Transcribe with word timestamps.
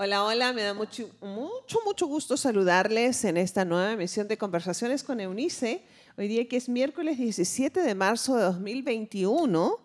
Hola, 0.00 0.22
hola, 0.22 0.52
me 0.52 0.62
da 0.62 0.74
mucho, 0.74 1.10
mucho, 1.20 1.80
mucho 1.84 2.06
gusto 2.06 2.36
saludarles 2.36 3.24
en 3.24 3.36
esta 3.36 3.64
nueva 3.64 3.90
emisión 3.90 4.28
de 4.28 4.38
Conversaciones 4.38 5.02
con 5.02 5.18
Eunice. 5.18 5.82
Hoy 6.16 6.28
día 6.28 6.46
que 6.46 6.56
es 6.56 6.68
miércoles 6.68 7.18
17 7.18 7.82
de 7.82 7.94
marzo 7.96 8.36
de 8.36 8.44
2021, 8.44 9.80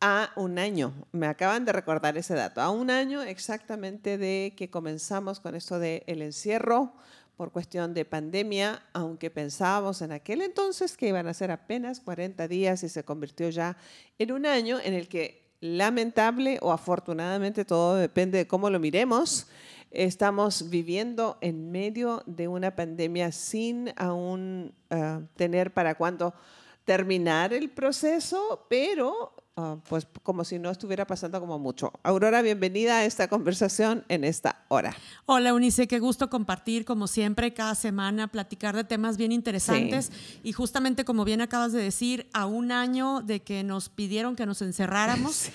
a 0.00 0.30
un 0.36 0.60
año, 0.60 0.94
me 1.10 1.26
acaban 1.26 1.64
de 1.64 1.72
recordar 1.72 2.16
ese 2.16 2.34
dato, 2.34 2.60
a 2.60 2.70
un 2.70 2.90
año 2.90 3.22
exactamente 3.22 4.18
de 4.18 4.54
que 4.56 4.70
comenzamos 4.70 5.40
con 5.40 5.56
esto 5.56 5.80
del 5.80 6.04
el 6.06 6.22
encierro 6.22 6.92
por 7.36 7.50
cuestión 7.50 7.92
de 7.92 8.04
pandemia, 8.04 8.84
aunque 8.92 9.30
pensábamos 9.30 10.00
en 10.00 10.12
aquel 10.12 10.42
entonces 10.42 10.96
que 10.96 11.08
iban 11.08 11.26
a 11.26 11.34
ser 11.34 11.50
apenas 11.50 11.98
40 11.98 12.46
días 12.46 12.84
y 12.84 12.88
se 12.88 13.02
convirtió 13.02 13.50
ya 13.50 13.76
en 14.16 14.30
un 14.30 14.46
año 14.46 14.78
en 14.78 14.94
el 14.94 15.08
que 15.08 15.39
lamentable 15.60 16.58
o 16.62 16.72
afortunadamente, 16.72 17.64
todo 17.64 17.96
depende 17.96 18.38
de 18.38 18.46
cómo 18.46 18.70
lo 18.70 18.80
miremos, 18.80 19.46
estamos 19.90 20.70
viviendo 20.70 21.36
en 21.40 21.70
medio 21.70 22.22
de 22.26 22.48
una 22.48 22.74
pandemia 22.76 23.32
sin 23.32 23.92
aún 23.96 24.72
ah, 24.90 25.20
tener 25.36 25.72
para 25.72 25.96
cuándo 25.96 26.34
terminar 26.84 27.52
el 27.52 27.70
proceso, 27.70 28.66
pero 28.68 29.34
Ah, 29.62 29.76
pues 29.88 30.06
como 30.22 30.42
si 30.44 30.58
no 30.58 30.70
estuviera 30.70 31.06
pasando 31.06 31.38
como 31.38 31.58
mucho. 31.58 31.92
Aurora, 32.02 32.40
bienvenida 32.40 32.98
a 32.98 33.04
esta 33.04 33.28
conversación 33.28 34.04
en 34.08 34.24
esta 34.24 34.64
hora. 34.68 34.96
Hola, 35.26 35.52
Unice, 35.52 35.86
qué 35.86 35.98
gusto 35.98 36.30
compartir 36.30 36.86
como 36.86 37.06
siempre 37.06 37.52
cada 37.52 37.74
semana, 37.74 38.28
platicar 38.28 38.74
de 38.74 38.84
temas 38.84 39.18
bien 39.18 39.32
interesantes 39.32 40.12
y 40.42 40.52
justamente 40.52 41.04
como 41.04 41.26
bien 41.26 41.42
acabas 41.42 41.72
de 41.72 41.82
decir, 41.82 42.28
a 42.32 42.46
un 42.46 42.72
año 42.72 43.20
de 43.20 43.40
que 43.40 43.62
nos 43.62 43.90
pidieron 43.90 44.34
que 44.34 44.46
nos 44.46 44.62
encerráramos 44.62 45.48
eh, 45.48 45.52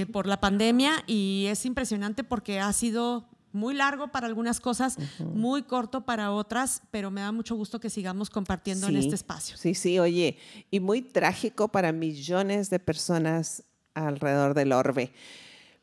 eh, 0.00 0.06
por 0.06 0.26
la 0.26 0.40
pandemia 0.40 1.04
y 1.06 1.46
es 1.48 1.64
impresionante 1.64 2.24
porque 2.24 2.58
ha 2.58 2.72
sido 2.72 3.28
muy 3.58 3.74
largo 3.74 4.08
para 4.08 4.26
algunas 4.26 4.60
cosas, 4.60 4.96
muy 5.18 5.62
corto 5.64 6.06
para 6.06 6.30
otras, 6.30 6.82
pero 6.90 7.10
me 7.10 7.20
da 7.20 7.32
mucho 7.32 7.54
gusto 7.56 7.80
que 7.80 7.90
sigamos 7.90 8.30
compartiendo 8.30 8.86
en 8.86 8.96
este 8.96 9.14
espacio. 9.14 9.56
Sí, 9.56 9.74
sí, 9.74 9.98
oye, 9.98 10.38
y 10.70 10.80
muy 10.80 11.02
trágico 11.02 11.68
para 11.68 11.92
millones 11.92 12.70
de 12.70 12.78
personas 12.78 13.64
alrededor 13.94 14.54
del 14.54 14.72
orbe. 14.72 15.12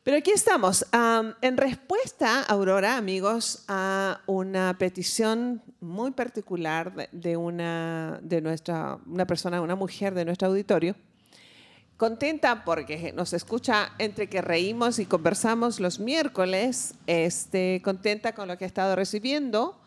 Pero 0.06 0.18
aquí 0.18 0.30
estamos. 0.30 0.86
en 1.42 1.56
respuesta, 1.56 2.42
Aurora, 2.42 2.96
amigos, 2.96 3.64
a 3.66 4.20
una 4.26 4.76
petición 4.78 5.62
muy 5.80 6.12
particular 6.12 7.08
de, 7.10 7.36
una, 7.36 8.20
de 8.22 8.40
nuestra, 8.40 9.00
una 9.04 9.26
persona, 9.26 9.60
una 9.60 9.74
mujer 9.74 10.14
de 10.14 10.24
nuestro 10.24 10.46
auditorio, 10.46 10.94
contenta 11.96 12.64
porque 12.64 13.12
nos 13.14 13.32
escucha 13.32 13.92
entre 13.98 14.28
que 14.28 14.42
reímos 14.42 14.98
y 14.98 15.06
conversamos 15.06 15.80
los 15.80 15.98
miércoles, 15.98 16.94
este, 17.06 17.80
contenta 17.82 18.34
con 18.34 18.48
lo 18.48 18.58
que 18.58 18.64
ha 18.64 18.68
estado 18.68 18.96
recibiendo, 18.96 19.80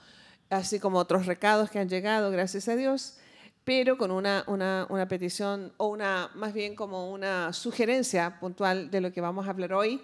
así 0.49 0.80
como 0.80 0.97
otros 0.97 1.27
recados 1.27 1.69
que 1.69 1.80
han 1.80 1.89
llegado, 1.89 2.31
gracias 2.31 2.67
a 2.67 2.75
Dios, 2.75 3.17
pero 3.63 3.97
con 3.97 4.09
una, 4.09 4.43
una, 4.47 4.87
una 4.89 5.07
petición 5.07 5.71
o 5.77 5.87
una, 5.87 6.31
más 6.33 6.53
bien 6.53 6.75
como 6.75 7.11
una 7.11 7.53
sugerencia 7.53 8.39
puntual 8.39 8.89
de 8.89 9.02
lo 9.02 9.11
que 9.11 9.21
vamos 9.21 9.45
a 9.45 9.52
hablar 9.52 9.73
hoy, 9.73 10.02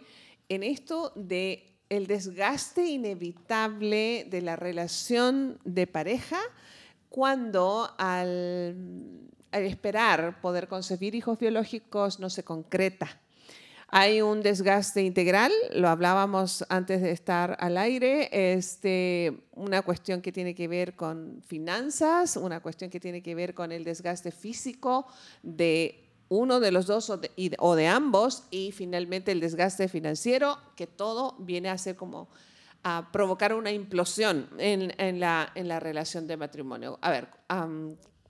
en 0.50 0.62
esto 0.62 1.12
de 1.16 1.72
el 1.90 2.06
desgaste 2.06 2.86
inevitable 2.86 4.28
de 4.30 4.42
la 4.42 4.56
relación 4.56 5.60
de 5.64 5.88
pareja 5.88 6.40
cuando 7.10 7.92
al 7.98 8.76
esperar 9.60 10.42
poder 10.42 10.68
concebir 10.68 11.16
hijos 11.16 11.40
biológicos 11.40 12.20
no 12.20 12.30
se 12.30 12.44
concreta. 12.44 13.22
Hay 13.88 14.22
un 14.22 14.42
desgaste 14.42 15.04
integral, 15.04 15.52
lo 15.74 15.90
hablábamos 15.90 16.66
antes 16.70 17.02
de 17.02 17.12
estar 17.12 17.56
al 17.60 17.78
aire, 17.78 18.30
este, 18.32 19.48
una 19.54 19.84
cuestión 19.84 20.22
que 20.22 20.32
tiene 20.32 20.56
que 20.56 20.68
ver 20.68 20.96
con 20.96 21.42
finanzas, 21.46 22.36
una 22.36 22.62
cuestión 22.62 22.90
que 22.90 23.00
tiene 23.00 23.22
que 23.22 23.36
ver 23.36 23.54
con 23.54 23.72
el 23.72 23.84
desgaste 23.84 24.32
físico 24.32 25.08
de 25.44 26.06
uno 26.30 26.60
de 26.60 26.72
los 26.72 26.88
dos 26.88 27.10
o 27.10 27.76
de, 27.76 27.88
ambos 27.88 28.44
y 28.50 28.72
finalmente 28.72 29.32
el 29.32 29.40
desgaste 29.40 29.88
financiero, 29.88 30.58
que 30.76 30.88
todo 30.88 31.36
viene 31.40 31.70
a 31.70 31.78
ser 31.78 31.96
como 31.96 32.28
a 32.84 33.10
provocar 33.12 33.54
una 33.54 33.72
implosión 33.72 34.48
en, 34.58 35.20
la, 35.20 35.52
en 35.56 35.68
la 35.68 35.80
relación 35.80 36.28
de 36.28 36.38
matrimonio. 36.38 37.00
A 37.02 37.12
ver, 37.12 37.30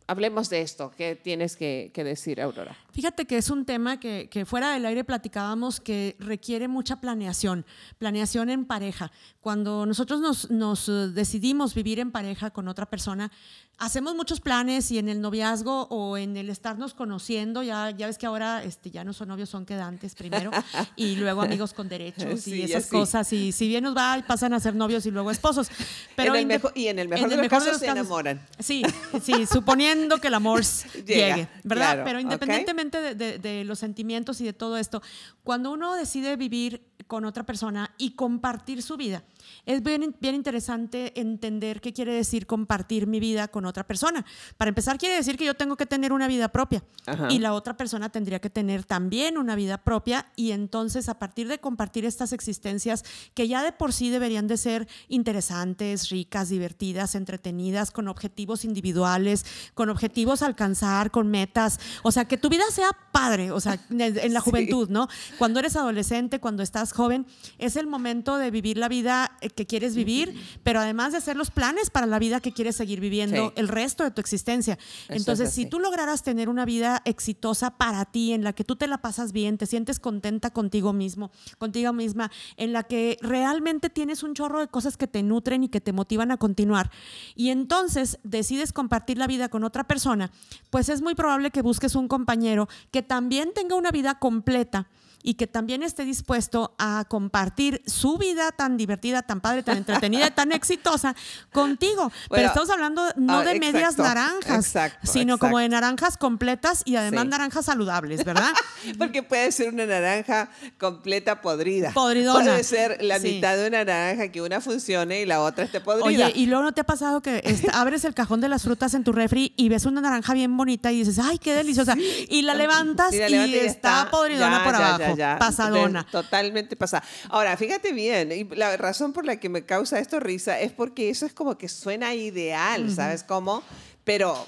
hablemos 0.08 0.50
de 0.50 0.62
esto. 0.62 0.92
¿Qué 0.96 1.16
tienes 1.16 1.56
que, 1.56 1.92
decir, 1.96 2.42
Aurora? 2.42 2.76
Fíjate 2.92 3.26
que 3.26 3.38
es 3.38 3.50
un 3.50 3.66
tema 3.66 4.00
que, 4.00 4.46
fuera 4.46 4.72
del 4.72 4.86
aire 4.86 5.04
platicábamos 5.04 5.80
que 5.80 6.16
requiere 6.20 6.68
mucha 6.68 7.02
planeación, 7.02 7.66
planeación 7.98 8.50
en 8.50 8.66
pareja. 8.66 9.12
Cuando 9.42 9.86
nosotros 9.86 10.22
nos, 10.22 10.52
nos 10.52 10.88
decidimos 11.14 11.74
vivir 11.74 12.00
en 12.00 12.12
pareja 12.12 12.52
con 12.52 12.68
otra 12.68 12.86
persona, 12.86 13.32
hacemos 13.78 14.16
muchos 14.16 14.40
planes 14.40 14.90
y 14.92 15.00
en 15.00 15.10
el 15.10 15.22
noviazgo 15.22 15.88
o 15.90 16.18
en 16.18 16.38
el 16.38 16.50
estarnos 16.50 16.94
conociendo, 16.94 17.62
ya, 17.64 17.92
ya 17.92 18.08
ves 18.08 18.18
que 18.18 18.26
ahora 18.26 18.64
este, 18.64 18.92
ya 18.92 19.04
no 19.04 19.14
son 19.14 19.28
novios, 19.28 19.50
son 19.50 19.66
quedantes 19.66 20.16
primero 20.16 20.52
y 20.96 21.16
luego 21.16 21.42
amigos 21.42 21.74
con 21.74 21.90
derechos 21.90 22.48
y 22.48 22.64
esas 22.64 22.88
cosas. 22.88 23.32
Y 23.34 23.52
si 23.52 23.68
bien 23.68 23.84
nos 23.84 23.96
va, 23.96 24.24
pasan 24.26 24.54
a 24.54 24.60
ser 24.60 24.76
novios 24.76 25.06
y 25.06 25.12
luego 25.12 25.32
esposos. 25.32 25.70
Pero 26.16 26.36
y 26.76 26.88
en 26.88 27.00
el 27.00 27.10
mejor 27.10 27.30
de 27.30 27.38
los 27.38 27.48
casos, 27.48 27.80
se 27.80 27.88
enamoran. 27.88 28.46
Sí, 28.60 28.84
sí, 29.22 29.46
suponiendo 29.46 30.20
que 30.20 30.28
el 30.28 30.34
amor 30.36 30.64
llegue, 31.06 31.48
¿verdad? 31.64 32.02
Pero 32.06 32.20
independientemente 32.20 33.16
de, 33.16 33.40
de 33.40 33.64
los 33.66 33.80
sentimientos 33.80 34.40
y 34.42 34.46
de 34.46 34.54
todo 34.54 34.78
esto, 34.78 35.02
cuando 35.44 35.72
uno 35.72 35.96
decide 35.96 36.36
vivir 36.38 36.82
con 37.08 37.26
otra 37.26 37.46
persona 37.46 37.94
y 37.98 38.12
compartir 38.12 38.82
su 38.82 38.98
vida, 38.98 39.24
es 39.66 39.84
bien, 39.84 40.16
bien 40.20 40.36
interesante 40.36 41.20
entender 41.20 41.82
qué 41.82 41.94
quiere 41.94 42.14
decir 42.14 42.46
compartir 42.46 43.08
mi 43.08 43.20
vida 43.20 43.48
con 43.48 43.66
otra 43.66 43.86
persona. 43.86 44.26
Para 44.58 44.70
empezar, 44.70 44.98
quiere 44.98 45.16
decir 45.16 45.38
que 45.38 45.46
yo 45.46 45.56
tengo 45.56 45.76
que 45.76 45.86
tener 45.86 46.14
una 46.14 46.28
vida 46.28 46.50
propia 46.50 46.84
y 47.30 47.40
la 47.40 47.54
otra 47.54 47.78
persona 47.78 48.10
tendría 48.10 48.40
que 48.40 48.50
tener 48.50 48.84
también 48.84 49.38
una 49.38 49.56
vida 49.56 49.78
propia 49.78 50.28
y 50.36 50.52
entonces 50.52 51.10
a 51.10 51.20
partir 51.20 51.48
de 51.48 51.60
compartir 51.60 52.06
estas 52.06 52.34
existencias 52.34 53.04
que 53.34 53.48
ya 53.48 53.64
de 53.64 53.72
por 53.72 53.94
sí 53.94 54.10
deberían 54.10 54.48
de 54.48 54.58
ser 54.58 54.88
interesantes, 55.08 56.10
ricas, 56.10 56.50
divertidas, 56.50 57.16
entretenidas, 57.16 57.92
con 57.92 58.08
objetivos 58.08 58.66
individuales, 58.66 59.46
con 59.74 59.90
objetivos 59.90 60.42
a 60.42 60.48
alcanzar, 60.48 61.12
con 61.12 61.28
metas, 61.28 61.80
o 62.04 62.12
sea, 62.12 62.26
que 62.26 62.38
tu 62.38 62.50
vida 62.50 62.64
sea 62.72 62.90
padre, 63.12 63.52
o 63.52 63.60
sea, 63.60 63.80
en 63.90 64.34
la 64.34 64.42
juventud, 64.42 64.90
¿no? 64.90 65.08
Cuando 65.38 65.60
eres 65.60 65.76
adolescente, 65.76 66.40
cuando 66.40 66.64
estás 66.64 66.94
joven, 66.96 67.28
es 67.60 67.76
el 67.76 67.86
momento 67.86 68.38
de 68.38 68.50
vivir 68.50 68.78
la 68.78 68.88
vida 68.88 69.38
eh, 69.42 69.50
que 69.50 69.68
quieres 69.68 69.96
vivir, 69.96 70.34
pero 70.64 70.80
además 70.80 71.12
de 71.12 71.20
hacer 71.20 71.36
los 71.36 71.52
planes 71.52 71.90
para 71.92 72.08
la 72.08 72.18
vida 72.18 72.40
que 72.40 72.52
quieres 72.52 72.76
seguir 72.76 73.00
viviendo 73.00 73.54
el 73.56 73.68
resto 73.68 74.04
de 74.04 74.12
tu 74.12 74.22
existencia. 74.22 74.80
Entonces, 75.10 75.52
si 75.52 75.68
tú 75.68 75.80
lograras 75.80 76.24
tener 76.24 76.50
una 76.50 76.66
vida 76.66 77.02
exitosa 77.06 77.78
para 77.78 78.06
ti, 78.06 78.34
en 78.34 78.44
la 78.44 78.54
que 78.54 78.64
tú 78.64 78.76
te 78.76 78.88
la 78.88 79.00
pasas 79.00 79.32
bien, 79.32 79.58
te 79.58 79.66
sientes 79.66 80.00
contenta 80.00 80.52
contigo 80.52 80.94
mismo, 80.94 81.32
contigo 81.58 81.94
misma, 81.94 82.32
en 82.58 82.74
la 82.74 82.84
que 82.84 83.18
realmente 83.22 83.90
tienes 83.90 84.24
un 84.24 84.34
chorro 84.34 84.60
de 84.60 84.68
cosas 84.68 84.98
que 84.98 85.08
te 85.08 85.22
nutren 85.22 85.64
y 85.64 85.70
que 85.70 85.82
te 85.82 85.94
motivan 85.94 86.32
a 86.32 86.38
continuar, 86.38 86.90
y 87.36 87.50
entonces 87.50 88.20
decides 88.24 88.74
compartir 88.74 89.18
la 89.18 89.28
vida 89.28 89.50
con 89.50 89.64
otra 89.64 89.86
persona, 89.86 90.32
pues 90.70 90.90
es 90.90 91.02
muy 91.02 91.16
probable 91.16 91.52
que 91.52 91.62
busques 91.62 91.96
un 91.96 92.08
compañero 92.08 92.68
que 92.92 93.02
también 93.02 93.52
tenga 93.54 93.76
una 93.76 93.92
vida 93.92 94.20
completa 94.20 94.88
y 95.26 95.34
que 95.34 95.48
también 95.48 95.82
esté 95.82 96.06
dispuesto 96.06 96.76
a 96.78 97.04
compartir 97.10 97.82
su 97.88 98.20
vida 98.20 98.52
tan 98.52 98.78
divertida, 98.78 99.24
tan 99.24 99.42
padre, 99.42 99.64
tan 99.64 99.78
entretenida, 99.78 100.30
tan 100.30 100.52
exitosa 100.52 101.16
contigo. 101.52 102.12
Pero 102.30 102.48
estamos 102.48 102.70
hablando 102.70 103.04
no 103.16 103.40
ah, 103.40 103.44
de 103.44 103.60
medias 103.60 103.98
naranjas, 103.98 104.72
sino 105.02 105.40
como 105.40 105.58
de 105.58 105.68
naranjas 105.68 106.18
completas 106.18 106.84
y 106.86 106.96
además 106.96 107.26
naranjas 107.26 107.66
saludables, 107.66 108.24
¿verdad? 108.24 108.54
Porque 109.00 109.24
puede 109.24 109.52
ser 109.52 109.74
una 109.74 109.88
naranja 109.88 110.50
completa 110.78 111.42
podrida. 111.42 111.92
Podridona. 111.92 112.44
Puede 112.44 112.64
ser 112.64 113.02
la 113.02 113.18
mitad 113.18 113.58
de 113.58 113.68
una 113.68 113.84
naranja 113.84 114.28
que 114.32 114.44
una 114.44 114.62
funcione 114.62 115.22
y 115.22 115.26
la 115.26 115.42
otra 115.42 115.66
esté 115.66 115.82
podrida. 115.82 116.06
Oye, 116.06 116.34
y 116.36 116.46
luego 116.46 116.64
no 116.64 116.72
te 116.72 116.82
ha 116.82 116.86
pasado 116.86 117.22
que 117.22 117.42
abres 117.74 118.06
el 118.06 118.14
cajón 118.14 118.42
de 118.42 118.50
las 118.50 118.62
frutas 118.62 118.94
en 118.94 119.04
tu 119.04 119.12
refri 119.12 119.54
y 119.58 119.70
ves 119.70 119.86
una 119.86 120.02
naranja 120.02 120.36
bien 120.36 120.56
bonita 120.56 120.92
y 120.92 121.00
dices, 121.00 121.18
ay, 121.18 121.40
qué 121.40 121.56
deliciosa. 121.56 121.96
Y 121.98 122.44
la 122.44 122.54
levantas 122.54 123.12
y, 123.12 123.18
está, 123.18 124.10
podridona 124.12 124.64
por 124.64 124.76
abajo 124.76 125.15
pasadona. 125.40 126.06
totalmente 126.12 126.76
pasada. 126.76 127.04
Ahora, 127.30 127.56
fíjate 127.58 127.92
bien, 127.94 128.32
y 128.32 128.44
la 128.56 128.78
razón 128.78 129.14
por 129.14 129.26
la 129.26 129.40
que 129.40 129.50
me 129.50 129.66
causa 129.66 130.00
esto 130.00 130.20
risa 130.20 130.60
es 130.60 130.72
porque 130.72 131.10
eso 131.10 131.26
es 131.26 131.34
como 131.34 131.58
que 131.58 131.70
suena 131.70 132.14
ideal, 132.16 132.92
¿sabes 132.92 133.24
cómo? 133.24 133.64
Pero 134.04 134.48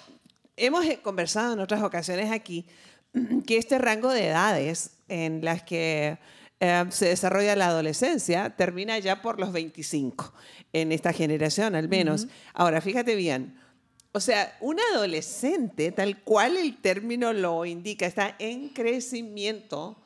hemos 0.56 0.86
conversado 1.04 1.54
en 1.54 1.60
otras 1.60 1.82
ocasiones 1.84 2.32
aquí 2.32 2.66
que 3.46 3.58
este 3.58 3.78
rango 3.78 4.12
de 4.12 4.28
edades 4.28 4.92
en 5.08 5.44
las 5.44 5.64
que 5.64 6.18
eh, 6.60 6.86
se 6.90 7.08
desarrolla 7.08 7.56
la 7.56 7.68
adolescencia 7.68 8.56
termina 8.56 8.98
ya 9.00 9.22
por 9.22 9.40
los 9.40 9.52
25, 9.52 10.34
en 10.74 10.92
esta 10.92 11.14
generación 11.14 11.76
al 11.76 11.88
menos. 11.88 12.28
Ahora, 12.54 12.82
fíjate 12.82 13.16
bien. 13.16 13.58
O 14.12 14.20
sea, 14.20 14.58
un 14.62 14.78
adolescente, 14.94 15.92
tal 15.92 16.24
cual 16.24 16.58
el 16.58 16.78
término 16.78 17.34
lo 17.34 17.66
indica, 17.66 18.06
está 18.06 18.36
en 18.40 18.70
crecimiento 18.70 20.02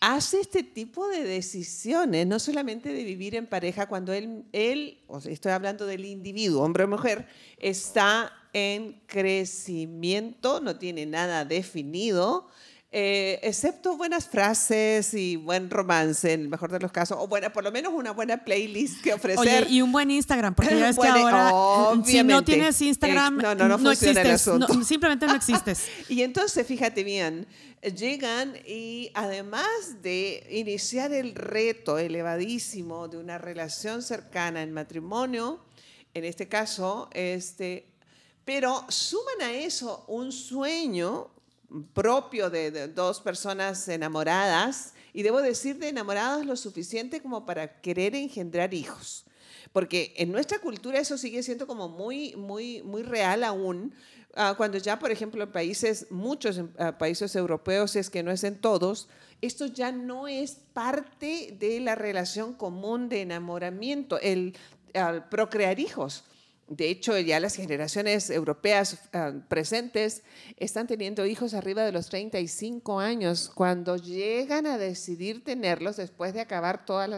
hace 0.00 0.40
este 0.40 0.62
tipo 0.62 1.08
de 1.08 1.24
decisiones, 1.24 2.26
no 2.26 2.38
solamente 2.38 2.92
de 2.92 3.04
vivir 3.04 3.34
en 3.34 3.46
pareja 3.46 3.86
cuando 3.86 4.12
él, 4.12 4.44
él 4.52 4.98
o 5.06 5.18
estoy 5.18 5.52
hablando 5.52 5.86
del 5.86 6.04
individuo, 6.04 6.62
hombre 6.62 6.84
o 6.84 6.88
mujer, 6.88 7.26
está 7.58 8.32
en 8.52 9.00
crecimiento, 9.06 10.60
no 10.60 10.76
tiene 10.76 11.06
nada 11.06 11.44
definido, 11.44 12.48
eh, 12.98 13.40
excepto 13.42 13.94
buenas 13.98 14.26
frases 14.26 15.12
y 15.12 15.36
buen 15.36 15.68
romance, 15.68 16.32
en 16.32 16.40
el 16.40 16.48
mejor 16.48 16.72
de 16.72 16.80
los 16.80 16.90
casos, 16.90 17.18
o 17.20 17.28
buena, 17.28 17.52
por 17.52 17.62
lo 17.62 17.70
menos 17.70 17.92
una 17.92 18.12
buena 18.12 18.42
playlist 18.42 19.02
que 19.02 19.12
ofrecer. 19.12 19.64
Oye, 19.64 19.66
y 19.68 19.82
un 19.82 19.92
buen 19.92 20.10
Instagram, 20.10 20.54
porque 20.54 20.78
ya 20.78 20.86
ves 20.86 20.98
que 20.98 21.06
ahora, 21.06 21.52
si 22.06 22.22
no 22.22 22.42
tienes 22.42 22.80
Instagram, 22.80 23.36
no, 23.36 23.54
no, 23.54 23.76
no, 23.76 23.92
existes, 23.92 24.50
simplemente 24.86 25.26
no 25.26 25.34
existes. 25.36 25.88
y 26.08 26.22
entonces, 26.22 26.66
fíjate 26.66 27.04
bien, 27.04 27.46
llegan 27.82 28.54
y 28.66 29.10
además 29.12 29.66
de 30.00 30.46
iniciar 30.50 31.12
el 31.12 31.34
reto 31.34 31.98
elevadísimo 31.98 33.08
de 33.08 33.18
una 33.18 33.36
relación 33.36 34.00
cercana 34.00 34.62
en 34.62 34.72
matrimonio, 34.72 35.60
en 36.14 36.24
este 36.24 36.48
caso, 36.48 37.10
este, 37.12 37.90
pero 38.46 38.86
suman 38.88 39.42
a 39.42 39.52
eso 39.52 40.06
un 40.08 40.32
sueño 40.32 41.35
propio 41.92 42.50
de, 42.50 42.88
dos 42.88 43.20
personas 43.20 43.88
enamoradas, 43.88 44.94
y 45.12 45.22
debo 45.22 45.40
decir 45.40 45.78
de 45.78 45.88
enamoradas 45.88 46.44
lo 46.44 46.56
suficiente 46.56 47.22
como 47.22 47.46
para 47.46 47.80
querer 47.80 48.14
engendrar 48.14 48.74
hijos. 48.74 49.24
Porque 49.72 50.14
en 50.16 50.30
nuestra 50.30 50.58
cultura 50.58 50.98
eso 50.98 51.18
sigue 51.18 51.42
siendo 51.42 51.66
como 51.66 51.88
muy, 51.88 52.36
muy, 52.36 52.82
muy 52.82 53.02
real 53.02 53.44
aún, 53.44 53.94
ah, 54.34 54.54
cuando 54.56 54.78
ya, 54.78 54.98
por 54.98 55.10
ejemplo, 55.10 55.42
en 55.42 55.50
países, 55.50 56.06
muchos 56.10 56.60
ah, 56.78 56.98
países 56.98 57.34
europeos, 57.34 57.96
es 57.96 58.10
que 58.10 58.22
no 58.22 58.30
es 58.30 58.44
en 58.44 58.60
todos, 58.60 59.08
esto 59.40 59.66
ya 59.66 59.92
no 59.92 60.28
es 60.28 60.58
parte 60.72 61.56
de 61.58 61.80
la 61.80 61.94
relación 61.94 62.54
común 62.54 63.08
de 63.08 63.22
enamoramiento, 63.22 64.18
el 64.20 64.54
procrear 65.30 65.78
hijos. 65.78 66.24
De 66.68 66.90
hecho, 66.90 67.16
ya 67.16 67.38
las 67.38 67.54
generaciones 67.54 68.28
europeas 68.28 68.98
ah, 69.12 69.32
presentes 69.46 70.24
están 70.56 70.88
teniendo 70.88 71.24
hijos 71.24 71.54
arriba 71.54 71.84
de 71.84 71.92
los 71.92 72.08
35 72.08 72.98
años 72.98 73.52
cuando 73.54 73.94
llegan 73.96 74.66
a 74.66 74.76
decidir 74.76 75.44
tenerlos 75.44 75.96
después 75.96 76.34
de 76.34 76.40
acabar 76.40 76.84
todas 76.84 77.08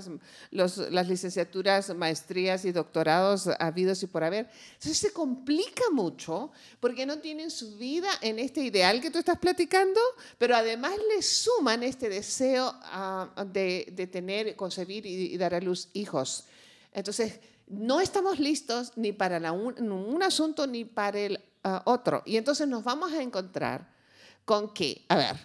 las, 0.51 1.09
licenciaturas, 1.09 1.95
maestrías 1.97 2.67
y 2.67 2.73
doctorados 2.73 3.49
habidos 3.59 4.03
y 4.03 4.07
por 4.07 4.23
haber. 4.23 4.51
Entonces 4.75 4.99
se 4.99 5.13
complica 5.15 5.85
mucho 5.93 6.53
porque 6.79 7.07
no 7.07 7.19
tienen 7.21 7.51
su 7.51 7.79
vida 7.79 8.11
en 8.21 8.39
este 8.39 8.61
ideal 8.61 9.01
que 9.01 9.11
tú 9.11 9.19
estás 9.19 9.39
platicando, 9.39 10.01
pero 10.37 10.57
además 10.57 10.93
le 11.15 11.23
suman 11.23 11.83
este 11.85 12.11
deseo 12.11 12.71
ah, 12.83 13.47
de, 13.51 13.89
de, 13.93 14.07
tener, 14.07 14.57
concebir 14.57 15.07
y, 15.07 15.33
y 15.33 15.39
dar 15.39 15.55
a 15.55 15.61
luz 15.61 15.89
hijos. 15.95 16.45
Entonces, 16.93 17.41
no 17.71 18.01
estamos 18.01 18.39
listos 18.39 18.93
ni 18.97 19.13
para 19.13 19.53
un, 19.53 20.23
asunto 20.23 20.67
ni 20.67 20.85
para 20.85 21.19
el 21.19 21.41
ah, 21.65 21.83
otro. 21.85 22.23
Y 22.27 22.37
entonces 22.37 22.67
nos 22.69 22.85
vamos 22.85 23.13
a 23.13 23.23
encontrar 23.23 23.93
con 24.45 24.73
que, 24.73 25.05
a 25.09 25.17
ver, 25.17 25.37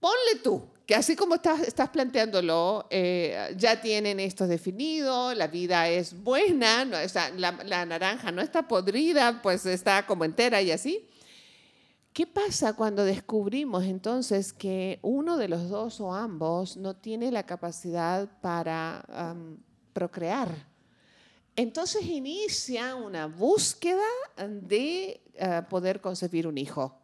ponle 0.00 0.40
tú, 0.42 0.62
que 0.86 0.94
así 0.94 1.16
como 1.16 1.34
estás, 1.34 1.90
planteándolo, 1.92 2.86
eh, 2.90 3.54
ya 3.56 3.80
tienen 3.80 4.20
esto 4.20 4.46
definido, 4.46 5.34
la 5.34 5.48
vida 5.48 5.88
es 5.88 6.14
buena, 6.22 6.84
la 6.84 7.86
naranja 7.86 8.32
no 8.32 8.40
está 8.40 8.66
podrida, 8.66 9.42
pues 9.42 9.66
está 9.66 10.06
como 10.06 10.24
entera 10.24 10.62
y 10.62 10.70
así. 10.70 11.08
¿Qué 12.18 12.26
pasa 12.26 12.72
cuando 12.72 13.04
descubrimos 13.04 13.84
entonces 13.84 14.52
que 14.52 14.98
uno 15.02 15.36
de 15.36 15.46
los 15.46 15.68
dos 15.68 16.00
o 16.00 16.12
ambos 16.12 16.76
no 16.76 16.96
tiene 16.96 17.30
la 17.30 17.44
capacidad 17.44 18.28
para 18.40 19.04
procrear? 19.92 20.48
Entonces 21.58 22.06
inicia 22.06 22.94
una 22.94 23.26
búsqueda 23.26 24.06
de 24.46 25.20
eh, 25.34 25.62
poder 25.68 26.00
concebir 26.00 26.46
un 26.46 26.56
hijo. 26.56 26.96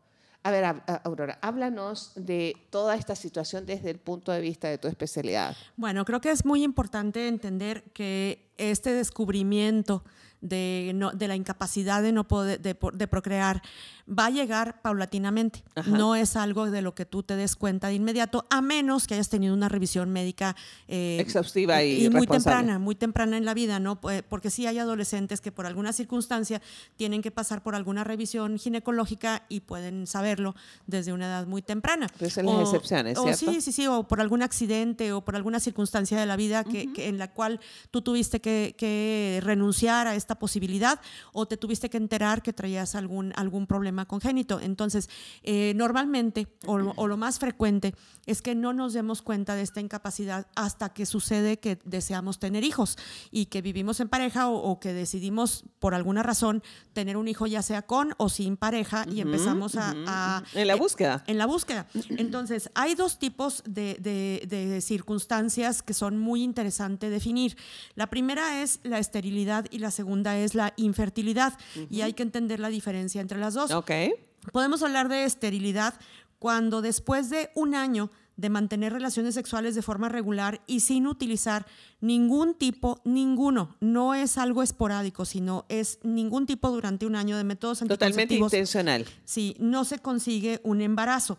A 0.44 0.52
ver, 0.52 0.64
Aurora, 1.02 1.40
háblanos 1.42 2.12
de 2.14 2.54
toda 2.70 2.94
esta 2.94 3.16
situación 3.16 3.66
desde 3.66 3.90
el 3.90 3.98
punto 3.98 4.30
de 4.30 4.40
vista 4.40 4.68
de 4.68 4.78
tu 4.78 4.86
especialidad. 4.86 5.56
Bueno, 5.76 6.04
creo 6.04 6.20
que 6.20 6.30
es 6.30 6.44
muy 6.44 6.62
importante 6.62 7.26
entender 7.26 7.82
que 7.94 8.46
este 8.56 8.92
descubrimiento 8.92 10.04
de, 10.44 11.10
de 11.14 11.28
la 11.28 11.36
incapacidad 11.36 12.02
de, 12.02 12.12
no 12.12 12.28
poder, 12.28 12.60
de, 12.60 12.74
procrear 12.74 13.62
va 14.06 14.26
a 14.26 14.30
llegar 14.30 14.82
paulatinamente. 14.82 15.64
No 15.86 16.14
es 16.14 16.36
algo 16.36 16.70
de 16.70 16.82
lo 16.82 16.94
que 16.94 17.06
tú 17.06 17.22
te 17.22 17.36
des 17.36 17.56
cuenta 17.56 17.88
de 17.88 17.94
inmediato, 17.94 18.46
a 18.50 18.60
menos 18.60 19.06
que 19.06 19.14
hayas 19.14 19.30
tenido 19.30 19.54
una 19.54 19.70
revisión 19.70 20.10
médica 20.10 20.54
eh, 20.86 21.16
exhaustiva 21.18 21.82
y, 21.82 22.10
muy 22.10 22.26
temprana, 22.26 22.78
muy 22.78 22.94
temprana 22.94 23.38
en 23.38 23.46
la 23.46 23.54
vida, 23.54 23.80
¿no? 23.80 24.00
Porque 24.00 24.50
sí 24.50 24.66
hay 24.66 24.78
adolescentes 24.78 25.40
que 25.40 25.50
por 25.50 25.64
alguna 25.64 25.94
circunstancia 25.94 26.60
tienen 26.96 27.22
que 27.22 27.30
pasar 27.30 27.62
por 27.62 27.74
alguna 27.74 28.04
revisión 28.04 28.58
ginecológica 28.58 29.46
y 29.48 29.60
pueden 29.60 30.06
saberlo 30.06 30.54
desde 30.86 31.14
una 31.14 31.26
edad 31.26 31.46
muy 31.46 31.62
temprana. 31.62 32.08
Pero 32.18 32.30
son 32.30 32.46
las 32.46 32.68
excepciones, 32.68 33.18
¿cierto? 33.18 33.38
sí, 33.38 33.62
sí, 33.62 33.72
sí, 33.72 33.86
o 33.86 34.02
por 34.02 34.20
algún 34.20 34.42
accidente 34.42 35.12
o 35.14 35.24
por 35.24 35.36
alguna 35.36 35.60
circunstancia 35.60 36.20
de 36.20 36.26
la 36.26 36.36
vida 36.36 36.64
que, 36.64 36.90
en 36.96 37.16
la 37.16 37.32
cual 37.32 37.60
tú 37.90 38.02
tuviste 38.02 38.42
que, 38.42 38.74
que 38.76 39.40
renunciar 39.42 40.06
a 40.06 40.14
esta 40.14 40.33
posibilidad 40.38 41.00
o 41.32 41.46
te 41.46 41.56
tuviste 41.56 41.90
que 41.90 41.96
enterar 41.96 42.42
que 42.42 42.52
traías 42.52 42.94
algún, 42.94 43.32
algún 43.36 43.66
problema 43.66 44.06
congénito. 44.06 44.60
Entonces, 44.60 45.08
eh, 45.42 45.72
normalmente 45.76 46.46
o, 46.66 46.78
lo 46.78 47.16
más 47.16 47.38
frecuente 47.38 47.94
es 48.26 48.42
que 48.42 48.54
no 48.54 48.72
nos 48.72 48.92
demos 48.92 49.22
cuenta 49.22 49.54
de 49.54 49.62
esta 49.62 49.80
incapacidad 49.80 50.46
hasta 50.54 50.92
que 50.92 51.06
sucede 51.06 51.58
que 51.58 51.78
deseamos 51.84 52.38
tener 52.38 52.64
hijos 52.64 52.96
y 53.30 53.46
que 53.46 53.62
vivimos 53.62 54.00
en 54.00 54.08
pareja 54.08 54.48
o, 54.48 54.80
que 54.80 54.92
decidimos 54.92 55.64
por 55.78 55.94
alguna 55.94 56.22
razón 56.22 56.62
tener 56.92 57.16
un 57.16 57.28
hijo 57.28 57.46
ya 57.46 57.62
sea 57.62 57.82
con 57.82 58.14
o 58.16 58.28
sin 58.28 58.56
pareja 58.56 59.04
y 59.10 59.20
empezamos 59.20 59.76
a, 59.76 60.42
En 60.54 60.66
la 60.66 60.76
búsqueda. 60.76 61.24
en 61.26 61.38
la 61.38 61.46
búsqueda. 61.46 61.86
Entonces, 62.10 62.70
hay 62.74 62.94
dos 62.94 63.18
tipos 63.18 63.62
de, 63.66 63.94
de 64.00 64.80
circunstancias 64.80 65.82
que 65.82 65.94
son 65.94 66.18
muy 66.18 66.42
interesantes 66.42 67.10
definir. 67.10 67.56
La 67.94 68.08
primera 68.08 68.62
es 68.62 68.80
la 68.82 68.98
esterilidad 68.98 69.66
y 69.70 69.78
la 69.78 69.90
segunda 69.90 70.13
es 70.22 70.54
la 70.54 70.72
infertilidad 70.76 71.54
y 71.90 72.02
hay 72.02 72.12
que 72.12 72.22
entender 72.22 72.60
la 72.60 72.68
diferencia 72.68 73.20
entre 73.20 73.38
las 73.38 73.54
dos. 73.54 73.70
Okay. 73.70 74.12
Podemos 74.52 74.82
hablar 74.82 75.08
de 75.08 75.24
esterilidad 75.24 75.94
cuando 76.38 76.82
después 76.82 77.30
de 77.30 77.50
un 77.54 77.74
año 77.74 78.10
de 78.36 78.50
mantener 78.50 78.92
relaciones 78.92 79.34
sexuales 79.34 79.74
de 79.74 79.82
forma 79.82 80.08
regular 80.08 80.60
y 80.66 80.80
sin 80.80 81.06
utilizar 81.06 81.66
ningún 82.00 82.54
tipo, 82.54 83.00
ninguno, 83.04 83.76
no 83.80 84.14
es 84.14 84.38
algo 84.38 84.62
esporádico, 84.62 85.24
sino 85.24 85.64
es 85.68 85.98
ningún 86.02 86.46
tipo 86.46 86.70
durante 86.70 87.06
un 87.06 87.16
año 87.16 87.36
de 87.36 87.44
métodos 87.44 87.78
Totalmente 87.80 88.34
intencional. 88.34 89.06
Sí, 89.24 89.56
no 89.58 89.84
se 89.84 89.98
consigue 89.98 90.60
un 90.64 90.80
embarazo. 90.80 91.38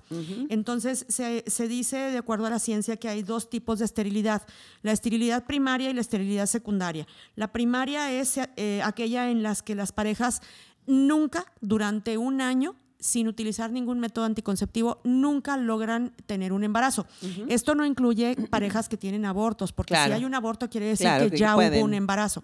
Entonces, 0.49 1.05
se, 1.09 1.43
se, 1.47 1.67
dice, 1.67 1.97
de 1.97 2.17
acuerdo 2.17 2.45
a 2.45 2.49
la 2.49 2.59
ciencia, 2.59 2.97
que 2.97 3.09
hay 3.09 3.23
dos 3.23 3.49
tipos 3.49 3.79
de 3.79 3.85
esterilidad, 3.85 4.43
la 4.81 4.91
esterilidad 4.91 5.45
primaria 5.45 5.89
y 5.89 5.93
la 5.93 6.01
esterilidad 6.01 6.45
secundaria. 6.45 7.07
La 7.35 7.51
primaria 7.51 8.11
es 8.11 8.37
eh, 8.37 8.81
aquella 8.83 9.29
en 9.29 9.43
las 9.43 9.61
que 9.61 9.75
las 9.75 9.91
parejas 9.91 10.41
nunca 10.87 11.45
durante 11.61 12.17
un 12.17 12.41
año 12.41 12.75
sin 12.99 13.27
utilizar 13.27 13.71
ningún 13.71 13.99
método 13.99 14.25
anticonceptivo 14.25 14.99
nunca 15.03 15.57
logran 15.57 16.13
tener 16.25 16.53
un 16.53 16.63
embarazo. 16.63 17.05
Esto 17.47 17.75
no 17.75 17.85
incluye 17.85 18.35
parejas 18.49 18.89
que 18.89 18.97
tienen 18.97 19.25
abortos, 19.25 19.71
porque 19.73 19.95
si 19.95 20.11
hay 20.11 20.25
un 20.25 20.33
aborto 20.33 20.69
quiere 20.69 20.87
decir 20.87 21.07
que, 21.19 21.37
ya 21.37 21.55
hubo 21.55 21.83
un 21.83 21.93
embarazo. 21.93 22.43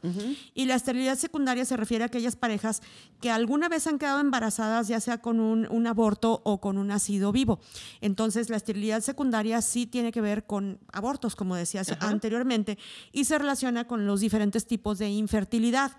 Y 0.54 0.66
la 0.66 0.76
esterilidad 0.76 1.18
secundaria 1.18 1.66
se 1.66 1.78
refiere 1.78 2.04
a 2.04 2.08
aquellas 2.08 2.36
parejas 2.36 2.82
que 3.20 3.32
alguna 3.32 3.70
vez 3.70 3.88
han 3.88 3.98
quedado 3.98 4.20
embarazadas, 4.20 4.88
ya 4.88 5.00
sea 5.00 5.20
con 5.20 5.40
un, 5.40 5.88
aborto 5.88 6.42
o 6.44 6.62
con 6.62 6.78
un 6.78 6.88
nacido 6.88 7.32
vivo. 7.32 7.60
Entonces, 8.02 8.50
la 8.50 8.58
esterilidad 8.58 9.02
secundaria 9.02 9.62
sí 9.62 9.88
tiene 9.88 10.12
que 10.12 10.22
ver 10.22 10.46
con 10.46 10.80
abortos, 10.94 11.36
como 11.36 11.56
decías 11.56 11.92
anteriormente, 12.00 12.78
y 13.12 13.26
se 13.26 13.38
relaciona 13.38 13.88
con 13.88 14.06
los 14.06 14.20
diferentes 14.20 14.68
tipos 14.68 15.00
de 15.00 15.10
infertilidad 15.10 15.92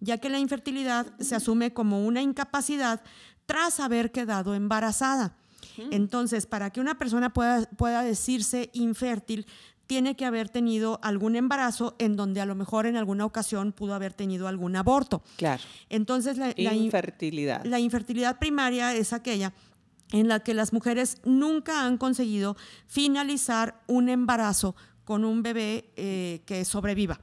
ya 0.00 0.18
que 0.18 0.30
la 0.30 0.38
infertilidad 0.38 1.06
se 1.20 1.36
asume 1.36 1.72
como 1.72 2.04
una 2.06 2.22
incapacidad 2.22 3.02
tras 3.50 3.80
haber 3.80 4.12
quedado 4.12 4.54
embarazada. 4.54 5.34
Entonces, 5.90 6.46
para 6.46 6.70
que 6.70 6.80
una 6.80 6.98
persona 6.98 7.32
pueda, 7.32 7.64
pueda 7.76 8.04
decirse 8.04 8.70
infértil, 8.74 9.44
tiene 9.88 10.14
que 10.14 10.24
haber 10.24 10.48
tenido 10.48 11.00
algún 11.02 11.34
embarazo 11.34 11.96
en 11.98 12.14
donde 12.14 12.40
a 12.40 12.46
lo 12.46 12.54
mejor 12.54 12.86
en 12.86 12.96
alguna 12.96 13.24
ocasión 13.24 13.72
pudo 13.72 13.94
haber 13.94 14.12
tenido 14.12 14.46
algún 14.46 14.76
aborto. 14.76 15.24
Claro. 15.36 15.64
Entonces, 15.88 16.36
la, 16.38 16.52
infertilidad. 16.74 17.64
La, 17.64 17.80
infertilidad 17.80 18.38
primaria 18.38 18.94
es 18.94 19.12
aquella 19.12 19.52
en 20.12 20.28
la 20.28 20.38
que 20.38 20.54
las 20.54 20.72
mujeres 20.72 21.18
nunca 21.24 21.84
han 21.84 21.98
conseguido 21.98 22.56
finalizar 22.86 23.80
un 23.88 24.08
embarazo 24.08 24.76
con 25.04 25.24
un 25.24 25.42
bebé 25.42 25.90
eh, 25.96 26.42
que 26.46 26.64
sobreviva. 26.64 27.18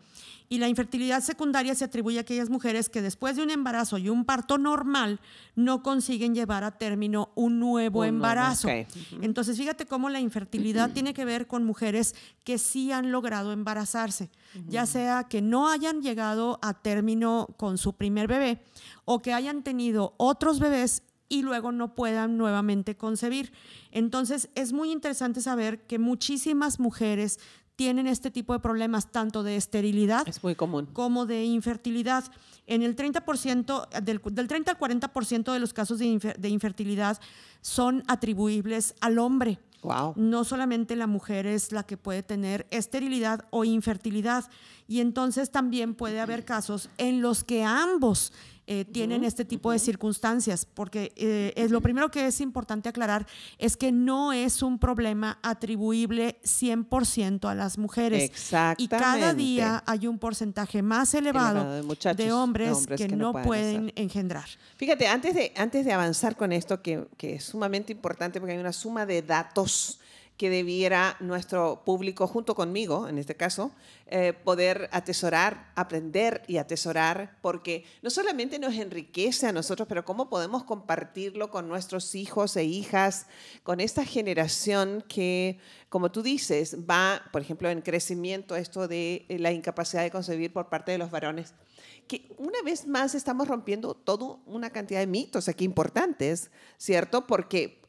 Y 0.50 0.60
la 0.60 0.70
infertilidad 0.70 1.22
secundaria 1.22 1.76
se 1.76 1.84
atribuye 1.84 2.20
a 2.20 2.22
aquellas 2.22 2.50
mujeres 2.50 2.88
que 2.88 3.02
después 3.02 3.36
de 3.36 3.44
un 3.44 3.50
embarazo 3.50 3.98
y 3.98 4.10
un 4.10 4.24
parto 4.24 4.58
normal 4.58 5.20
no 5.56 5.84
consiguen 5.84 6.34
llevar 6.34 6.64
a 6.64 6.72
término 6.72 7.32
un 7.36 7.60
nuevo 7.60 8.06
embarazo. 8.06 8.70
Entonces, 9.22 9.58
fíjate 9.58 9.86
cómo 9.86 10.10
la 10.10 10.20
infertilidad 10.20 10.92
tiene 10.94 11.14
que 11.14 11.26
ver 11.26 11.48
con 11.48 11.66
mujeres 11.66 12.16
que 12.44 12.58
sí 12.58 12.92
han 12.92 13.12
logrado 13.12 13.52
embarazarse, 13.52 14.30
ya 14.68 14.86
sea 14.86 15.26
que 15.26 15.42
no 15.42 15.70
hayan 15.70 16.02
llegado 16.02 16.60
a 16.62 16.74
término 16.74 17.48
con 17.58 17.78
su 17.78 17.94
primer 17.94 18.28
bebé 18.28 18.62
o 19.06 19.20
que 19.22 19.34
hayan 19.34 19.64
tenido 19.64 20.14
otros 20.18 20.60
bebés 20.60 21.04
y 21.30 21.42
luego 21.42 21.72
no 21.72 21.96
puedan 21.96 22.38
nuevamente 22.38 22.96
concebir. 22.96 23.52
Entonces, 23.92 24.50
es 24.56 24.74
muy 24.74 24.92
interesante 24.92 25.42
saber 25.42 25.82
que 25.86 26.00
muchísimas 26.00 26.80
mujeres 26.80 27.40
tienen 27.78 28.08
este 28.08 28.32
tipo 28.32 28.54
de 28.54 28.60
problemas, 28.60 29.12
tanto 29.12 29.44
de 29.44 29.56
esterilidad 29.56 30.28
es 30.28 30.44
muy 30.44 30.56
común. 30.56 30.88
como 30.92 31.26
de 31.26 31.46
infertilidad. 31.46 32.26
En 32.66 32.82
el 32.82 32.98
30%, 32.98 34.02
del, 34.02 34.20
del 34.32 34.48
30 34.48 34.72
al 34.72 34.80
40% 34.80 35.54
de 35.54 35.60
los 35.60 35.74
casos 35.74 36.00
de, 36.00 36.36
de, 36.38 36.50
infertilidad 36.50 37.18
son 37.62 38.04
atribuibles 38.08 38.96
al 39.00 39.20
hombre. 39.20 39.60
Wow. 39.84 40.14
No 40.18 40.44
solamente 40.44 40.96
la 40.96 41.08
mujer 41.08 41.46
es 41.46 41.72
la 41.72 41.84
que 41.84 41.98
puede 41.98 42.24
tener 42.24 42.68
esterilidad 42.72 43.46
o 43.52 43.64
infertilidad. 43.64 44.50
Y 44.88 45.00
entonces 45.00 45.52
también 45.52 45.94
puede 45.94 46.20
haber 46.20 46.46
casos 46.46 46.90
en 46.98 47.22
los 47.22 47.44
que 47.44 47.64
ambos 47.64 48.34
eh, 48.70 48.84
tienen 48.84 49.24
este 49.24 49.46
tipo 49.46 49.72
de 49.72 49.80
circunstancias, 49.80 50.66
porque 50.66 51.14
eh, 51.16 51.54
es 51.56 51.72
lo 51.72 51.80
primero 51.80 52.12
que 52.12 52.28
es 52.28 52.42
importante 52.42 52.90
aclarar 52.90 53.26
es 53.58 53.78
que 53.78 53.94
no 53.94 54.34
es 54.34 54.62
un 54.62 54.78
problema 54.78 55.40
atribuible 55.42 56.38
100% 56.44 57.50
a 57.50 57.56
las 57.56 57.78
mujeres. 57.78 58.24
Exactamente. 58.24 58.84
Y 58.84 58.88
cada 58.90 59.34
día 59.34 59.84
hay 59.86 60.06
un 60.06 60.20
porcentaje 60.20 60.82
más 60.82 61.14
elevado, 61.14 61.82
de, 62.14 62.32
hombres 62.34 62.86
que, 62.88 63.08
no, 63.08 63.32
pueden 63.32 63.94
engendrar. 63.96 64.50
Fíjate, 64.76 65.08
antes 65.08 65.34
de, 65.34 65.54
antes 65.56 65.86
de 65.86 65.94
avanzar 65.94 66.36
con 66.36 66.52
esto, 66.52 66.82
que, 66.82 67.08
que 67.16 67.36
es 67.36 67.46
sumamente 67.46 67.94
importante 67.94 68.40
porque 68.42 68.54
hay 68.54 68.60
una 68.60 68.74
suma 68.74 69.06
de 69.06 69.22
datos 69.22 70.00
que 70.38 70.52
debiera 70.52 71.18
nuestro 71.20 71.84
público, 71.84 72.28
junto 72.28 72.54
conmigo 72.54 73.08
en 73.08 73.18
este 73.18 73.36
caso, 73.36 73.72
eh, 74.06 74.34
poder 74.34 74.88
atesorar, 74.92 75.72
aprender 75.76 76.44
y 76.48 76.58
atesorar, 76.58 77.38
porque 77.42 77.84
no 78.04 78.12
solamente 78.12 78.60
nos 78.60 78.76
enriquece 78.76 79.48
a 79.48 79.52
nosotros, 79.52 79.88
pero 79.88 80.06
cómo 80.06 80.30
podemos 80.30 80.64
compartirlo 80.64 81.50
con 81.50 81.68
nuestros 81.68 82.14
hijos 82.14 82.56
e 82.56 82.64
hijas, 82.64 83.26
con 83.64 83.80
esta 83.80 84.06
generación 84.06 85.04
que, 85.08 85.60
como 85.90 86.12
tú 86.12 86.22
dices, 86.22 86.78
va, 86.88 87.24
por 87.34 87.42
ejemplo, 87.42 87.70
en 87.70 87.82
crecimiento 87.82 88.56
esto 88.56 88.88
de 88.88 89.26
la 89.30 89.52
incapacidad 89.52 90.04
de 90.04 90.12
concebir 90.12 90.54
por 90.54 90.70
parte 90.70 90.92
de 90.92 91.00
los 91.00 91.10
varones 91.10 91.56
que 92.08 92.34
una 92.38 92.62
vez 92.64 92.88
más 92.88 93.16
estamos 93.16 93.50
rompiendo 93.50 93.94
toda 93.94 94.38
una 94.46 94.70
cantidad 94.70 95.02
de 95.02 95.08
mitos 95.08 95.50
aquí 95.50 95.66
importantes, 95.66 96.52
¿cierto? 96.78 97.28
Porque 97.28 97.82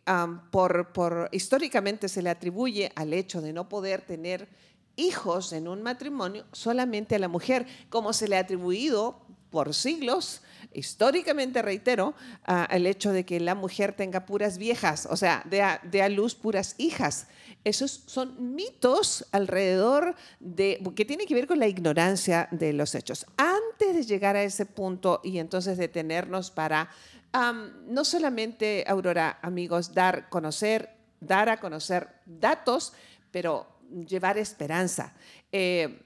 por, 0.50 1.28
históricamente 1.32 2.08
se 2.08 2.22
le 2.22 2.30
atribuye 2.30 2.92
al 2.94 3.12
hecho 3.12 3.40
de 3.40 3.52
no 3.52 3.68
poder 3.68 4.02
tener 4.02 4.48
hijos 4.96 5.52
en 5.52 5.68
un 5.68 5.82
matrimonio 5.82 6.44
solamente 6.52 7.14
a 7.14 7.18
la 7.18 7.28
mujer, 7.28 7.66
como 7.88 8.12
se 8.12 8.28
le 8.28 8.36
ha 8.36 8.40
atribuido 8.40 9.20
por 9.50 9.72
siglos, 9.72 10.42
históricamente 10.74 11.62
reitero, 11.62 12.14
el 12.70 12.86
hecho 12.86 13.12
de 13.12 13.24
que 13.24 13.40
la 13.40 13.54
mujer 13.54 13.94
tenga 13.94 14.26
puras 14.26 14.58
viejas, 14.58 15.06
o 15.10 15.16
sea, 15.16 15.42
de 15.46 16.02
a, 16.02 16.08
luz 16.08 16.34
puras 16.34 16.74
hijas. 16.78 17.28
Esos 17.64 18.02
son 18.06 18.54
mitos 18.54 19.26
alrededor 19.32 20.14
de, 20.40 20.82
que 20.94 21.04
tiene 21.04 21.26
que 21.26 21.34
ver 21.34 21.46
con 21.46 21.58
la 21.58 21.66
ignorancia 21.66 22.48
de 22.50 22.72
los 22.72 22.94
hechos. 22.94 23.26
Antes 23.36 23.94
de 23.94 24.04
llegar 24.04 24.36
a 24.36 24.42
ese 24.42 24.66
punto 24.66 25.20
y 25.24 25.38
entonces 25.38 25.78
detenernos 25.78 26.50
para 26.50 26.90
no 27.32 28.04
solamente, 28.04 28.84
Aurora, 28.86 29.38
amigos, 29.42 29.94
dar, 29.94 30.28
conocer, 30.28 30.90
dar 31.20 31.48
a 31.48 31.58
conocer 31.58 32.08
datos, 32.26 32.92
pero 33.30 33.66
llevar 34.06 34.38
esperanza. 34.38 35.14
Eh, 35.52 36.02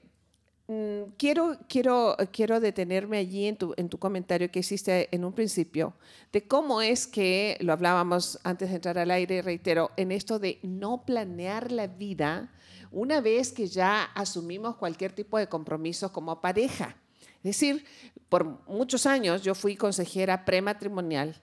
mm, 0.67 1.13
quiero, 1.17 1.57
quiero, 1.67 2.15
quiero 2.31 2.59
detenerme 2.59 3.17
allí 3.17 3.47
en 3.47 3.57
tu, 3.57 3.73
en 3.77 3.89
tu 3.89 3.97
comentario 3.97 4.51
que 4.51 4.59
hiciste 4.59 5.09
en 5.15 5.25
un 5.25 5.33
principio, 5.33 5.93
de 6.31 6.47
cómo 6.47 6.81
es 6.81 7.07
que, 7.07 7.57
lo 7.61 7.73
hablábamos 7.73 8.39
antes 8.43 8.69
de 8.69 8.75
entrar 8.75 8.97
al 8.97 9.11
aire, 9.11 9.41
reitero, 9.41 9.91
en 9.97 10.11
esto 10.11 10.39
de 10.39 10.59
no 10.63 11.05
planear 11.05 11.71
la 11.71 11.87
vida 11.87 12.51
una 12.91 13.21
vez 13.21 13.51
que 13.51 13.67
ya 13.67 14.03
asumimos 14.13 14.75
cualquier 14.75 15.13
tipo 15.13 15.39
de 15.39 15.49
compromiso 15.49 16.13
como 16.13 16.39
pareja. 16.39 16.95
Es 17.43 17.59
decir, 17.59 17.85
por 18.29 18.65
muchos 18.67 19.05
años 19.05 19.41
yo 19.41 19.53
fui 19.53 19.75
consejera 19.75 20.45
prematrimonial 20.45 21.35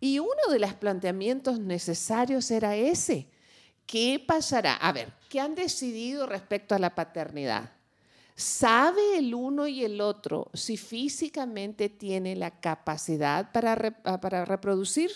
y 0.00 0.20
uno 0.20 0.50
de 0.50 0.60
los 0.60 0.72
planteamientos 0.74 1.58
necesarios 1.58 2.50
era 2.52 2.76
ese. 2.76 3.28
¿Qué 3.84 4.22
pasará? 4.24 4.74
A 4.74 4.92
ver, 4.92 5.12
¿qué 5.28 5.40
han 5.40 5.54
decidido 5.54 6.26
respecto 6.26 6.74
a 6.74 6.78
la 6.78 6.94
paternidad? 6.94 7.72
¿Sabe 8.36 9.18
el 9.18 9.34
uno 9.34 9.66
y 9.66 9.82
el 9.84 10.00
otro 10.00 10.48
si 10.54 10.76
físicamente 10.76 11.88
tiene 11.88 12.36
la 12.36 12.52
capacidad 12.60 13.50
para, 13.50 13.72
ah, 14.04 14.44
reproducir? 14.44 15.10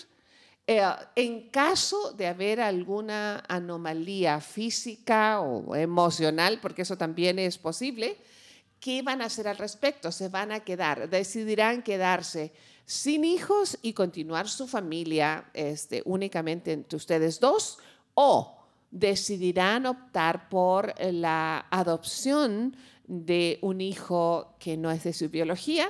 Eh, 0.66 0.82
en 1.14 1.48
caso 1.50 2.12
de 2.14 2.26
haber 2.26 2.60
alguna 2.60 3.44
anomalía 3.46 4.40
física 4.40 5.40
o 5.40 5.76
emocional, 5.76 6.58
porque 6.60 6.82
eso 6.82 6.96
también 6.96 7.38
es 7.38 7.58
posible, 7.58 8.16
¿qué 8.82 9.00
van 9.00 9.22
a 9.22 9.26
hacer 9.26 9.46
al 9.46 9.56
respecto? 9.56 10.10
¿Se 10.10 10.28
van 10.28 10.50
a 10.50 10.60
quedar? 10.60 11.08
¿Decidirán 11.08 11.84
quedarse 11.84 12.52
sin 12.84 13.24
hijos 13.24 13.78
y 13.80 13.92
continuar 13.92 14.48
su 14.48 14.66
familia 14.66 15.48
este, 15.54 16.02
únicamente 16.04 16.72
entre 16.72 16.96
ustedes 16.96 17.38
dos? 17.38 17.78
¿O 18.14 18.58
decidirán 18.90 19.86
optar 19.86 20.48
por 20.48 20.92
la 21.00 21.64
adopción 21.70 22.76
de 23.06 23.60
un 23.62 23.80
hijo 23.80 24.56
que 24.58 24.76
no 24.76 24.90
es 24.90 25.04
de 25.04 25.14
su 25.14 25.30
biología? 25.30 25.88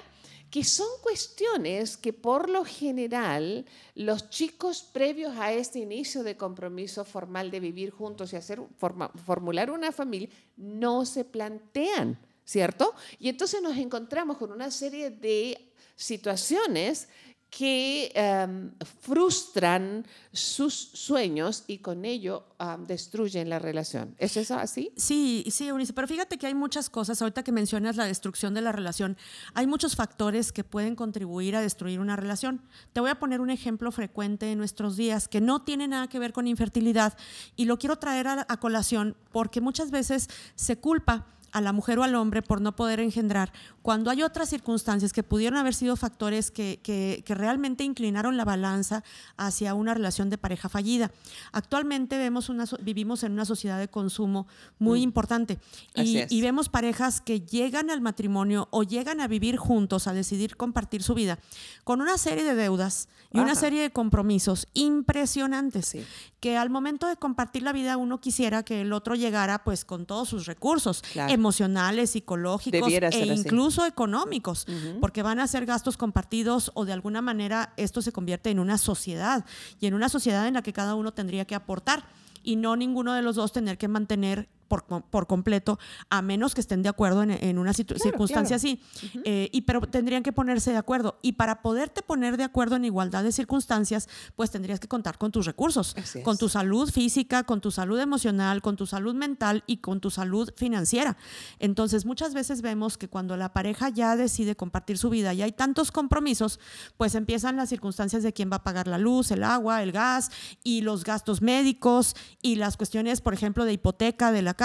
que 0.50 0.64
son 0.64 0.88
cuestiones 1.02 1.96
que 1.96 2.12
por 2.12 2.50
lo 2.50 2.62
general 2.66 3.64
los 3.94 4.28
chicos 4.28 4.82
previos 4.82 5.34
a 5.38 5.50
este 5.50 5.78
inicio 5.78 6.22
de 6.22 6.37
compromiso 6.37 7.06
formal 7.06 7.50
de 7.50 7.58
vivir 7.58 7.90
juntos 7.90 8.34
y 8.34 8.37
hacer 8.37 8.61
formular 8.76 9.70
una 9.70 9.92
familia 9.92 10.28
no 10.58 11.06
se 11.06 11.25
plantean. 11.25 12.18
¿Cierto? 12.44 12.94
Y 13.18 13.28
entonces 13.28 13.62
nos 13.62 13.76
encontramos 13.76 14.38
con 14.38 14.52
una 14.52 14.70
serie 14.70 15.11
de 15.11 15.72
situaciones 15.96 17.08
que 17.52 18.11
em, 18.14 18.72
frustran 19.02 20.06
sus 20.32 20.72
sueños 20.72 21.64
y 21.66 21.78
con 21.78 22.06
ello 22.06 22.46
destruyen 22.88 23.50
la 23.50 23.58
relación. 23.58 24.14
¿Es 24.16 24.38
eso 24.38 24.54
así? 24.54 24.90
Sí, 24.96 25.44
sí, 25.50 25.68
Eunice, 25.68 25.92
pero 25.92 26.08
fíjate 26.08 26.38
que 26.38 26.46
hay 26.46 26.54
muchas 26.54 26.88
cosas, 26.88 27.20
ahorita 27.20 27.42
que 27.42 27.52
mencionas 27.52 27.96
la 27.96 28.06
destrucción 28.06 28.54
de 28.54 28.62
la 28.62 28.72
relación, 28.72 29.18
hay 29.52 29.66
muchos 29.66 29.96
factores 29.96 30.50
que 30.50 30.64
pueden 30.64 30.96
contribuir 30.96 31.54
a 31.54 31.61
destruir 31.61 32.00
una 32.00 32.16
relación. 32.16 32.62
Te 32.94 33.00
voy 33.00 33.11
a 33.11 33.18
poner 33.18 33.42
un 33.42 33.50
ejemplo 33.50 33.92
frecuente 33.92 34.50
en 34.50 34.56
nuestros 34.56 34.96
días 34.96 35.28
que 35.28 35.42
no 35.42 35.61
tiene 35.61 35.87
nada 35.88 36.08
que 36.08 36.18
ver 36.18 36.32
con 36.32 36.49
infertilidad 36.49 37.18
y 37.54 37.66
lo 37.66 37.78
quiero 37.78 37.96
traer 37.96 38.28
a 38.28 38.56
colación 38.61 39.14
porque 39.30 39.61
muchas 39.61 39.90
veces 39.90 40.30
se 40.54 40.78
culpa 40.78 41.26
a 41.52 41.61
la 41.61 41.73
mujer 41.73 41.99
o 41.99 42.02
al 42.02 42.14
hombre 42.14 42.42
por 42.42 42.61
no 42.61 42.75
poder 42.75 43.00
engendrar, 43.00 43.52
cuando 43.82 44.11
hay 44.11 44.23
otras 44.23 44.49
circunstancias 44.49 45.12
que 45.12 45.23
pudieron 45.23 45.59
haber 45.59 45.75
sido 45.75 45.97
factores 45.97 46.50
que, 46.50 46.80
que, 46.82 47.23
realmente 47.35 47.85
inclinaron 47.85 48.37
la 48.37 48.44
balanza 48.44 49.02
hacia 49.37 49.75
una 49.75 49.94
relación 49.94 50.28
de 50.30 50.38
pareja 50.38 50.68
fallida. 50.68 51.11
Actualmente 51.52 52.18
vemos 52.18 52.49
una, 52.49 52.64
vivimos 52.82 53.23
en 53.23 53.32
una 53.32 53.44
sociedad 53.44 53.78
de 53.78 53.88
consumo 53.88 54.47
muy 54.78 55.00
mm. 55.00 55.02
importante 55.02 55.59
y, 55.94 56.25
y, 56.28 56.40
vemos 56.42 56.68
parejas 56.68 57.21
que 57.21 57.40
llegan 57.40 57.90
al 57.90 58.00
matrimonio 58.00 58.68
o 58.71 58.82
llegan 58.82 59.21
a 59.21 59.28
vivir 59.28 59.56
juntos, 59.56 60.06
a 60.06 60.12
decidir 60.12 60.56
compartir 60.56 61.02
su 61.02 61.14
vida, 61.14 61.38
con 61.85 62.00
una 62.00 62.18
serie 62.18 62.44
de 62.44 62.54
deudas 62.54 63.09
y 63.32 63.38
una 63.38 63.54
serie 63.54 63.80
de 63.80 63.90
compromisos 63.90 64.68
impresionantes, 64.75 65.97
que 66.40 66.56
al 66.56 66.71
momento 66.71 67.06
de 67.06 67.16
compartir 67.16 67.62
la 67.62 67.73
vida 67.73 67.97
uno 67.97 68.21
quisiera 68.21 68.62
que 68.62 68.82
el 68.82 68.92
otro 68.92 69.14
llegara 69.14 69.64
pues 69.64 69.85
con 69.85 70.06
todos 70.06 70.28
sus 70.28 70.47
recursos 70.47 71.02
emocionales, 71.42 72.11
psicológicos 72.11 72.88
e 72.88 73.26
incluso 73.26 73.84
económicos, 73.84 74.66
porque 75.00 75.22
van 75.22 75.40
a 75.40 75.46
ser 75.49 75.66
gastos 75.66 75.96
compartidos 75.96 76.70
o 76.75 76.84
de 76.84 76.92
alguna 76.92 77.20
manera 77.20 77.72
esto 77.76 78.00
se 78.00 78.12
convierte 78.12 78.50
en 78.50 78.61
una 78.61 78.78
sociedad 78.78 79.44
y 79.80 79.87
en 79.87 79.94
una 79.94 80.08
sociedad 80.08 80.46
en 80.46 80.54
la 80.54 80.62
que 80.62 80.72
cada 80.72 80.94
uno 80.94 81.12
tendría 81.12 81.44
que 81.44 81.56
aportar 81.56 82.04
y 82.44 82.54
no 82.56 82.76
ninguno 82.76 83.12
de 83.14 83.22
los 83.22 83.34
dos 83.34 83.52
tener 83.52 83.76
que 83.76 83.88
mantener 83.88 84.49
por, 84.73 85.05
por, 85.05 85.26
completo, 85.26 85.79
a 86.09 86.23
menos 86.23 86.55
que 86.55 86.62
estén 86.62 86.83
de 86.83 86.88
acuerdo 86.88 87.23
en, 87.25 87.59
una 87.59 87.75
circunstancia 87.75 88.57
así. 88.57 88.81
Eh, 89.23 89.50
y 89.52 89.62
pero 89.62 89.83
tendrían 89.83 90.23
que 90.23 90.33
ponerse 90.33 90.71
de 90.71 90.79
acuerdo. 90.79 91.19
Y 91.21 91.33
para 91.33 91.61
poderte 91.61 92.00
poner 92.00 92.38
de 92.38 92.45
acuerdo 92.45 92.76
en 92.76 92.87
igualdad 92.87 93.23
de 93.23 93.33
circunstancias, 93.33 94.09
pues 94.35 94.50
tendrías 94.50 94.81
que 94.81 94.88
contar 94.88 95.19
con 95.19 95.31
tus 95.31 95.45
recursos, 95.45 95.95
con 96.25 96.38
tu 96.38 96.49
salud 96.49 96.91
física, 96.91 97.43
con 97.43 97.61
tu 97.61 97.71
salud 97.71 98.00
emocional, 98.00 98.62
con 98.62 98.76
tu 98.76 98.87
salud 98.87 99.14
mental 99.14 99.62
y 99.67 99.76
con 99.79 100.00
tu 100.00 100.09
salud 100.09 100.49
financiera. 100.57 101.19
Entonces, 101.59 102.07
muchas 102.07 102.33
veces 102.33 102.62
vemos 102.62 102.97
que 102.97 103.09
cuando 103.09 103.37
la 103.37 103.52
pareja 103.52 103.91
ya 103.91 104.17
decide 104.17 104.57
compartir 104.57 104.97
su 104.97 105.11
vida 105.11 105.35
y 105.35 105.43
hay 105.43 105.52
tantos 105.52 105.93
compromisos, 105.93 106.61
pues 106.97 107.14
empiezan 107.14 107.57
las 107.57 107.69
circunstancias 107.69 108.23
de 108.23 108.33
quién 108.33 108.50
va 108.50 108.57
a 108.57 108.64
pagar 108.64 108.88
la 108.88 108.97
luz, 108.97 109.33
el 109.33 109.45
agua, 109.45 109.83
el 109.83 109.93
gas 109.93 110.31
y 110.64 110.81
los 110.81 111.05
gastos 111.05 111.43
médicos 111.43 112.17
y 112.41 112.55
las 112.55 112.79
cuestiones, 112.79 113.21
por 113.21 113.35
ejemplo, 113.35 113.67
de 113.67 113.75
hipoteca 113.75 114.33
de 114.33 114.41
la 114.41 114.55
casa 114.55 114.62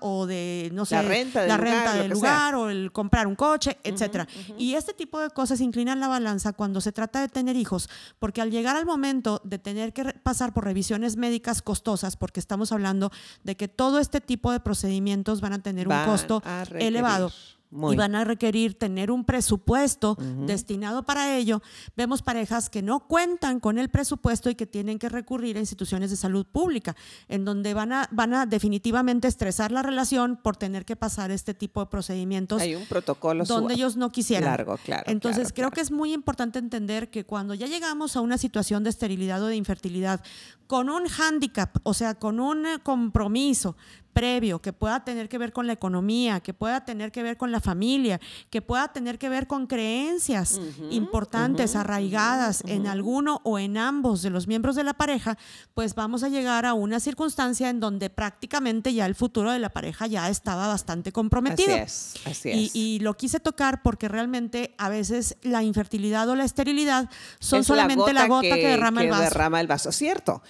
o 0.00 0.26
de, 0.26 0.70
no 0.72 0.84
sé, 0.84 0.94
la 0.94 1.02
renta 1.02 1.40
del 1.42 1.58
lugar, 1.58 1.98
del 1.98 2.10
lugar 2.10 2.54
o 2.54 2.70
el 2.70 2.92
comprar 2.92 3.26
un 3.26 3.34
coche, 3.34 3.78
etcétera. 3.82 4.26
Y 4.56 4.74
este 4.74 4.94
tipo 4.94 5.20
de 5.20 5.30
cosas 5.30 5.60
inclinan 5.60 6.00
la 6.00 6.08
balanza 6.08 6.52
cuando 6.52 6.80
se 6.80 6.92
trata 6.92 7.20
de 7.20 7.28
tener 7.28 7.56
hijos, 7.56 7.88
porque 8.18 8.40
al 8.40 8.50
llegar 8.50 8.76
al 8.76 8.86
momento 8.86 9.40
de 9.44 9.58
tener 9.58 9.92
que 9.92 10.04
pasar 10.22 10.52
por 10.52 10.64
revisiones 10.64 11.16
médicas 11.16 11.62
costosas, 11.62 12.16
porque 12.16 12.40
estamos 12.40 12.72
hablando 12.72 13.10
de 13.44 13.56
que 13.56 13.68
todo 13.68 13.98
este 13.98 14.20
tipo 14.20 14.52
de 14.52 14.60
procedimientos 14.60 15.40
van 15.40 15.52
a 15.54 15.62
tener 15.62 15.88
un 15.88 16.04
costo 16.04 16.42
elevado 16.78 17.30
y 17.72 17.96
van 17.96 18.14
a 18.14 18.24
requerir 18.24 18.78
tener 18.78 19.10
un 19.10 19.24
presupuesto 19.24 20.16
destinado 20.46 21.04
para 21.04 21.36
ello, 21.36 21.62
vemos 21.96 22.22
parejas 22.22 22.68
que 22.68 22.82
no 22.82 23.06
cuentan 23.06 23.60
con 23.60 23.78
el 23.78 23.88
presupuesto 23.88 24.50
y 24.50 24.54
que 24.54 24.66
tienen 24.66 24.98
que 24.98 25.08
recurrir 25.08 25.56
a 25.56 25.60
instituciones 25.60 26.10
de 26.10 26.16
salud 26.16 26.46
pública, 26.46 26.96
en 27.28 27.44
donde 27.44 27.74
van 27.74 27.92
a, 27.92 28.08
van 28.10 28.34
a 28.34 28.46
definitivamente 28.46 29.28
estresar 29.28 29.70
la 29.70 29.82
relación 29.82 30.36
por 30.36 30.56
tener 30.56 30.84
que 30.84 30.96
pasar 30.96 31.30
este 31.30 31.54
tipo 31.54 31.80
de 31.80 31.86
procedimientos. 31.86 32.60
Hay 32.60 32.74
un 32.74 32.86
protocolo 32.86 33.44
donde 33.44 33.74
ellos 33.74 33.96
no 33.96 34.10
quisieran. 34.10 34.50
Largo, 34.50 34.76
claro. 34.84 35.04
Entonces, 35.06 35.52
creo 35.52 35.70
que 35.70 35.80
es 35.80 35.90
muy 35.90 36.12
importante 36.12 36.58
entender 36.58 37.10
que 37.10 37.24
cuando 37.24 37.54
ya 37.54 37.66
llegamos 37.66 38.16
a 38.16 38.20
una 38.20 38.38
situación 38.38 38.82
de 38.82 38.90
esterilidad 38.90 39.42
o 39.42 39.46
de 39.46 39.56
infertilidad 39.56 40.22
con 40.66 40.88
un 40.88 41.06
hándicap, 41.06 41.76
o 41.82 41.94
sea, 41.94 42.14
con 42.14 42.40
un 42.40 42.64
compromiso 42.82 43.76
previo, 44.12 44.60
que 44.60 44.72
pueda 44.72 45.04
tener 45.04 45.28
que 45.28 45.38
ver 45.38 45.52
con 45.52 45.66
la 45.66 45.72
economía, 45.72 46.40
que 46.40 46.52
pueda 46.52 46.84
tener 46.84 47.12
que 47.12 47.22
ver 47.22 47.36
con 47.36 47.52
la 47.52 47.60
familia, 47.60 48.20
que 48.50 48.60
pueda 48.60 48.88
tener 48.88 49.18
que 49.18 49.28
ver 49.28 49.46
con 49.46 49.66
creencias 49.66 50.60
importantes, 50.90 51.76
arraigadas 51.76 52.62
en 52.66 52.86
alguno 52.86 53.40
o 53.44 53.58
en 53.58 53.76
ambos 53.76 54.22
de 54.22 54.30
los 54.30 54.46
miembros 54.46 54.76
de 54.76 54.84
la 54.84 54.94
pareja, 54.94 55.38
pues 55.74 55.94
vamos 55.94 56.22
a 56.22 56.28
llegar 56.28 56.66
a 56.66 56.74
una 56.74 57.00
circunstancia 57.00 57.70
en 57.70 57.80
donde 57.80 58.10
prácticamente 58.10 58.92
ya 58.92 59.06
el 59.06 59.14
futuro 59.14 59.52
de 59.52 59.58
la 59.58 59.70
pareja 59.70 60.06
ya 60.06 60.28
estaba 60.28 60.66
bastante 60.66 61.12
comprometido. 61.12 61.72
Así 61.74 61.80
es, 61.80 62.14
así 62.26 62.50
es. 62.50 62.70
Y, 62.74 63.00
lo 63.00 63.14
quise 63.14 63.40
tocar 63.40 63.82
porque 63.82 64.08
realmente 64.08 64.74
a 64.76 64.90
veces 64.90 65.36
la 65.42 65.62
infertilidad 65.62 66.28
o 66.28 66.34
la 66.34 66.44
esterilidad 66.44 67.08
son 67.38 67.64
solamente 67.64 68.12
la 68.12 68.26
gota, 68.26 68.56
que, 68.56 68.66
derrama 68.66 69.02
el 69.02 69.10
vaso. 69.10 69.22
derrama 69.22 69.60
el 69.60 69.66
vaso, 69.66 69.92
cierto. 69.92 70.42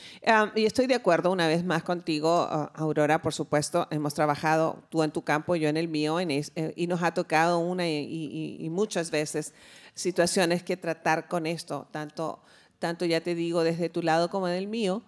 y 0.57 0.65
estoy 0.65 0.87
de 0.87 0.95
acuerdo 0.95 1.31
una 1.31 1.47
vez 1.47 1.65
más 1.65 1.85
contigo, 1.85 2.49
Aurora, 2.75 3.23
por 3.23 3.35
supuesto 3.35 3.50
supuesto, 3.51 3.89
hemos 3.91 4.15
trabajado 4.15 4.81
tú 4.91 5.03
en 5.03 5.11
tu 5.11 5.23
campo, 5.23 5.57
yo 5.57 5.69
en 5.69 5.77
el 5.77 5.89
mío, 5.89 6.21
en 6.21 6.31
eh, 6.31 6.73
y 6.77 6.87
nos 6.87 7.03
ha 7.03 7.13
tocado 7.13 7.59
una 7.59 7.89
y, 7.89 8.69
muchas 8.71 9.11
veces 9.11 9.55
situaciones 9.93 10.63
que 10.63 10.77
tratar 10.77 11.27
con 11.27 11.49
esto, 11.49 11.89
tanto, 11.91 12.41
tanto 12.79 13.05
ya 13.07 13.21
te 13.21 13.35
digo 13.35 13.65
desde 13.65 13.89
tu 13.89 14.03
lado 14.03 14.31
como 14.31 14.47
del 14.47 14.69
mío. 14.69 15.03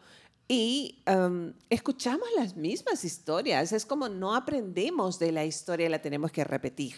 Y 0.49 1.03
em, 1.07 1.55
escuchamos 1.71 2.27
las 2.37 2.57
mismas 2.57 3.05
historias. 3.05 3.73
Es 3.73 3.87
como 3.87 4.09
no 4.09 4.35
aprendemos 4.35 5.21
de 5.21 5.31
la 5.31 5.45
historia, 5.45 5.89
la 5.89 6.03
tenemos 6.03 6.33
que 6.33 6.43
repetir. 6.43 6.97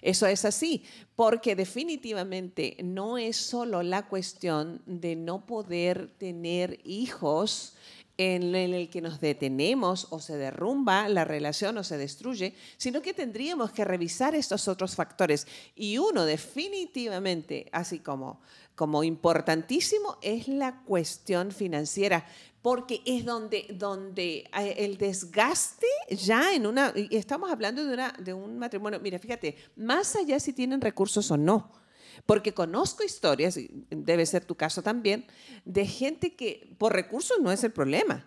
Eso 0.00 0.28
es 0.28 0.44
así, 0.44 0.84
porque 1.16 1.56
definitivamente 1.56 2.76
no 2.84 3.18
es 3.18 3.36
solo 3.36 3.82
la 3.82 4.06
cuestión 4.06 4.80
de 4.86 5.16
no 5.16 5.44
poder 5.44 6.08
tener 6.18 6.78
hijos 6.84 7.74
en 8.16 8.54
el 8.54 8.88
que 8.88 9.00
nos 9.00 9.20
detenemos 9.20 10.06
o 10.10 10.20
se 10.20 10.36
derrumba 10.36 11.08
la 11.08 11.24
relación 11.24 11.78
o 11.78 11.84
se 11.84 11.98
destruye, 11.98 12.54
sino 12.76 13.02
que 13.02 13.12
tendríamos 13.12 13.72
que 13.72 13.84
revisar 13.84 14.34
estos 14.34 14.68
otros 14.68 14.94
factores. 14.94 15.46
Y 15.74 15.98
uno 15.98 16.24
definitivamente, 16.24 17.68
así 17.72 17.98
como, 17.98 18.40
como 18.74 19.02
importantísimo, 19.02 20.18
es 20.22 20.46
la 20.48 20.82
cuestión 20.84 21.50
financiera, 21.50 22.26
porque 22.62 23.02
es 23.04 23.24
donde, 23.24 23.66
donde 23.74 24.48
eh, 24.58 24.74
el 24.78 24.96
desgaste 24.96 25.86
ya 26.10 26.54
en 26.54 26.66
una, 26.66 26.92
estamos 27.10 27.50
hablando 27.50 27.84
de, 27.84 27.94
una, 27.94 28.12
de 28.12 28.32
un 28.32 28.58
matrimonio, 28.58 29.00
mira, 29.00 29.18
fíjate, 29.18 29.56
más 29.76 30.16
allá 30.16 30.40
si 30.40 30.52
tienen 30.52 30.80
recursos 30.80 31.30
o 31.30 31.36
no, 31.36 31.83
porque 32.26 32.54
conozco 32.54 33.04
historias, 33.04 33.56
y 33.56 33.70
debe 33.90 34.26
ser 34.26 34.44
tu 34.44 34.54
caso 34.54 34.82
también, 34.82 35.26
de 35.64 35.86
gente 35.86 36.34
que 36.34 36.74
por 36.78 36.92
recursos 36.92 37.38
no 37.40 37.52
es 37.52 37.64
el 37.64 37.72
problema, 37.72 38.26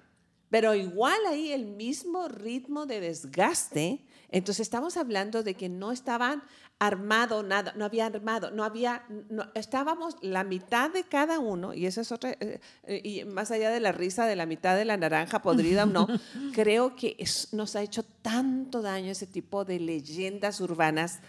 pero 0.50 0.74
igual 0.76 1.20
ahí 1.28 1.52
el 1.52 1.66
mismo 1.66 2.28
ritmo 2.28 2.86
de 2.86 3.02
desgaste. 3.02 4.06
Entonces 4.30 4.62
estamos 4.62 4.98
hablando 4.98 5.44
de 5.44 5.56
que 5.56 5.70
no 5.70 5.92
estaban 5.92 6.44
armado 6.80 7.44
nada, 7.44 7.74
no 7.76 7.86
había 7.86 8.06
armado, 8.06 8.52
no 8.52 8.64
había, 8.64 9.04
estábamos 9.56 10.16
la 10.22 10.44
mitad 10.44 10.92
de 10.92 11.04
cada 11.04 11.40
uno, 11.40 11.74
y 11.74 11.88
eso 11.88 12.02
es 12.02 12.12
otra, 12.12 12.32
eh, 12.40 12.60
eh, 12.84 13.02
y 13.04 13.26
más 13.26 13.50
allá 13.50 13.72
de 13.72 13.80
la 13.80 13.92
risa 13.92 14.28
de 14.28 14.36
la 14.36 14.46
mitad 14.46 14.78
de 14.78 14.86
la 14.86 14.96
naranja 14.96 15.42
podrida 15.42 15.84
o 15.84 15.88
no, 15.88 16.08
creo 16.54 16.96
que 16.96 17.18
nos 17.52 17.76
ha 17.76 17.82
hecho 17.82 18.04
tanto 18.04 18.82
daño 18.82 19.12
ese 19.12 19.26
tipo 19.26 19.66
de 19.66 19.80
leyendas 19.80 20.62
urbanas 20.62 21.20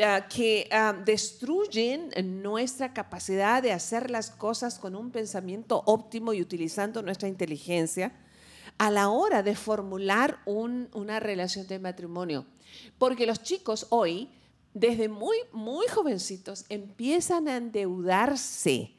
Ah, 0.00 0.28
que 0.28 0.68
ah, 0.70 0.92
destruyen 0.92 2.10
nuestra 2.40 2.92
capacidad 2.92 3.60
de 3.60 3.72
hacer 3.72 4.12
las 4.12 4.30
cosas 4.30 4.78
con 4.78 4.94
un 4.94 5.10
pensamiento 5.10 5.82
óptimo 5.86 6.32
y 6.32 6.40
utilizando 6.40 7.02
nuestra 7.02 7.26
inteligencia 7.26 8.12
a 8.78 8.92
la 8.92 9.08
hora 9.08 9.42
de 9.42 9.56
formular 9.56 10.38
una 10.44 11.18
relación 11.18 11.66
de 11.66 11.80
matrimonio. 11.80 12.46
Porque 12.96 13.26
los 13.26 13.42
chicos 13.42 13.88
hoy, 13.90 14.30
desde 14.72 15.08
muy, 15.08 15.36
muy 15.50 15.88
jovencitos, 15.88 16.64
empiezan 16.68 17.48
a 17.48 17.56
endeudarse 17.56 18.92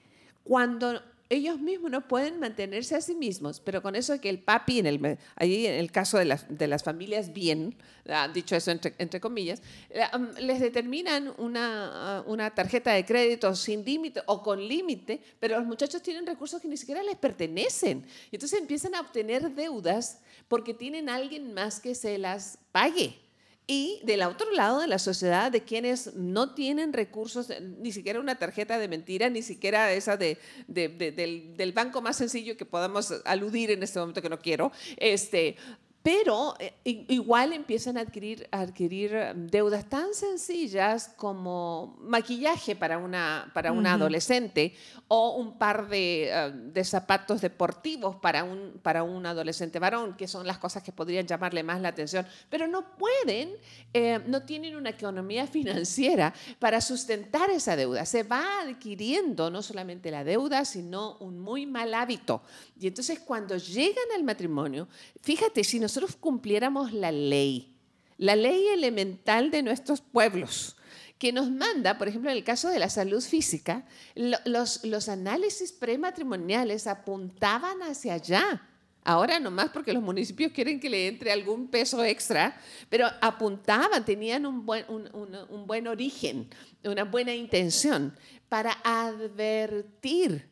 cuando 0.43 1.01
ellos 1.29 1.59
mismos 1.59 1.91
no 1.91 2.07
pueden 2.07 2.39
mantenerse 2.39 2.95
a 2.95 3.01
sí 3.01 3.13
mismos, 3.13 3.59
pero 3.59 3.83
con 3.83 3.95
eso 3.95 4.13
de 4.13 4.19
que 4.19 4.29
el 4.29 4.39
papi, 4.39 4.79
en 4.79 4.87
el, 4.87 5.17
ahí 5.35 5.67
en 5.67 5.75
el 5.75 5.91
caso 5.91 6.17
de 6.17 6.25
las, 6.25 6.45
de 6.49 6.67
las 6.67 6.83
familias 6.83 7.33
bien, 7.33 7.75
ah, 8.07 8.27
dicho 8.27 8.55
eso 8.55 8.71
entre, 8.71 8.95
entre 8.97 9.19
comillas, 9.19 9.61
eh, 9.91 10.01
les 10.39 10.59
determinan 10.59 11.31
una, 11.37 12.17
ah, 12.17 12.23
una 12.25 12.49
tarjeta 12.49 12.93
de 12.93 13.05
crédito 13.05 13.55
sin 13.55 13.85
límite 13.85 14.23
o 14.25 14.41
con 14.41 14.67
límite, 14.67 15.21
pero 15.39 15.59
los 15.59 15.67
muchachos 15.67 16.01
tienen 16.01 16.25
recursos 16.25 16.59
que 16.59 16.67
ni 16.67 16.77
siquiera 16.77 17.03
les 17.03 17.15
pertenecen. 17.15 18.05
Y 18.31 18.35
entonces 18.35 18.59
empiezan 18.59 18.95
a 18.95 19.01
obtener 19.01 19.53
deudas 19.53 20.21
porque 20.47 20.73
tienen 20.73 21.09
alguien 21.09 21.53
más 21.53 21.79
que 21.79 21.93
se 21.93 22.17
las 22.17 22.57
pague. 22.71 23.28
Y 23.71 24.01
del 24.03 24.23
otro 24.23 24.51
lado 24.51 24.79
de 24.79 24.87
la 24.87 24.97
sociedad, 24.97 25.51
de 25.51 25.61
quienes 25.61 26.15
no 26.15 26.55
tienen 26.55 26.91
recursos, 26.91 27.53
ni 27.77 27.91
siquiera 27.91 28.19
una 28.19 28.33
tarjeta 28.33 28.79
de 28.79 28.87
mentira, 28.87 29.29
ni 29.29 29.43
siquiera 29.43 29.93
esa 29.93 30.17
de, 30.17 30.39
del, 30.65 31.55
del, 31.55 31.71
banco 31.71 32.01
más 32.01 32.17
sencillo 32.17 32.57
que 32.57 32.65
podamos 32.65 33.13
aludir 33.25 33.69
en 33.69 33.83
este 33.83 33.99
momento 33.99 34.23
que 34.23 34.29
no 34.29 34.39
quiero, 34.39 34.71
este, 34.97 35.55
pero 36.01 36.55
eh, 36.59 36.73
igual 36.85 37.51
empiezan 37.51 37.97
a 37.97 38.01
adquirir, 38.01 38.47
adquirir 38.51 39.13
um, 39.13 39.47
deudas 39.47 39.87
tan 39.89 40.13
sencillas 40.13 41.11
como 41.17 41.97
maquillaje 41.99 42.73
para 42.75 42.97
una, 42.97 43.51
para 43.53 43.73
una 43.73 43.93
adolescente 43.93 44.73
o 45.09 45.35
un 45.35 45.57
par 45.57 45.89
de, 45.89 46.31
um, 46.31 46.71
de, 46.71 46.83
zapatos 46.85 47.41
deportivos 47.41 48.15
para 48.15 48.45
un, 48.45 48.79
para 48.81 49.03
un 49.03 49.25
adolescente 49.25 49.77
varón, 49.77 50.15
que 50.15 50.27
son 50.27 50.47
las 50.47 50.57
cosas 50.57 50.83
que 50.83 50.93
podrían 50.93 51.27
llamarle 51.27 51.63
más 51.63 51.81
la 51.81 51.89
atención, 51.89 52.25
pero 52.49 52.65
no 52.67 52.95
pueden, 52.95 53.49
eh, 53.93 54.21
no 54.25 54.43
tienen 54.43 54.77
una 54.77 54.91
economía 54.91 55.47
financiera 55.59 56.33
para 56.59 56.79
sustentar 56.79 57.49
esa 57.49 57.75
deuda. 57.75 58.05
Se 58.05 58.23
va 58.23 58.61
adquiriendo 58.61 59.49
no 59.51 59.61
solamente 59.61 60.11
la 60.11 60.23
deuda, 60.23 60.63
sino 60.63 61.17
un 61.17 61.39
muy 61.39 61.65
mal 61.65 61.93
hábito. 61.93 62.41
Y 62.79 62.87
entonces 62.87 63.19
cuando 63.19 63.57
llegan 63.57 64.05
al 64.15 64.23
matrimonio, 64.23 64.87
fíjate, 65.21 65.65
si 65.65 65.79
nosotros 65.89 66.15
cumpliéramos 66.15 66.93
la 66.93 67.11
ley, 67.11 67.75
la 68.17 68.35
ley 68.35 68.67
elemental 68.67 69.49
de 69.49 69.63
nuestros 69.63 70.01
pueblos, 70.01 70.75
que 71.17 71.33
nos 71.33 71.49
manda, 71.49 71.97
por 71.97 72.07
ejemplo, 72.07 72.29
en 72.29 72.37
el 72.37 72.43
caso 72.43 72.69
de 72.69 72.77
la 72.77 72.91
salud 72.91 73.23
física, 73.23 73.87
los, 74.13 74.85
los 74.85 75.09
análisis 75.09 75.71
prematrimoniales 75.71 76.85
apuntaban 76.85 77.81
hacia 77.81 78.13
allá. 78.13 78.61
Ahora 79.03 79.39
nomás 79.39 79.71
porque 79.71 79.93
los 79.93 80.03
municipios 80.03 80.51
quieren 80.51 80.79
que 80.79 80.91
le 80.91 81.07
entre 81.07 81.31
algún 81.31 81.69
peso 81.69 82.03
extra, 82.03 82.61
pero 82.87 83.07
apuntaban, 83.19 84.05
tenían 84.05 84.45
un 84.45 84.67
buen, 84.67 84.85
un, 84.89 85.09
un 85.49 85.65
buen 85.65 85.87
origen, 85.87 86.49
una 86.83 87.03
buena 87.03 87.33
intención 87.33 88.15
para 88.47 88.73
advertir 88.83 90.47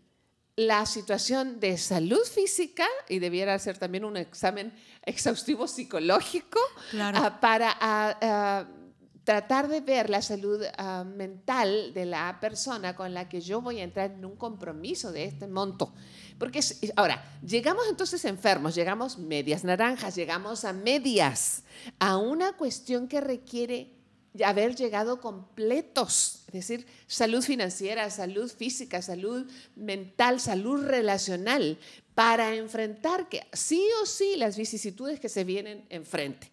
la 0.57 0.87
situación 0.87 1.59
de 1.59 1.77
salud 1.77 2.23
física 2.23 2.87
y 3.07 3.19
debiera 3.19 3.59
ser 3.59 3.77
también 3.77 4.03
un 4.03 4.17
examen 4.17 4.73
exhaustivo 5.07 5.67
psicológico 5.67 6.59
ah, 6.99 7.39
para 7.39 7.71
ah, 7.79 8.17
ah, 8.21 8.67
tratar 9.23 9.67
de 9.67 9.81
ver 9.81 10.09
la 10.09 10.21
salud 10.21 10.61
mental 11.15 11.93
de 11.93 12.05
la 12.05 12.37
persona 12.39 12.95
con 12.95 13.13
la 13.13 13.27
que 13.27 13.41
yo 13.41 13.61
voy 13.61 13.79
a 13.79 13.83
entrar 13.83 14.11
en 14.11 14.23
un 14.23 14.35
compromiso 14.35 15.11
de 15.11 15.25
este 15.25 15.47
monto. 15.47 15.93
Porque 16.37 16.61
ahora, 16.95 17.23
llegamos 17.45 17.85
entonces 17.89 18.23
enfermos, 18.25 18.75
llegamos 18.75 19.17
medias 19.17 19.63
naranjas, 19.63 20.15
llegamos 20.15 20.65
a 20.65 20.71
medias, 20.71 21.63
a 21.99 22.17
una 22.17 22.53
cuestión 22.53 23.07
que 23.07 23.19
requiere 23.19 23.97
haber 24.45 24.75
llegado 24.75 25.19
completos, 25.19 26.43
es 26.47 26.53
decir, 26.53 26.85
salud 27.07 27.41
financiera, 27.41 28.09
salud 28.09 28.49
física, 28.51 29.01
salud 29.01 29.45
mental, 29.75 30.39
salud 30.39 30.85
relacional, 30.85 31.79
para 32.17 32.55
enfrentar 32.55 33.29
que 33.29 33.45
sí 33.53 33.87
o 34.01 34.07
sí 34.07 34.37
las 34.37 34.57
vicisitudes 34.57 35.19
que 35.19 35.29
se 35.29 35.43
vienen 35.43 35.85
enfrente. 35.89 36.49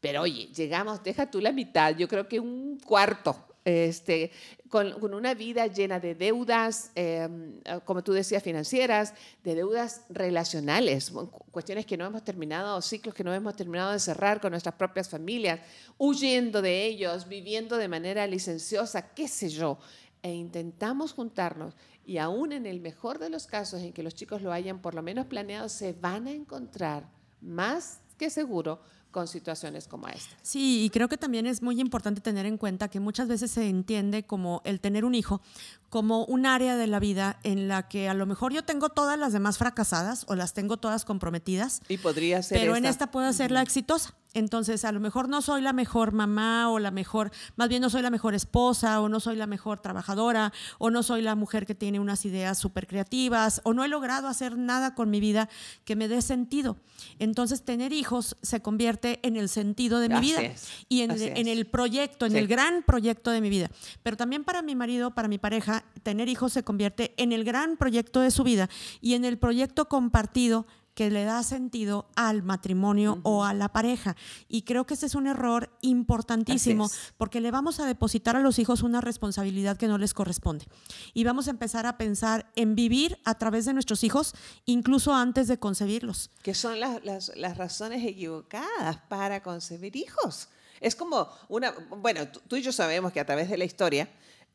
Pero 0.00 0.22
oye, 0.22 0.46
llegamos, 0.54 1.02
deja 1.02 1.28
tú 1.28 1.40
la 1.40 1.50
mitad, 1.50 1.96
yo 1.96 2.06
creo 2.06 2.28
que 2.28 2.38
un 2.38 2.78
cuarto 2.78 3.34
este, 3.64 4.30
con, 4.68 5.12
una 5.12 5.34
vida 5.34 5.66
llena 5.66 5.98
de 5.98 6.14
deudas, 6.14 6.92
em, 6.94 7.60
como 7.84 8.04
tú 8.04 8.12
decías, 8.12 8.44
financieras, 8.44 9.12
de 9.42 9.56
deudas 9.56 10.02
relacionales, 10.08 11.12
cuestiones 11.50 11.84
que 11.84 11.96
no 11.96 12.06
hemos 12.06 12.22
terminado, 12.22 12.80
ciclos 12.80 13.12
que 13.12 13.24
no 13.24 13.34
hemos 13.34 13.56
terminado 13.56 13.90
de 13.90 13.98
cerrar 13.98 14.40
con 14.40 14.52
nuestras 14.52 14.76
propias 14.76 15.08
familias, 15.08 15.58
huyendo 15.98 16.62
de 16.62 16.86
ellos, 16.86 17.26
viviendo 17.26 17.76
de 17.76 17.88
manera 17.88 18.24
licenciosa, 18.28 19.12
qué 19.14 19.26
sé 19.26 19.48
yo, 19.48 19.80
e 20.22 20.32
intentamos 20.32 21.12
juntarnos 21.12 21.74
y 22.08 22.16
aún 22.16 22.52
en 22.52 22.64
el 22.64 22.80
mejor 22.80 23.18
de 23.18 23.28
los 23.28 23.46
casos 23.46 23.82
en 23.82 23.92
que 23.92 24.02
los 24.02 24.14
chicos 24.14 24.40
lo 24.40 24.50
hayan 24.50 24.80
por 24.80 24.94
lo 24.94 25.02
menos 25.02 25.26
planeado, 25.26 25.68
se 25.68 25.92
van 25.92 26.26
a 26.26 26.30
encontrar 26.30 27.06
más 27.42 28.00
que 28.16 28.30
seguro 28.30 28.80
con 29.10 29.28
situaciones 29.28 29.86
como 29.86 30.08
esta. 30.08 30.34
Sí, 30.40 30.84
y 30.84 30.90
creo 30.90 31.08
que 31.08 31.18
también 31.18 31.46
es 31.46 31.60
muy 31.60 31.78
importante 31.80 32.22
tener 32.22 32.46
en 32.46 32.56
cuenta 32.56 32.88
que 32.88 32.98
muchas 32.98 33.28
veces 33.28 33.50
se 33.50 33.68
entiende 33.68 34.22
como 34.22 34.62
el 34.64 34.80
tener 34.80 35.04
un 35.04 35.14
hijo 35.14 35.42
como 35.90 36.24
un 36.24 36.46
área 36.46 36.76
de 36.76 36.86
la 36.86 36.98
vida 36.98 37.38
en 37.42 37.68
la 37.68 37.88
que 37.88 38.08
a 38.08 38.14
lo 38.14 38.26
mejor 38.26 38.52
yo 38.52 38.64
tengo 38.64 38.88
todas 38.88 39.18
las 39.18 39.32
demás 39.32 39.58
fracasadas 39.58 40.24
o 40.28 40.34
las 40.34 40.54
tengo 40.54 40.76
todas 40.76 41.04
comprometidas. 41.04 41.80
Y 41.88 41.98
podría 41.98 42.42
ser. 42.42 42.58
Pero 42.58 42.76
en 42.76 42.84
esta 42.84 43.10
puedo 43.10 43.32
ser 43.32 43.50
la 43.50 43.62
exitosa. 43.62 44.14
Entonces, 44.34 44.84
a 44.84 44.92
lo 44.92 45.00
mejor 45.00 45.28
no 45.28 45.40
soy 45.40 45.62
la 45.62 45.72
mejor 45.72 46.12
mamá 46.12 46.70
o 46.70 46.78
la 46.78 46.90
mejor, 46.90 47.30
más 47.56 47.68
bien 47.68 47.80
no 47.80 47.88
soy 47.88 48.02
la 48.02 48.10
mejor 48.10 48.34
esposa 48.34 49.00
o 49.00 49.08
no 49.08 49.20
soy 49.20 49.36
la 49.36 49.46
mejor 49.46 49.80
trabajadora 49.80 50.52
o 50.78 50.90
no 50.90 51.02
soy 51.02 51.22
la 51.22 51.34
mujer 51.34 51.64
que 51.64 51.74
tiene 51.74 51.98
unas 51.98 52.24
ideas 52.26 52.58
súper 52.58 52.86
creativas 52.86 53.62
o 53.64 53.72
no 53.72 53.84
he 53.84 53.88
logrado 53.88 54.28
hacer 54.28 54.58
nada 54.58 54.94
con 54.94 55.08
mi 55.08 55.18
vida 55.20 55.48
que 55.84 55.96
me 55.96 56.08
dé 56.08 56.20
sentido. 56.20 56.76
Entonces, 57.18 57.62
tener 57.62 57.92
hijos 57.92 58.36
se 58.42 58.60
convierte 58.60 59.18
en 59.22 59.36
el 59.36 59.48
sentido 59.48 59.98
de 59.98 60.08
mi 60.10 60.20
vida 60.20 60.40
y 60.88 61.02
en, 61.02 61.10
el 61.48 61.66
proyecto, 61.66 62.26
en 62.26 62.36
el 62.36 62.48
gran 62.48 62.82
proyecto 62.82 63.30
de 63.30 63.40
mi 63.40 63.48
vida. 63.48 63.70
Pero 64.02 64.16
también 64.16 64.44
para 64.44 64.62
mi 64.62 64.74
marido, 64.74 65.14
para 65.14 65.28
mi 65.28 65.38
pareja, 65.38 65.84
tener 66.02 66.28
hijos 66.28 66.52
se 66.52 66.64
convierte 66.64 67.14
en 67.16 67.32
el 67.32 67.44
gran 67.44 67.76
proyecto 67.76 68.20
de 68.20 68.30
su 68.30 68.44
vida 68.44 68.68
y 69.00 69.14
en 69.14 69.24
el 69.24 69.38
proyecto 69.38 69.88
compartido 69.88 70.66
que 70.98 71.10
le 71.10 71.22
da 71.22 71.44
sentido 71.44 72.08
al 72.16 72.42
matrimonio 72.42 73.20
o 73.22 73.44
a 73.44 73.54
la 73.54 73.68
pareja. 73.68 74.16
Y 74.48 74.62
creo 74.62 74.84
que 74.84 74.94
ese 74.94 75.06
es 75.06 75.14
un 75.14 75.28
error 75.28 75.70
importantísimo 75.80 76.90
porque 77.16 77.40
le 77.40 77.52
vamos 77.52 77.78
a 77.78 77.86
depositar 77.86 78.34
a 78.34 78.40
los 78.40 78.58
hijos 78.58 78.82
una 78.82 79.00
responsabilidad 79.00 79.76
que 79.76 79.86
no 79.86 79.96
les 79.96 80.12
corresponde. 80.12 80.66
Y 81.14 81.22
vamos 81.22 81.46
a 81.46 81.50
empezar 81.50 81.86
a 81.86 81.98
pensar 81.98 82.50
en 82.56 82.74
vivir 82.74 83.16
a 83.24 83.38
través 83.38 83.64
de 83.64 83.74
nuestros 83.74 84.02
hijos, 84.02 84.34
incluso 84.64 85.14
antes 85.14 85.46
de 85.46 85.60
concebirlos. 85.60 86.32
Que 86.42 86.52
son 86.52 86.80
las, 86.80 87.00
las, 87.04 87.56
razones 87.56 88.04
equivocadas 88.04 88.96
para 89.08 89.40
concebir 89.40 89.94
hijos. 89.94 90.48
Es 90.80 90.96
como 90.96 91.28
una, 91.48 91.72
bueno, 91.90 92.26
tú 92.26 92.56
y 92.56 92.62
yo 92.62 92.72
sabemos 92.72 93.12
que 93.12 93.20
a 93.20 93.24
través 93.24 93.48
de 93.48 93.56
la 93.56 93.64
historia, 93.64 94.08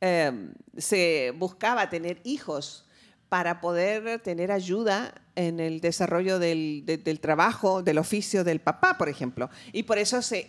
Em, 0.05 0.53
se 0.77 1.31
buscaba 1.37 1.89
tener 1.89 2.19
hijos 2.25 2.83
para 3.33 3.61
poder 3.61 4.19
tener 4.19 4.51
ayuda 4.51 5.11
en 5.33 5.59
el 5.59 5.81
desarrollo 5.81 6.37
del, 6.37 6.85
trabajo, 7.19 7.81
del 7.81 7.97
oficio 7.97 8.43
del 8.43 8.61
papá, 8.61 8.95
por 8.95 9.09
ejemplo. 9.09 9.49
Y 9.71 9.81
por 9.81 9.97
eso 9.97 10.21
se, 10.21 10.45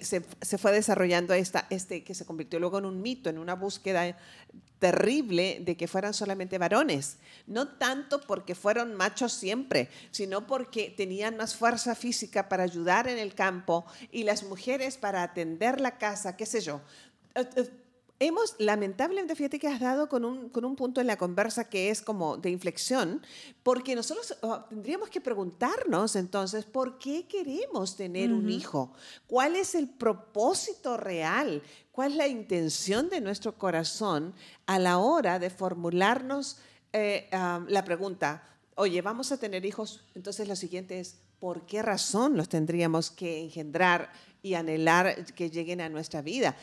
fue 0.59 0.71
desarrollando 0.71 1.33
esta, 1.33 1.67
este 1.71 2.05
que 2.05 2.15
se 2.15 2.27
convirtió 2.27 2.61
luego 2.61 2.77
en 2.77 2.85
un 2.85 3.01
mito, 3.01 3.31
en 3.31 3.39
una 3.39 3.55
búsqueda 3.55 4.19
terrible 4.81 5.63
de 5.65 5.79
que 5.79 5.89
fueran 5.89 6.13
solamente 6.13 6.59
varones. 6.59 7.17
No 7.47 7.69
tanto 7.69 8.21
porque 8.21 8.55
fueron 8.55 8.93
machos 8.93 9.33
siempre, 9.33 9.89
sino 10.11 10.47
porque 10.47 10.93
tenían 10.95 11.39
más 11.39 11.57
fuerza 11.57 11.95
física 11.95 12.51
para 12.51 12.65
ayudar 12.65 13.09
en 13.09 13.17
el 13.17 13.35
campo 13.35 13.87
y 14.13 14.25
las 14.25 14.43
mujeres 14.43 14.99
para 14.99 15.23
atender 15.23 15.81
la 15.81 15.97
casa, 15.97 16.37
qué 16.37 16.45
sé 16.45 16.61
yo 16.61 16.83
hemos, 18.19 18.55
lamentablemente, 18.59 19.35
fíjate 19.35 19.59
que 19.59 19.69
has 19.69 19.81
dado 19.81 20.09
con 20.09 20.25
un, 20.25 20.49
con 20.49 20.65
un 20.65 20.77
punto 20.77 21.01
en 21.01 21.07
la 21.07 21.17
conversa 21.17 21.69
que 21.69 21.91
es 21.91 22.01
como 22.01 22.37
de 22.37 22.51
inflexión, 22.51 23.23
porque 23.63 23.95
nosotros 23.97 24.37
tendríamos 24.69 25.11
que 25.11 25.21
preguntarnos 25.21 26.17
entonces, 26.17 26.65
¿por 26.65 26.99
qué 26.99 27.27
queremos 27.27 27.97
tener 27.97 28.33
un 28.33 28.51
hijo? 28.51 28.93
¿Cuál 29.27 29.57
es 29.57 29.75
el 29.75 29.89
propósito 29.89 30.97
real? 30.97 31.63
¿Cuál 31.93 32.13
es 32.13 32.17
la 32.19 32.29
intención 32.29 33.09
de 33.09 33.21
nuestro 33.21 33.57
corazón 33.57 34.35
a 34.67 34.79
la 34.79 34.99
hora 34.99 35.39
de 35.39 35.51
formularnos 35.51 36.59
eh, 36.93 37.29
la 37.31 37.85
pregunta, 37.85 38.49
oye, 38.77 39.03
vamos 39.03 39.33
a 39.33 39.39
tener 39.39 39.65
hijos? 39.65 40.05
Entonces 40.15 40.49
lo 40.49 40.57
siguiente 40.57 41.01
es, 41.01 41.17
¿por 41.41 41.67
qué 41.67 41.83
razón 41.83 42.37
los 42.37 42.49
tendríamos 42.49 43.11
que 43.11 43.41
engendrar 43.41 44.13
y 44.45 44.55
anhelar 44.55 45.25
que 45.33 45.49
lleguen 45.49 45.81
a 45.81 45.89
nuestra 45.89 46.21
vida. 46.21 46.55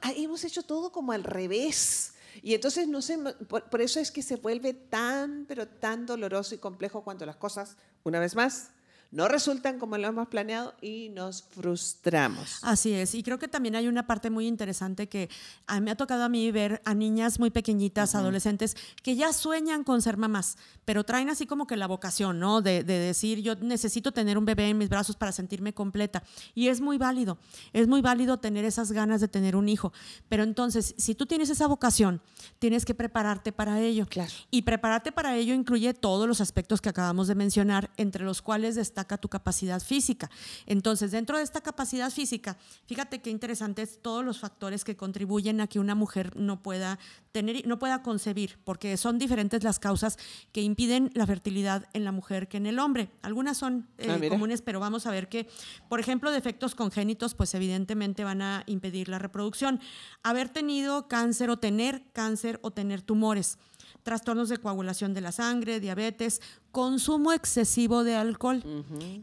ah, 0.00 0.12
hemos 0.16 0.44
hecho 0.44 0.62
todo 0.62 0.92
como 0.92 1.10
al 1.10 1.24
revés. 1.24 2.14
Y 2.40 2.54
entonces, 2.54 2.86
no 2.86 3.02
sé, 3.02 3.18
por, 3.18 3.80
eso 3.80 3.98
es 3.98 4.12
que 4.12 4.22
se 4.22 4.36
vuelve 4.36 4.74
tan, 4.74 5.44
pero 5.46 5.66
tan 5.66 6.06
doloroso 6.06 6.54
y 6.54 6.58
complejo 6.58 7.02
cuando 7.02 7.26
las 7.26 7.34
cosas, 7.34 7.76
una 8.04 8.20
vez 8.20 8.36
más, 8.36 8.70
no 9.16 9.28
resultan 9.28 9.78
como 9.78 9.96
lo 9.96 10.08
hemos 10.08 10.28
planeado 10.28 10.74
y 10.82 11.08
nos 11.08 11.42
frustramos. 11.42 12.58
Así 12.60 12.92
es, 12.92 13.14
y 13.14 13.22
creo 13.22 13.38
que 13.38 13.48
también 13.48 13.74
hay 13.74 13.88
una 13.88 14.06
parte 14.06 14.28
muy 14.28 14.46
interesante 14.46 15.08
que 15.08 15.30
a 15.66 15.76
mí 15.76 15.86
me 15.86 15.90
ha 15.90 15.96
tocado 15.96 16.22
a 16.22 16.28
mí 16.28 16.50
ver 16.52 16.82
a 16.84 16.92
niñas 16.92 17.40
muy 17.40 17.48
pequeñitas, 17.48 18.14
adolescentes, 18.14 18.76
que 19.02 19.16
ya 19.16 19.32
sueñan 19.32 19.84
con 19.84 20.02
ser 20.02 20.18
mamás, 20.18 20.58
pero 20.84 21.02
traen 21.04 21.30
así 21.30 21.46
como 21.46 21.66
que 21.66 21.78
la 21.78 21.86
vocación, 21.86 22.38
¿no? 22.38 22.60
De, 22.60 22.84
de, 22.84 22.98
decir, 22.98 23.40
yo 23.40 23.54
necesito 23.54 24.12
tener 24.12 24.36
un 24.36 24.44
bebé 24.44 24.68
en 24.68 24.76
mis 24.76 24.90
brazos 24.90 25.16
para 25.16 25.32
sentirme 25.32 25.72
completa. 25.72 26.22
Y 26.54 26.68
es 26.68 26.82
muy 26.82 26.98
válido, 26.98 27.38
es 27.72 27.88
muy 27.88 28.02
válido 28.02 28.38
tener 28.38 28.66
esas 28.66 28.92
ganas 28.92 29.22
de 29.22 29.28
tener 29.28 29.56
un 29.56 29.70
hijo. 29.70 29.94
Pero 30.28 30.42
entonces, 30.42 30.94
si 30.98 31.14
tú 31.14 31.24
tienes 31.24 31.48
esa 31.48 31.66
vocación, 31.66 32.20
tienes 32.58 32.84
que 32.84 32.94
prepararte 32.94 33.50
para 33.50 33.80
ello. 33.80 34.04
Claro. 34.10 34.32
Y 34.50 34.62
prepararte 34.62 35.10
para 35.10 35.36
ello 35.36 35.54
incluye 35.54 35.94
todos 35.94 36.28
los 36.28 36.42
aspectos 36.42 36.82
que 36.82 36.90
acabamos 36.90 37.28
de 37.28 37.34
mencionar, 37.34 37.90
entre 37.96 38.22
los 38.22 38.42
cuales 38.42 38.74
destaca 38.74 39.05
tu 39.16 39.28
capacidad 39.28 39.80
física. 39.80 40.30
Entonces, 40.66 41.10
dentro 41.10 41.38
de 41.38 41.44
esta 41.44 41.60
capacidad 41.60 42.10
física, 42.10 42.56
fíjate 42.86 43.20
qué 43.20 43.30
interesantes 43.30 44.00
todos 44.02 44.24
los 44.24 44.38
factores 44.38 44.84
que 44.84 44.96
contribuyen 44.96 45.60
a 45.60 45.66
que 45.66 45.78
una 45.78 45.94
mujer 45.94 46.36
no 46.36 46.62
pueda 46.62 46.98
tener, 47.32 47.66
no 47.66 47.78
pueda 47.78 48.02
concebir, 48.02 48.58
porque 48.64 48.96
son 48.96 49.18
diferentes 49.18 49.62
las 49.62 49.78
causas 49.78 50.18
que 50.52 50.62
impiden 50.62 51.10
la 51.14 51.26
fertilidad 51.26 51.88
en 51.92 52.04
la 52.04 52.12
mujer 52.12 52.48
que 52.48 52.56
en 52.56 52.66
el 52.66 52.78
hombre. 52.78 53.10
Algunas 53.22 53.56
son 53.56 53.88
eh, 53.98 54.08
ah, 54.10 54.28
comunes, 54.28 54.62
pero 54.62 54.80
vamos 54.80 55.06
a 55.06 55.10
ver 55.10 55.28
que, 55.28 55.48
por 55.88 56.00
ejemplo, 56.00 56.30
defectos 56.30 56.74
congénitos, 56.74 57.34
pues 57.34 57.54
evidentemente 57.54 58.24
van 58.24 58.42
a 58.42 58.64
impedir 58.66 59.08
la 59.08 59.18
reproducción. 59.18 59.80
Haber 60.22 60.48
tenido 60.48 61.08
cáncer 61.08 61.50
o 61.50 61.58
tener 61.58 62.02
cáncer 62.12 62.58
o 62.62 62.70
tener 62.70 63.02
tumores 63.02 63.58
trastornos 64.06 64.48
de 64.48 64.58
coagulación 64.58 65.14
de 65.14 65.20
la 65.20 65.32
sangre, 65.32 65.80
diabetes, 65.80 66.40
consumo 66.70 67.32
excesivo 67.32 68.04
de 68.04 68.14
alcohol. 68.14 68.62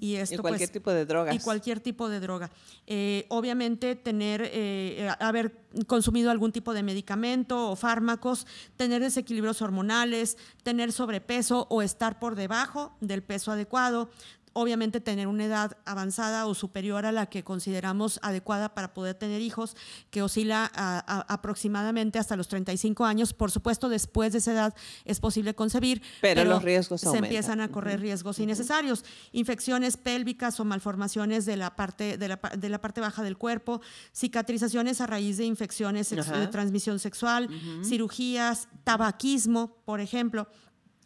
y, 0.01 0.15
esto, 0.15 0.41
cualquier 0.41 0.67
pues, 0.67 0.73
tipo 0.73 0.91
de 0.91 1.05
drogas. 1.05 1.33
Y 1.33 1.39
cualquier 1.39 1.79
tipo 1.79 2.09
de 2.09 2.19
droga. 2.19 2.51
Eh, 2.85 3.25
obviamente, 3.29 3.95
tener, 3.95 4.41
eh, 4.43 5.09
haber 5.21 5.55
consumido 5.87 6.31
algún 6.31 6.51
tipo 6.51 6.73
de 6.73 6.83
medicamento 6.83 7.69
o 7.69 7.77
fármacos, 7.77 8.45
tener 8.75 9.01
desequilibrios 9.01 9.61
hormonales, 9.61 10.37
tener 10.63 10.91
sobrepeso 10.91 11.65
o 11.69 11.81
estar 11.81 12.19
por 12.19 12.35
debajo 12.35 12.97
del 12.99 13.23
peso 13.23 13.53
adecuado, 13.53 14.09
obviamente 14.53 15.01
tener 15.01 15.27
una 15.27 15.45
edad 15.45 15.77
avanzada 15.85 16.45
o 16.45 16.53
superior 16.53 17.05
a 17.05 17.11
la 17.11 17.25
que 17.25 17.43
consideramos 17.43 18.19
adecuada 18.21 18.73
para 18.73 18.93
poder 18.93 19.15
tener 19.15 19.41
hijos, 19.41 19.75
que 20.09 20.21
oscila 20.21 20.71
aproximadamente 21.27 22.19
hasta 22.19 22.35
los 22.35 22.47
35 22.47 23.05
años. 23.05 23.33
Por 23.33 23.51
supuesto, 23.51 23.89
después 23.89 24.31
de 24.31 24.37
esa 24.39 24.53
edad 24.53 24.75
es 25.05 25.19
posible 25.19 25.55
concebir, 25.55 26.01
pero, 26.21 26.45
los 26.45 26.63
riesgos 26.63 27.01
se 27.01 27.17
empiezan 27.17 27.61
a 27.61 27.69
correr 27.69 27.99
riesgos 27.99 28.39
innecesarios. 28.39 29.03
Infecciones 29.31 29.97
pélvicas 29.97 30.59
o 30.59 30.65
malformaciones 30.65 31.45
de 31.45 31.57
la 31.57 31.75
parte, 31.75 32.17
de 32.17 32.27
la, 32.27 32.39
de 32.57 32.69
la 32.69 32.79
parte 32.79 33.01
baja 33.01 33.23
del 33.23 33.37
cuerpo, 33.37 33.81
cicatrizaciones 34.13 35.01
a 35.01 35.07
raíz 35.07 35.37
de 35.37 35.45
infecciones 35.45 36.09
de 36.09 36.47
transmisión 36.47 36.99
sexual, 36.99 37.49
cirugías, 37.83 38.67
tabaquismo, 38.83 39.77
por 39.85 39.99
ejemplo 39.99 40.47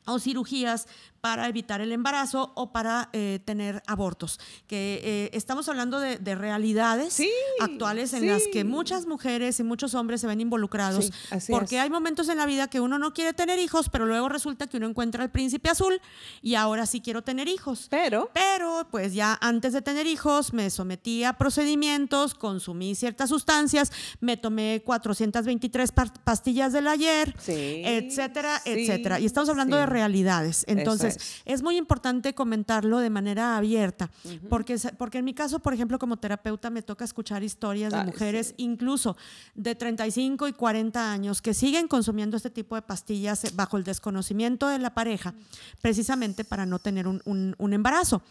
o 0.07 0.19
cirugías 0.19 0.87
para 1.27 1.49
evitar 1.49 1.81
el 1.81 1.91
embarazo 1.91 2.53
o 2.55 2.71
para 2.71 3.09
eh, 3.11 3.41
tener 3.43 3.83
abortos. 3.85 4.39
Que 4.65 5.01
eh, 5.03 5.29
estamos 5.33 5.67
hablando 5.67 5.99
de, 5.99 6.17
realidades 6.35 7.21
actuales 7.59 8.13
en 8.13 8.27
las 8.27 8.43
que 8.53 8.63
muchas 8.63 9.05
mujeres 9.05 9.59
y 9.59 9.63
muchos 9.63 9.93
hombres 9.93 10.21
se 10.21 10.27
ven 10.27 10.39
involucrados. 10.39 11.11
porque 11.49 11.81
hay 11.81 11.89
momentos 11.89 12.29
en 12.29 12.37
la 12.37 12.45
vida 12.45 12.69
que 12.69 12.79
uno 12.79 12.97
no 12.97 13.13
quiere 13.13 13.33
tener 13.33 13.59
hijos, 13.59 13.89
pero 13.89 14.05
luego 14.05 14.29
resulta 14.29 14.67
que 14.67 14.77
uno 14.77 14.87
encuentra 14.87 15.21
al 15.21 15.29
príncipe 15.29 15.69
azul 15.69 15.99
y 16.41 16.55
ahora 16.55 16.85
sí 16.85 17.01
quiero 17.01 17.21
tener 17.23 17.49
hijos. 17.49 17.87
Pero. 17.89 18.29
Pero, 18.33 18.87
pues 18.89 19.13
ya 19.13 19.37
antes 19.41 19.73
de 19.73 19.81
tener 19.81 20.07
hijos 20.07 20.53
me 20.53 20.69
sometí 20.69 21.25
a 21.25 21.33
procedimientos, 21.33 22.35
consumí 22.35 22.95
ciertas 22.95 23.31
sustancias, 23.31 23.91
me 24.21 24.37
tomé 24.37 24.81
423 24.85 25.91
pastillas 26.23 26.71
del 26.71 26.87
ayer, 26.87 27.35
etcétera, 27.45 28.61
etcétera. 28.63 29.19
Y 29.19 29.25
estamos 29.25 29.49
hablando 29.49 29.75
de 29.75 29.87
realidades. 29.87 30.63
Entonces, 30.67 31.16
es. 31.45 31.61
muy 31.61 31.77
importante 31.77 32.33
comentarlo 32.33 32.99
de 32.99 33.09
manera 33.09 33.57
abierta, 33.57 34.09
porque, 34.49 34.77
porque 34.97 35.19
en 35.19 35.25
mi 35.25 35.33
caso, 35.33 35.59
por 35.59 35.73
ejemplo, 35.73 35.99
como 35.99 36.17
terapeuta, 36.17 36.69
me 36.69 36.81
toca 36.81 37.05
escuchar 37.05 37.43
historias 37.43 37.93
de 37.93 38.03
mujeres, 38.03 38.53
incluso 38.57 39.17
de 39.55 39.75
35 39.75 40.47
y 40.47 40.53
40 40.53 41.11
años, 41.11 41.41
que 41.41 41.53
siguen 41.53 41.87
consumiendo 41.87 42.37
este 42.37 42.49
tipo 42.49 42.75
de 42.75 42.81
pastillas 42.81 43.55
bajo 43.55 43.77
el 43.77 43.83
desconocimiento 43.83 44.67
de 44.67 44.79
la 44.79 44.93
pareja, 44.93 45.33
precisamente 45.81 46.43
para 46.43 46.65
no 46.65 46.79
tener 46.79 47.07
un, 47.07 47.55
embarazo. 47.73 48.21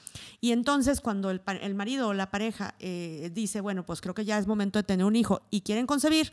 Y 0.40 0.52
entonces, 0.52 1.00
cuando 1.00 1.30
el, 1.30 1.74
marido 1.74 2.08
o 2.08 2.14
la 2.14 2.30
pareja 2.30 2.74
eh, 2.78 3.30
dice, 3.32 3.60
bueno, 3.60 3.84
pues 3.84 4.00
creo 4.00 4.14
que 4.14 4.24
ya 4.24 4.38
es 4.38 4.46
momento 4.46 4.78
de 4.78 4.82
tener 4.82 5.04
un 5.04 5.16
hijo 5.16 5.42
y 5.50 5.60
quieren 5.60 5.86
concebir, 5.86 6.32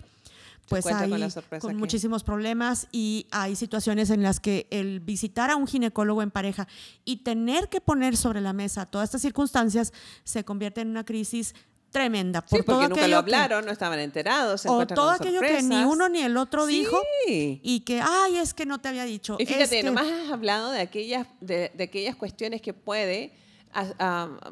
pues 0.69 0.86
hay 0.88 1.12
con, 1.60 1.76
muchísimos 1.78 2.23
problemas 2.23 2.88
y 2.91 3.28
hay 3.32 3.56
situaciones 3.56 4.10
en 4.10 4.23
las 4.23 4.39
que 4.39 4.67
el 4.69 4.99
visitar 4.99 5.49
a 5.52 5.56
un 5.56 5.67
ginecólogo 5.67 6.21
en 6.21 6.32
pareja 6.32 6.67
y 7.06 7.17
tener 7.17 7.69
que 7.69 7.82
poner 7.82 8.17
sobre 8.17 8.41
la 8.41 8.54
mesa 8.54 8.86
todas 8.86 9.10
estas 9.10 9.21
circunstancias 9.21 9.93
se 10.23 10.43
convierte 10.43 10.82
en 10.82 10.89
una 10.89 11.04
crisis 11.04 11.54
tremenda. 11.91 12.41
Por 12.41 12.60
sí, 12.60 12.63
porque 12.65 12.89
nunca 12.89 13.08
lo 13.08 13.17
hablaron, 13.17 13.65
no 13.65 13.71
estaban 13.71 13.99
enterados. 13.99 14.65
o 14.65 14.86
todo 14.88 15.12
aquello 15.12 15.39
que 15.39 15.62
ni 15.62 15.84
uno 15.84 16.10
ni 16.10 16.21
el 16.21 16.36
otro 16.36 16.65
dijo 16.65 16.99
y 17.28 17.82
que, 17.82 18.02
ay, 18.02 18.38
es 18.38 18.54
que 18.54 18.65
no 18.65 18.82
te 18.82 18.89
había 18.89 19.06
dicho. 19.06 19.38
Y 19.39 19.45
fíjate, 19.45 19.84
nomás 19.84 20.08
has 20.08 20.32
hablado 20.32 20.71
de 20.71 20.82
aquellas, 20.82 21.28
de, 21.39 21.71
aquellas 21.80 22.15
cuestiones 22.15 22.62
que 22.62 22.73
puede, 22.73 23.32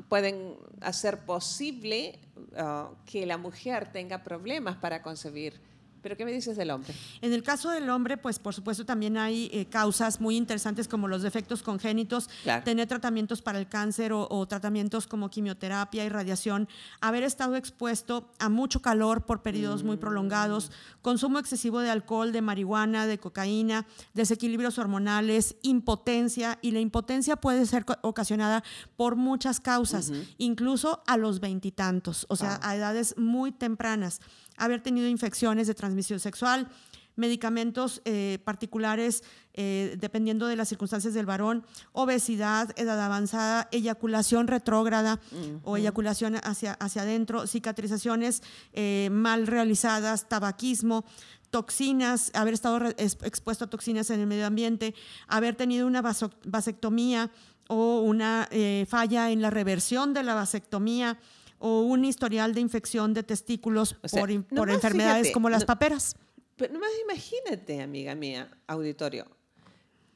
pueden 0.08 0.56
hacer 0.80 1.26
posible 1.26 2.20
ah, 2.56 2.92
que 3.06 3.26
la 3.26 3.38
mujer 3.38 3.92
tenga 3.92 4.24
problemas 4.24 4.78
para 4.78 5.02
concebir 5.02 5.60
¿Pero 6.02 6.18
qué 6.18 6.26
me 6.26 6.32
dices 6.32 6.58
del 6.58 6.72
hombre? 6.72 6.94
En 7.22 7.32
el 7.32 7.44
caso 7.44 7.70
del 7.70 7.90
hombre, 7.90 8.18
pues 8.18 8.40
por 8.40 8.54
supuesto 8.54 8.86
también 8.86 9.18
hay 9.18 9.50
eh, 9.54 9.68
causas 9.68 10.20
muy 10.20 10.36
interesantes 10.36 10.88
como 10.88 11.08
los 11.08 11.22
defectos 11.22 11.62
congénitos, 11.62 12.30
tener 12.66 12.88
tratamientos 12.88 13.42
para 13.42 13.60
el 13.60 13.68
cáncer 13.68 14.12
o, 14.14 14.48
tratamientos 14.48 15.06
como 15.06 15.30
quimioterapia 15.30 16.04
y 16.04 16.10
radiación, 16.10 16.68
haber 17.02 17.24
estado 17.24 17.56
expuesto 17.56 18.30
a 18.40 18.50
mucho 18.50 18.82
calor 18.82 19.26
por 19.26 19.42
periodos 19.42 19.84
muy 19.84 19.98
prolongados, 19.98 20.70
mm. 20.70 21.02
consumo 21.02 21.40
excesivo 21.40 21.80
de 21.80 21.92
alcohol, 21.92 22.32
de 22.32 22.42
marihuana, 22.42 23.06
de 23.06 23.20
cocaína, 23.20 23.86
desequilibrios 24.14 24.80
hormonales, 24.80 25.56
impotencia, 25.62 26.58
y 26.62 26.72
la 26.72 26.80
impotencia 26.80 27.36
puede 27.36 27.66
ser 27.66 27.86
ocasionada 28.02 28.64
por 28.98 29.16
muchas 29.16 29.60
causas, 29.60 30.12
incluso 30.38 31.04
a 31.06 31.18
los 31.18 31.40
veintitantos, 31.40 32.26
o 32.30 32.36
sea, 32.36 32.60
a 32.64 32.76
edades 32.76 33.16
muy 33.18 33.52
tempranas 33.52 34.22
haber 34.62 34.82
tenido 34.82 35.08
infecciones 35.08 35.68
de 35.68 35.74
transmisión 35.74 36.20
sexual, 36.20 36.70
medicamentos 37.16 38.02
eh, 38.06 38.40
particulares 38.46 39.24
eh, 39.54 39.98
dependiendo 40.00 40.48
de 40.48 40.56
las 40.56 40.70
circunstancias 40.70 41.14
del 41.14 41.26
varón, 41.26 41.66
obesidad, 41.92 42.72
edad 42.80 43.00
avanzada, 43.02 43.68
eyaculación 43.72 44.48
retrógrada 44.48 45.20
o 45.64 45.78
eyaculación 45.78 46.36
hacia, 46.44 46.74
hacia 46.74 47.02
adentro, 47.02 47.48
cicatrizaciones 47.48 48.44
eh, 48.74 49.10
mal 49.12 49.48
realizadas, 49.48 50.30
tabaquismo, 50.30 51.04
toxinas, 51.50 52.32
haber 52.34 52.54
estado 52.54 52.80
expuesto 52.98 53.66
a 53.66 53.70
toxinas 53.70 54.10
en 54.10 54.22
el 54.22 54.28
medio 54.28 54.46
ambiente, 54.46 54.96
haber 55.28 55.56
tenido 55.56 55.88
una 55.88 56.02
vasectomía 56.46 57.30
o 57.68 58.02
una 58.02 58.48
falla 58.88 59.32
en 59.32 59.42
la 59.42 59.50
reversión 59.50 60.14
de 60.14 60.24
la 60.24 60.34
vasectomía, 60.34 61.18
o 61.62 61.82
un 61.82 62.04
historial 62.04 62.56
de 62.56 62.60
infección 62.60 63.14
de 63.14 63.22
testículos 63.22 63.94
por, 63.94 64.70
enfermedades 64.70 65.32
como 65.32 65.48
las 65.48 65.64
paperas. 65.64 66.16
Pero 66.58 66.74
nomás 66.74 66.90
imagínate, 67.04 67.82
amiga 67.82 68.16
mía, 68.16 68.50
auditorio, 68.66 69.28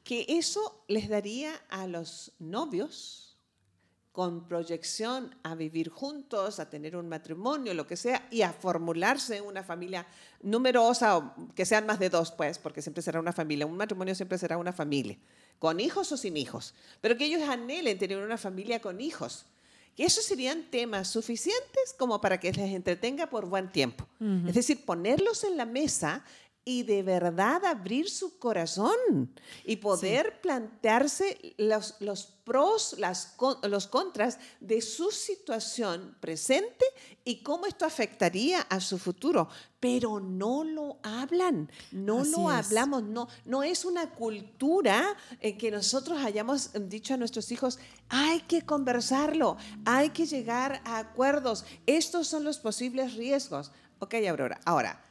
que 0.02 0.26
eso 0.28 0.84
les 0.88 1.08
daría 1.08 1.54
a 1.70 1.86
los 1.86 2.32
novios 2.40 3.38
con 4.10 4.48
proyección 4.48 5.36
a 5.44 5.54
vivir 5.54 5.88
juntos, 5.88 6.58
a 6.58 6.68
tener 6.68 6.96
un 6.96 7.08
matrimonio, 7.08 7.74
lo 7.74 7.86
que 7.86 7.96
sea, 7.96 8.26
y 8.30 8.42
a 8.42 8.52
formularse 8.52 9.40
una 9.40 9.62
familia 9.62 10.06
numerosa, 10.42 11.32
que 11.54 11.64
sean 11.64 11.86
más 11.86 12.00
de 12.00 12.10
dos, 12.10 12.32
pues, 12.32 12.58
porque 12.58 12.82
siempre 12.82 13.02
será 13.02 13.20
una 13.20 13.32
familia. 13.32 13.66
Un 13.66 13.76
matrimonio 13.76 14.14
siempre 14.16 14.38
será 14.38 14.58
una 14.58 14.72
familia, 14.72 15.16
con 15.60 15.78
hijos 15.78 16.10
o 16.10 16.16
sin 16.16 16.36
hijos, 16.36 16.74
pero 17.00 17.16
que 17.16 17.26
ellos 17.26 17.42
anhelen 17.48 17.98
tener 17.98 18.18
una 18.18 18.38
familia 18.38 18.80
con 18.80 19.00
hijos 19.00 19.46
que 19.96 20.04
esos 20.04 20.24
serían 20.24 20.64
temas 20.70 21.08
suficientes 21.08 21.94
como 21.98 22.20
para 22.20 22.38
que 22.38 22.52
les 22.52 22.74
entretenga 22.74 23.28
por 23.28 23.46
buen 23.46 23.72
tiempo. 23.72 24.06
Es 24.46 24.54
decir, 24.54 24.84
ponerlos 24.84 25.42
en 25.44 25.56
la 25.56 25.64
mesa 25.64 26.22
y 26.68 26.82
de 26.82 27.04
verdad 27.04 27.64
abrir 27.64 28.10
su 28.10 28.40
corazón 28.40 29.32
y 29.64 29.76
poder 29.76 30.40
plantearse 30.40 31.54
los, 31.58 31.94
los 32.00 32.24
pros, 32.26 32.96
las, 32.98 33.36
los 33.62 33.86
contras 33.86 34.40
de 34.58 34.80
su 34.82 35.12
situación 35.12 36.16
presente 36.18 36.84
y 37.24 37.44
cómo 37.44 37.66
esto 37.66 37.86
afectaría 37.86 38.62
a 38.62 38.80
su 38.80 38.98
futuro. 38.98 39.48
Pero 39.78 40.18
no 40.18 40.64
lo 40.64 40.98
hablan, 41.04 41.70
no 41.92 42.24
lo 42.24 42.48
hablamos, 42.50 43.04
no, 43.04 43.28
no 43.44 43.62
es 43.62 43.84
una 43.84 44.10
cultura 44.10 45.16
en 45.38 45.56
que 45.58 45.70
nosotros 45.70 46.18
hayamos 46.18 46.72
dicho 46.88 47.14
a 47.14 47.16
nuestros 47.16 47.52
hijos, 47.52 47.78
hay 48.08 48.40
que 48.40 48.62
conversarlo, 48.62 49.56
hay 49.84 50.10
que 50.10 50.26
llegar 50.26 50.82
a 50.84 50.98
acuerdos, 50.98 51.64
estos 51.86 52.26
son 52.26 52.42
los 52.42 52.58
posibles 52.58 53.14
riesgos. 53.14 53.70
Ok, 54.00 54.14
Aurora, 54.28 54.60
ahora 54.64 55.05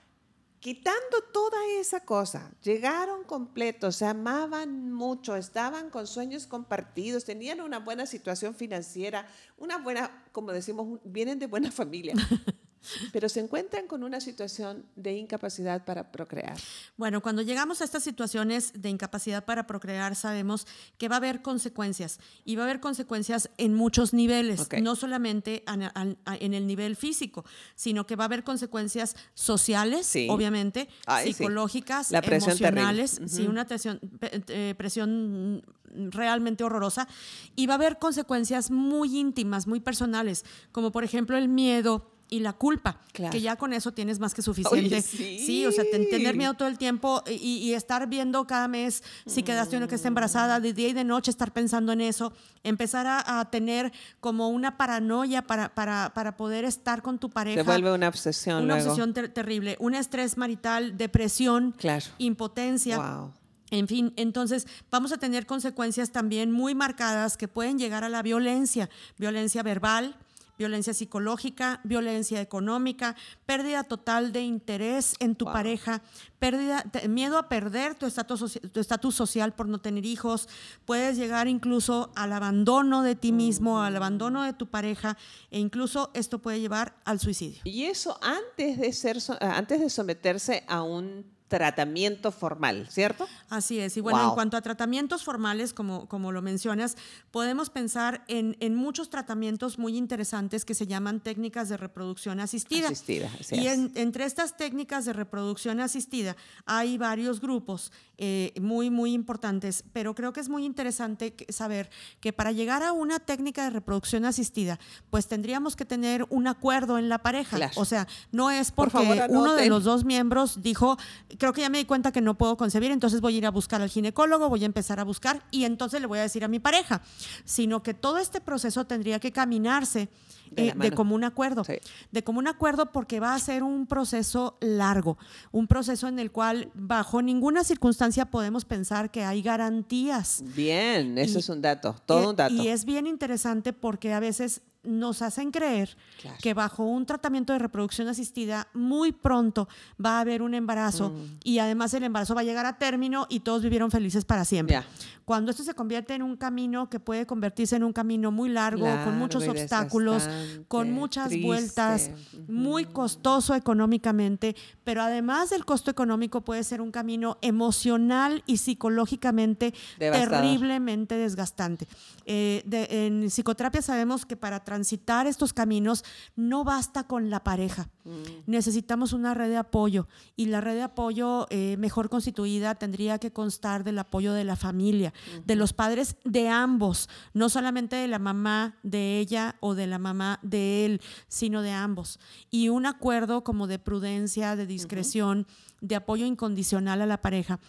quitando 0.65 1.21
toda 1.31 1.59
esa 1.79 1.99
cosa, 1.99 2.49
llegaron 2.63 3.23
completos, 3.23 3.97
se 3.97 4.05
amaban 4.07 4.91
mucho, 4.91 5.35
estaban 5.35 5.91
con 5.91 6.07
sueños 6.07 6.47
compartidos, 6.47 7.23
tenían 7.23 7.61
una 7.61 7.77
buena 7.77 8.07
situación 8.07 8.55
financiera, 8.55 9.27
una 9.59 9.77
buena, 9.77 10.24
como 10.35 10.51
decimos, 10.51 10.99
vienen 11.05 11.39
de 11.39 11.47
buena 11.47 11.71
familia. 11.79 12.13
pero 13.11 13.29
se 13.29 13.39
encuentran 13.39 13.87
con 13.87 14.03
una 14.03 14.21
situación 14.21 14.85
de 14.95 15.13
incapacidad 15.13 15.85
para 15.85 16.11
procrear. 16.11 16.57
Bueno, 16.97 17.21
cuando 17.21 17.41
llegamos 17.41 17.81
a 17.81 17.83
estas 17.83 18.03
situaciones 18.03 18.73
de 18.75 18.89
incapacidad 18.89 19.45
para 19.45 19.65
procrear, 19.65 20.15
sabemos 20.15 20.67
que 20.97 21.07
va 21.07 21.15
a 21.15 21.17
haber 21.17 21.41
consecuencias 21.41 22.19
y 22.43 22.55
va 22.55 22.63
a 22.63 22.65
haber 22.65 22.79
consecuencias 22.79 23.49
en 23.57 23.73
muchos 23.73 24.13
niveles, 24.13 24.67
no 24.81 24.95
solamente 24.95 25.63
en 25.65 26.53
el 26.53 26.67
nivel 26.67 26.95
físico, 26.95 27.45
sino 27.75 28.05
que 28.05 28.15
va 28.15 28.25
a 28.25 28.27
haber 28.27 28.43
consecuencias 28.43 29.15
sociales, 29.33 30.15
obviamente, 30.29 30.89
psicológicas, 31.23 32.11
emocionales, 32.11 33.19
sí, 33.25 33.47
una 33.47 33.65
presión, 33.65 33.99
eh, 34.47 34.75
presión 34.77 35.63
realmente 36.11 36.63
horrorosa 36.63 37.07
y 37.55 37.67
va 37.67 37.73
a 37.73 37.77
haber 37.77 37.99
consecuencias 37.99 38.71
muy 38.71 39.17
íntimas, 39.17 39.67
muy 39.67 39.79
personales, 39.79 40.45
como 40.71 40.91
por 40.91 41.03
ejemplo 41.03 41.37
el 41.37 41.47
miedo, 41.47 42.15
y 42.29 42.39
la 42.39 42.53
culpa, 42.53 42.99
que 43.13 43.39
ya 43.39 43.55
con 43.55 43.71
eso 43.71 43.91
tienes 43.91 44.19
más 44.19 44.33
que 44.33 44.41
suficiente. 44.41 45.01
sí. 45.01 45.65
o 45.65 45.71
sea, 45.71 45.83
tener 45.89 46.35
miedo 46.35 46.55
todo 46.55 46.67
el 46.67 46.77
tiempo 46.77 47.23
y, 47.27 47.73
estar 47.73 48.07
viendo 48.07 48.47
cada 48.47 48.67
mes 48.67 49.03
si 49.25 49.43
quedaste 49.43 49.77
una 49.77 49.87
que 49.87 49.95
está 49.95 50.07
embarazada, 50.07 50.59
de 50.59 50.73
día 50.73 50.87
y 50.87 50.93
de 50.93 51.03
noche 51.03 51.29
estar 51.29 51.51
pensando 51.51 51.91
en 51.91 52.01
eso, 52.01 52.33
empezar 52.63 53.05
a, 53.07 53.45
tener 53.51 53.91
como 54.21 54.49
una 54.49 54.77
paranoia 54.77 55.43
para, 55.43 55.73
para, 55.75 56.13
para, 56.13 56.35
poder 56.35 56.65
estar 56.65 57.01
con 57.01 57.19
tu 57.19 57.29
pareja. 57.29 57.61
Se 57.61 57.63
vuelve 57.63 57.93
una 57.93 58.07
obsesión. 58.07 58.63
Una 58.63 58.75
obsesión 58.75 59.13
terrible, 59.13 59.75
un 59.79 59.93
estrés 59.93 60.37
marital, 60.37 60.97
depresión, 60.97 61.75
impotencia. 62.17 62.97
Wow. 62.97 63.33
En 63.71 63.87
fin, 63.87 64.13
entonces 64.15 64.67
vamos 64.91 65.11
a 65.11 65.17
tener 65.17 65.45
consecuencias 65.45 66.11
también 66.11 66.51
muy 66.51 66.75
marcadas 66.75 67.35
que 67.37 67.47
pueden 67.47 67.79
llegar 67.79 68.03
a 68.03 68.09
la 68.09 68.21
violencia, 68.21 68.89
violencia 69.17 69.63
verbal, 69.63 70.15
violencia 70.57 70.93
psicológica, 70.93 71.81
violencia 71.83 72.41
económica, 72.41 73.15
pérdida 73.45 73.83
total 73.83 74.31
de 74.31 74.41
interés 74.41 75.15
en 75.19 75.35
tu 75.35 75.45
pareja, 75.45 76.01
pérdida, 76.39 76.85
miedo 77.09 77.37
a 77.37 77.49
perder 77.49 77.95
tu 77.95 78.05
estatus, 78.05 78.59
tu 78.71 78.79
estatus 78.79 79.15
social 79.15 79.53
por 79.53 79.67
no 79.67 79.79
tener 79.79 80.05
hijos, 80.05 80.47
puedes 80.85 81.17
llegar 81.17 81.47
incluso 81.47 82.11
al 82.15 82.33
abandono 82.33 83.01
de 83.01 83.15
ti 83.15 83.31
mismo, 83.31 83.81
al 83.81 83.95
abandono 83.95 84.43
de 84.43 84.53
tu 84.53 84.67
pareja 84.67 85.17
e 85.51 85.59
incluso 85.59 86.11
esto 86.13 86.39
puede 86.39 86.59
llevar 86.59 86.95
al 87.05 87.19
suicidio. 87.19 87.61
Y 87.65 87.85
eso 87.85 88.17
antes 88.21 88.79
de 88.79 88.93
ser 88.93 89.17
antes 89.39 89.79
de 89.79 89.89
someterse 89.89 90.63
a 90.67 90.83
un 90.83 91.34
tratamiento 91.47 92.31
formal, 92.31 92.87
¿cierto? 92.89 93.27
Así 93.49 93.79
es. 93.79 93.95
Y 93.97 94.01
bueno, 94.01 94.29
en 94.29 94.31
cuanto 94.31 94.57
a 94.57 94.61
tratamientos 94.61 95.23
formales, 95.23 95.73
como, 95.73 96.07
como 96.07 96.31
lo 96.31 96.41
mencionas, 96.41 96.97
podemos 97.31 97.69
pensar 97.69 98.23
en, 98.27 98.57
en, 98.59 98.75
muchos 98.75 99.09
tratamientos 99.09 99.77
muy 99.77 99.95
interesantes 99.95 100.65
que 100.65 100.73
se 100.73 100.87
llaman 100.87 101.19
técnicas 101.19 101.69
de 101.69 101.77
reproducción 101.77 102.39
asistida. 102.39 102.87
Asistida, 102.87 103.29
Y 103.51 103.67
entre 103.67 104.25
estas 104.25 104.57
técnicas 104.57 105.05
de 105.05 105.13
reproducción 105.13 105.79
asistida 105.79 106.35
hay 106.65 106.97
varios 106.97 107.39
grupos 107.39 107.91
eh, 108.17 108.53
muy, 108.61 108.89
muy 108.89 109.13
importantes, 109.13 109.83
pero 109.91 110.15
creo 110.15 110.31
que 110.31 110.39
es 110.39 110.47
muy 110.47 110.63
interesante 110.63 111.35
saber 111.49 111.89
que 112.21 112.31
para 112.31 112.53
llegar 112.53 112.81
a 112.81 112.93
una 112.93 113.19
técnica 113.19 113.65
de 113.65 113.71
reproducción 113.71 114.23
asistida, 114.23 114.79
pues 115.09 115.27
tendríamos 115.27 115.75
que 115.75 115.83
tener 115.83 116.25
un 116.29 116.47
acuerdo 116.47 116.97
en 116.97 117.09
la 117.09 117.19
pareja. 117.19 117.71
O 117.75 117.83
sea, 117.83 118.07
no 118.31 118.51
es 118.51 118.71
porque 118.71 119.25
uno 119.29 119.53
de 119.55 119.67
los 119.67 119.83
dos 119.83 120.05
miembros 120.05 120.61
dijo, 120.61 120.97
creo 121.37 121.53
que 121.53 121.61
ya 121.61 121.69
me 121.69 121.77
di 121.77 121.85
cuenta 121.85 122.11
que 122.11 122.21
no 122.21 122.37
puedo 122.37 122.57
concebir, 122.57 122.91
entonces 122.91 123.21
voy 123.21 123.35
a 123.35 123.37
ir 123.37 123.45
a 123.45 123.51
buscar 123.51 123.81
al 123.81 123.89
ginecólogo, 123.89 124.49
voy 124.49 124.63
a 124.63 124.65
empezar 124.65 124.99
a 124.99 125.03
buscar 125.03 125.43
y 125.51 125.65
entonces 125.65 126.01
le 126.01 126.07
voy 126.07 126.19
a 126.19 126.23
decir 126.23 126.43
a 126.43 126.47
mi 126.47 126.59
pareja, 126.59 127.01
sino 127.43 127.83
que 127.83 127.93
todo 127.93 128.17
este 128.17 128.41
proceso 128.41 128.85
tendría 128.85 129.19
que 129.19 129.31
caminarse 129.31 130.09
de, 130.51 130.75
eh, 130.79 130.91
común 130.91 131.23
acuerdo. 131.23 131.63
De 132.11 132.23
común 132.23 132.47
acuerdo 132.47 132.91
porque 132.91 133.19
va 133.19 133.33
a 133.33 133.39
ser 133.39 133.63
un 133.63 133.87
proceso 133.87 134.57
largo, 134.61 135.17
un 135.51 135.67
proceso 135.67 136.07
en 136.07 136.19
el 136.19 136.31
cual 136.31 136.71
bajo 136.73 137.21
ninguna 137.21 137.63
circunstancia 137.63 138.25
podemos 138.25 138.65
pensar 138.65 139.11
que 139.11 139.23
hay 139.23 139.41
garantías. 139.41 140.43
Bien, 140.55 141.17
eso 141.17 141.39
es 141.39 141.49
un 141.49 141.61
dato, 141.61 141.95
todo 142.05 142.29
un 142.29 142.35
dato. 142.35 142.53
Y 142.53 142.67
es 142.67 142.85
bien 142.85 143.07
interesante 143.07 143.73
porque 143.73 144.13
a 144.13 144.19
veces 144.19 144.61
nos 144.85 145.21
hacen 145.21 145.51
creer 145.51 145.95
que 146.41 146.53
bajo 146.53 146.83
un 146.83 147.05
tratamiento 147.05 147.53
de 147.53 147.59
reproducción 147.59 148.07
asistida 148.07 148.67
muy 148.73 149.11
pronto 149.11 149.67
va 150.03 150.17
a 150.17 150.21
haber 150.21 150.41
un 150.41 150.53
embarazo 150.53 151.09
mm. 151.09 151.39
y 151.43 151.59
además 151.59 151.93
el 151.93 152.03
embarazo 152.03 152.35
va 152.35 152.41
a 152.41 152.43
llegar 152.43 152.65
a 152.65 152.77
término 152.77 153.27
y 153.29 153.41
todos 153.41 153.63
vivieron 153.63 153.91
felices 153.91 154.25
para 154.25 154.45
siempre. 154.45 154.83
Cuando 155.25 155.49
esto 155.49 155.63
se 155.63 155.73
convierte 155.73 156.13
en 156.13 156.21
un 156.21 156.37
camino 156.37 156.87
que 156.87 156.99
puede 156.99 157.25
convertirse 157.25 157.75
en 157.75 157.83
un 157.83 157.93
camino 157.93 158.31
muy 158.31 158.47
largo, 158.47 158.85
con 159.03 159.17
muchos 159.17 159.47
obstáculos, 159.47 160.29
con 160.67 160.91
muchas 160.91 161.31
vueltas, 161.41 162.11
muy 162.47 162.85
costoso 162.85 163.55
económicamente, 163.55 164.55
pero 164.83 165.01
además 165.01 165.49
del 165.49 165.65
costo 165.65 165.89
económico 165.89 166.41
puede 166.41 166.63
ser 166.63 166.79
un 166.79 166.91
camino 166.91 167.39
emocional 167.41 168.43
y 168.45 168.57
psicológicamente 168.57 169.73
terriblemente 169.97 171.17
desgastante. 171.17 171.87
Eh, 172.25 172.63
en 172.89 173.29
psicoterapia 173.29 173.81
sabemos 173.81 174.25
que 174.25 174.37
para 174.37 174.63
transitar 174.75 175.25
estos 175.25 175.53
caminos 175.53 176.03
no 176.35 176.65
basta 176.65 177.07
con 177.07 177.29
la 177.29 177.45
pareja. 177.45 177.87
Mm. 178.03 178.11
Necesitamos 178.45 179.13
una 179.13 179.33
red 179.33 179.47
de 179.47 179.55
apoyo 179.55 180.09
y 180.35 180.47
la 180.47 180.59
red 180.59 180.73
de 180.73 180.81
apoyo 180.81 181.47
eh, 181.49 181.77
mejor 181.77 182.09
constituida 182.09 182.75
tendría 182.75 183.17
que 183.17 183.31
constar 183.31 183.85
del 183.85 183.99
apoyo 183.99 184.33
de 184.33 184.43
la 184.43 184.57
familia, 184.57 185.13
de 185.45 185.55
los 185.55 185.71
padres 185.71 186.17
de 186.25 186.49
ambos, 186.49 187.09
no 187.33 187.47
solamente 187.47 187.95
de 187.95 188.09
la 188.09 188.19
mamá 188.19 188.75
de 188.83 189.19
ella 189.19 189.55
o 189.61 189.75
de 189.75 189.87
la 189.87 189.97
mamá 189.97 190.39
de 190.41 190.85
él, 190.85 191.01
sino 191.29 191.61
de 191.61 191.71
ambos. 191.71 192.19
Y 192.51 192.67
un 192.67 192.85
acuerdo 192.85 193.45
como 193.45 193.67
de 193.67 193.79
prudencia, 193.79 194.57
de 194.57 194.65
discreción, 194.65 195.47
de 195.79 195.95
apoyo 195.95 196.25
incondicional 196.25 197.01
a 197.01 197.05
la 197.05 197.21
pareja 197.21 197.61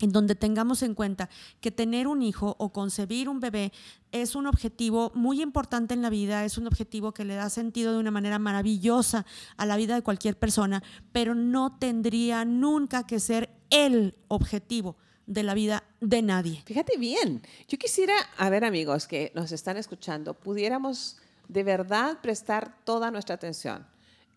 en 0.00 0.12
donde 0.12 0.34
tengamos 0.34 0.82
en 0.82 0.94
cuenta 0.94 1.28
que 1.60 1.70
tener 1.70 2.06
un 2.06 2.22
hijo 2.22 2.56
o 2.58 2.72
concebir 2.72 3.28
un 3.28 3.40
bebé 3.40 3.72
es 4.12 4.34
un 4.34 4.46
objetivo 4.46 5.12
muy 5.14 5.42
importante 5.42 5.94
en 5.94 6.02
la 6.02 6.10
vida, 6.10 6.44
es 6.44 6.58
un 6.58 6.66
objetivo 6.66 7.12
que 7.12 7.24
le 7.24 7.34
da 7.34 7.50
sentido 7.50 7.92
de 7.92 7.98
una 7.98 8.10
manera 8.10 8.38
maravillosa 8.38 9.26
a 9.56 9.66
la 9.66 9.76
vida 9.76 9.94
de 9.94 10.02
cualquier 10.02 10.38
persona, 10.38 10.82
pero 11.12 11.34
no 11.34 11.76
tendría 11.78 12.44
nunca 12.44 13.06
que 13.06 13.20
ser 13.20 13.50
el 13.70 14.16
objetivo 14.28 14.96
de 15.26 15.42
la 15.42 15.54
vida 15.54 15.84
de 16.00 16.22
nadie. 16.22 16.62
Fíjate 16.64 16.96
bien, 16.96 17.42
yo 17.68 17.78
quisiera, 17.78 18.14
a 18.38 18.48
ver 18.48 18.64
amigos 18.64 19.06
que 19.06 19.30
nos 19.34 19.52
están 19.52 19.76
escuchando, 19.76 20.34
pudiéramos 20.34 21.18
de 21.48 21.62
verdad 21.62 22.18
prestar 22.22 22.74
toda 22.84 23.10
nuestra 23.10 23.34
atención. 23.34 23.86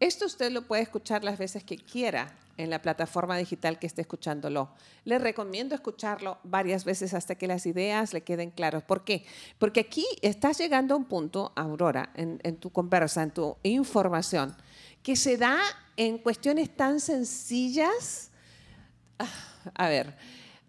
Esto 0.02 0.26
usted 0.26 0.52
lo 0.52 0.64
puede 0.64 0.82
escuchar 0.82 1.24
las 1.24 1.38
veces 1.38 1.64
que 1.64 1.78
quiera 1.78 2.36
en 2.58 2.72
la 2.72 2.82
plataforma 2.82 3.38
digital 3.38 3.78
que 3.78 3.86
esté 3.86 4.02
escuchándolo. 4.02 4.72
Le 5.06 5.20
recomiendo 5.20 5.76
escucharlo 5.76 6.40
varias 6.44 6.86
veces 6.86 7.14
hasta 7.14 7.36
que 7.36 7.46
las 7.46 7.68
ideas 7.68 8.12
le 8.12 8.22
queden 8.22 8.50
claras. 8.50 8.82
¿Por 8.82 9.04
qué? 9.04 9.24
Porque 9.60 9.82
aquí 9.82 10.04
estás 10.24 10.58
llegando 10.58 10.96
a 10.96 10.98
un 10.98 11.06
punto, 11.06 11.52
Aurora, 11.56 12.12
en, 12.16 12.56
tu 12.58 12.72
conversa, 12.72 13.22
en 13.22 13.30
tu 13.30 13.58
información, 13.62 14.58
que 15.04 15.16
se 15.16 15.38
da 15.38 15.60
en 15.98 16.18
cuestiones 16.18 16.76
tan 16.76 17.00
sencillas, 17.00 18.32
ah, 19.20 19.30
a 19.76 19.88
ver, 19.88 20.18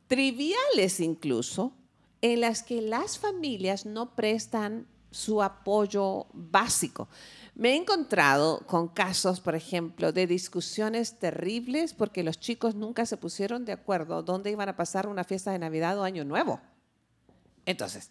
triviales 0.08 1.00
incluso, 1.00 1.72
en 2.20 2.42
las 2.42 2.62
que 2.62 2.82
las 2.82 3.18
familias 3.18 3.86
no 3.86 4.14
prestan 4.14 4.86
su 5.12 5.42
apoyo 5.42 6.26
básico. 6.32 7.08
Me 7.54 7.72
he 7.72 7.76
encontrado 7.76 8.66
con 8.66 8.88
casos, 8.88 9.40
por 9.40 9.54
ejemplo, 9.54 10.10
de 10.10 10.26
discusiones 10.26 11.18
terribles 11.18 11.92
porque 11.92 12.24
los 12.24 12.40
chicos 12.40 12.74
nunca 12.74 13.06
se 13.06 13.18
pusieron 13.18 13.64
de 13.64 13.72
acuerdo 13.72 14.22
dónde 14.22 14.50
iban 14.50 14.68
a 14.68 14.76
pasar 14.76 15.06
una 15.06 15.22
fiesta 15.22 15.52
de 15.52 15.58
Navidad 15.58 15.98
o 15.98 16.02
Año 16.02 16.24
Nuevo. 16.24 16.60
Entonces, 17.66 18.10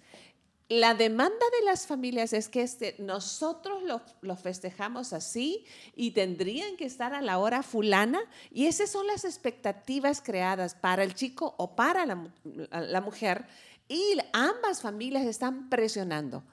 la 0.69 0.93
demanda 0.93 1.45
de 1.59 1.65
las 1.65 1.85
familias 1.85 2.31
es 2.31 2.47
que 2.47 2.61
este, 2.61 2.95
nosotros 2.99 3.83
lo, 4.21 4.35
festejamos 4.37 5.11
así 5.11 5.65
y 5.95 6.11
tendrían 6.11 6.77
que 6.77 6.85
estar 6.85 7.13
a 7.13 7.21
la 7.21 7.39
hora 7.39 7.61
fulana 7.61 8.21
y 8.51 8.67
esas 8.67 8.89
son 8.89 9.05
las 9.07 9.25
expectativas 9.25 10.21
creadas 10.21 10.75
para 10.75 11.03
el 11.03 11.13
chico 11.13 11.55
o 11.57 11.75
para 11.75 12.05
la 12.05 13.01
mujer 13.01 13.47
y 13.89 14.17
ambas 14.31 14.81
familias 14.81 15.25
están 15.25 15.67
presionando. 15.67 16.43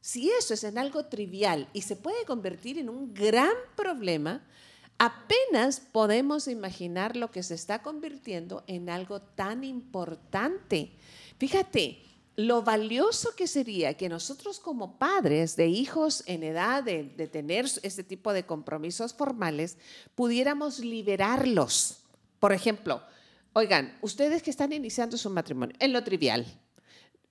Si 0.00 0.30
eso 0.30 0.54
es 0.54 0.64
en 0.64 0.78
algo 0.78 1.06
trivial 1.06 1.68
y 1.72 1.82
se 1.82 1.96
puede 1.96 2.24
convertir 2.24 2.78
en 2.78 2.88
un 2.88 3.12
gran 3.12 3.54
problema, 3.76 4.46
apenas 4.98 5.80
podemos 5.80 6.48
imaginar 6.48 7.16
lo 7.16 7.30
que 7.30 7.42
se 7.42 7.54
está 7.54 7.82
convirtiendo 7.82 8.64
en 8.66 8.90
algo 8.90 9.20
tan 9.20 9.64
importante. 9.64 10.92
Fíjate, 11.38 12.02
lo 12.38 12.62
valioso 12.62 13.34
que 13.36 13.48
sería 13.48 13.94
que 13.94 14.08
nosotros 14.08 14.60
como 14.60 14.96
padres 14.96 15.56
de 15.56 15.66
hijos 15.66 16.22
en 16.26 16.44
edad 16.44 16.84
de, 16.84 17.02
tener 17.26 17.66
este 17.82 18.04
tipo 18.04 18.32
de 18.32 18.46
compromisos 18.46 19.12
formales, 19.12 19.76
pudiéramos 20.14 20.78
liberarlos. 20.78 21.98
Por 22.38 22.52
ejemplo, 22.52 23.02
oigan, 23.54 23.98
ustedes 24.02 24.44
que 24.44 24.50
están 24.50 24.72
iniciando 24.72 25.16
su 25.16 25.30
matrimonio, 25.30 25.74
en 25.80 25.92
lo 25.92 26.04
trivial, 26.04 26.46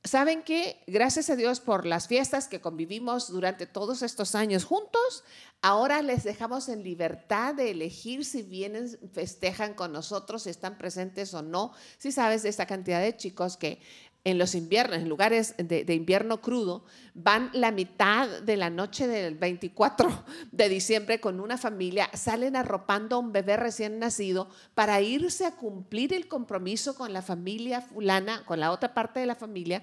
¿Saben 0.08 0.42
qué? 0.42 0.82
Gracias 0.88 1.30
a 1.30 1.36
Dios 1.36 1.60
por 1.60 1.86
las 1.86 2.08
fiestas 2.08 2.48
que 2.48 2.62
convivimos 2.62 3.30
durante 3.30 3.66
todos 3.66 4.02
estos 4.02 4.36
años 4.36 4.64
juntos, 4.64 5.26
ahora 5.62 6.02
les 6.02 6.24
dejamos 6.24 6.70
en 6.70 6.82
libertad 6.82 7.54
de 7.54 7.72
elegir 7.72 8.24
si 8.24 8.42
vienen, 8.42 8.98
festejan 9.12 9.74
con 9.74 9.92
nosotros, 9.92 10.44
si 10.44 10.50
están 10.50 10.78
presentes 10.78 11.34
o 11.34 11.42
no. 11.42 11.74
Si 11.98 12.14
sabes 12.14 12.44
de 12.44 12.50
esta 12.50 12.66
cantidad 12.66 13.02
de 13.02 13.18
chicos 13.18 13.58
que 13.58 13.82
en 14.28 14.38
los 14.38 14.56
inviernos, 14.56 14.98
en 14.98 15.08
lugares 15.08 15.56
de, 15.58 15.94
invierno 15.94 16.42
crudo, 16.42 16.84
van 17.14 17.50
la 17.54 17.72
mitad 17.72 18.28
de 18.42 18.58
la 18.58 18.70
noche 18.70 19.08
del 19.08 19.36
24 19.36 20.26
de 20.52 20.68
diciembre 20.68 21.22
con 21.22 21.40
una 21.40 21.58
familia, 21.58 22.10
salen 22.14 22.58
arropando 22.58 23.16
a 23.16 23.20
un 23.20 23.32
bebé 23.32 23.56
recién 23.56 24.00
nacido 24.00 24.50
para 24.76 25.00
irse 25.00 25.46
a 25.46 25.56
cumplir 25.56 26.14
el 26.14 26.28
compromiso 26.28 26.94
con 26.94 27.14
la 27.14 27.22
familia 27.22 27.80
fulana, 27.80 28.44
con 28.44 28.60
la 28.60 28.74
otra 28.74 28.94
parte 28.94 29.22
de 29.22 29.28
la 29.28 29.36
familia, 29.36 29.82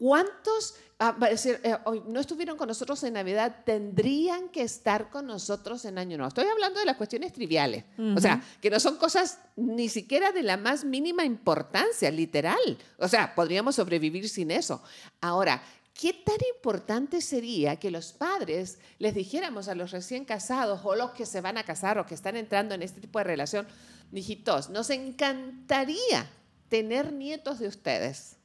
¿Cuántos 0.00 0.76
ah, 0.98 1.14
eh, 1.20 1.76
no 2.06 2.20
estuvieron 2.20 2.56
con 2.56 2.68
nosotros 2.68 3.04
en 3.04 3.12
Navidad? 3.12 3.64
Tendrían 3.66 4.48
que 4.48 4.62
estar 4.62 5.10
con 5.10 5.26
nosotros 5.26 5.84
en 5.84 5.98
Año 5.98 6.16
Nuevo. 6.16 6.28
Estoy 6.28 6.46
hablando 6.46 6.80
de 6.80 6.86
las 6.86 6.96
cuestiones 6.96 7.34
triviales. 7.34 7.84
O 8.16 8.18
sea, 8.18 8.42
que 8.62 8.70
no 8.70 8.80
son 8.80 8.96
cosas 8.96 9.40
ni 9.56 9.90
siquiera 9.90 10.32
de 10.32 10.42
la 10.42 10.56
más 10.56 10.86
mínima 10.86 11.26
importancia, 11.26 12.10
literal. 12.10 12.78
O 12.96 13.08
sea, 13.08 13.34
podríamos 13.34 13.74
sobrevivir 13.74 14.26
sin 14.30 14.50
eso. 14.50 14.82
Ahora, 15.20 15.62
¿qué 15.92 16.14
tan 16.14 16.38
importante 16.54 17.20
sería 17.20 17.76
que 17.76 17.90
los 17.90 18.14
padres 18.14 18.78
les 18.98 19.14
dijéramos 19.14 19.68
a 19.68 19.74
los 19.74 19.90
recién 19.90 20.24
casados 20.24 20.80
o 20.82 20.94
los 20.94 21.10
que 21.10 21.26
se 21.26 21.42
van 21.42 21.58
a 21.58 21.64
casar 21.64 21.98
o 21.98 22.06
que 22.06 22.14
están 22.14 22.36
entrando 22.36 22.74
en 22.74 22.82
este 22.82 23.02
tipo 23.02 23.18
de 23.18 23.24
relación, 23.24 23.68
hijitos, 24.14 24.70
nos 24.70 24.88
encantaría 24.88 26.26
tener 26.70 27.12
nietos 27.12 27.58
de 27.58 27.68
ustedes? 27.68 28.39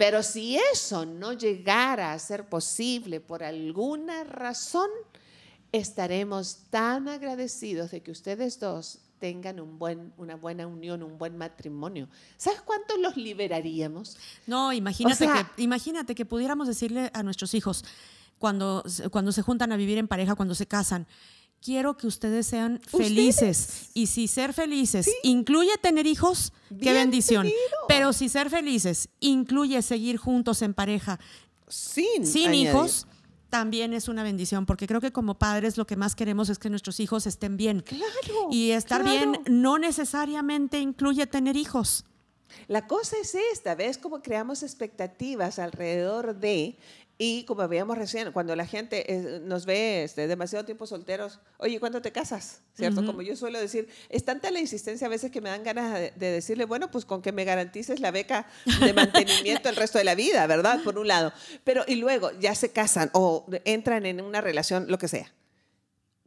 Pero 0.00 0.22
si 0.22 0.56
eso 0.72 1.04
no 1.04 1.34
llegara 1.34 2.14
a 2.14 2.18
ser 2.18 2.48
posible 2.48 3.20
por 3.20 3.42
alguna 3.42 4.24
razón, 4.24 4.88
estaremos 5.72 6.60
tan 6.70 7.06
agradecidos 7.06 7.90
de 7.90 8.00
que 8.00 8.10
ustedes 8.10 8.58
dos 8.58 9.00
tengan 9.18 9.60
un 9.60 9.78
buen, 9.78 10.14
una 10.16 10.36
buena 10.36 10.66
unión, 10.66 11.02
un 11.02 11.18
buen 11.18 11.36
matrimonio. 11.36 12.08
¿Sabes 12.38 12.62
cuánto 12.62 12.96
los 12.96 13.18
liberaríamos? 13.18 14.16
No, 14.46 14.72
imagínate, 14.72 15.26
que, 15.26 15.62
imagínate 15.62 16.14
que 16.14 16.24
pudiéramos 16.24 16.66
decirle 16.66 17.10
a 17.12 17.22
nuestros 17.22 17.52
hijos, 17.52 17.84
cuando, 18.38 18.82
cuando 19.10 19.32
se 19.32 19.42
juntan 19.42 19.70
a 19.70 19.76
vivir 19.76 19.98
en 19.98 20.08
pareja, 20.08 20.34
cuando 20.34 20.54
se 20.54 20.64
casan, 20.64 21.06
quiero 21.62 21.96
que 21.96 22.06
ustedes 22.06 22.46
sean 22.46 22.80
felices. 22.80 23.90
Y 23.94 24.06
si 24.06 24.28
ser 24.28 24.52
felices 24.52 25.10
incluye 25.22 25.76
tener 25.80 26.06
hijos, 26.06 26.52
qué 26.80 26.92
bendición. 26.92 27.48
Pero 27.88 28.12
si 28.12 28.28
ser 28.28 28.50
felices 28.50 29.08
incluye 29.20 29.80
seguir 29.82 30.16
juntos 30.16 30.62
en 30.62 30.74
pareja 30.74 31.20
sin, 31.68 32.26
sin 32.26 32.54
hijos, 32.54 33.06
también 33.48 33.92
es 33.92 34.08
una 34.08 34.22
bendición, 34.22 34.64
porque 34.64 34.86
creo 34.86 35.00
que 35.00 35.12
como 35.12 35.34
padres 35.34 35.76
lo 35.76 35.86
que 35.86 35.96
más 35.96 36.14
queremos 36.14 36.48
es 36.48 36.58
que 36.58 36.70
nuestros 36.70 37.00
hijos 37.00 37.26
estén 37.26 37.56
bien. 37.56 37.80
Claro. 37.80 38.48
Y 38.50 38.70
estar 38.70 39.04
bien 39.04 39.40
no 39.48 39.78
necesariamente 39.78 40.80
incluye 40.80 41.26
tener 41.26 41.56
hijos. 41.56 42.04
La 42.68 42.86
cosa 42.86 43.16
es 43.20 43.36
esta, 43.52 43.74
¿ves 43.74 43.98
cómo 43.98 44.22
creamos 44.22 44.62
expectativas 44.62 45.58
alrededor 45.58 46.36
de 46.36 46.76
y 47.22 47.44
como 47.44 47.68
veíamos 47.68 47.98
recién, 47.98 48.32
cuando 48.32 48.56
la 48.56 48.64
gente 48.64 49.12
eh, 49.12 49.40
nos 49.44 49.66
ve 49.66 50.04
este, 50.04 50.26
demasiado 50.26 50.64
tiempo 50.64 50.86
solteros, 50.86 51.38
oye, 51.58 51.78
¿cuándo 51.78 52.00
te 52.00 52.12
casas? 52.12 52.62
¿Cierto? 52.72 53.04
Como 53.04 53.20
yo 53.20 53.36
suelo 53.36 53.60
decir, 53.60 53.90
es 54.08 54.24
tanta 54.24 54.50
la 54.50 54.58
insistencia 54.58 55.06
a 55.06 55.10
veces 55.10 55.30
que 55.30 55.42
me 55.42 55.50
dan 55.50 55.62
ganas 55.62 55.92
de, 55.92 56.12
decirle, 56.16 56.64
bueno, 56.64 56.90
pues 56.90 57.04
con 57.04 57.20
que 57.20 57.30
me 57.30 57.44
garantices 57.44 58.00
la 58.00 58.10
beca 58.10 58.46
de 58.80 58.94
mantenimiento 58.94 59.68
el 59.68 59.76
resto 59.76 59.98
de 59.98 60.04
la 60.04 60.14
vida, 60.14 60.46
¿verdad? 60.46 60.82
Por 60.82 60.98
un 60.98 61.08
lado. 61.08 61.30
Pero, 61.62 61.84
y 61.86 61.96
luego 61.96 62.30
ya 62.40 62.54
se 62.54 62.72
casan 62.72 63.10
o 63.12 63.44
entran 63.66 64.06
en 64.06 64.22
una 64.22 64.40
relación, 64.40 64.86
lo 64.88 64.96
que 64.96 65.08
sea. 65.08 65.30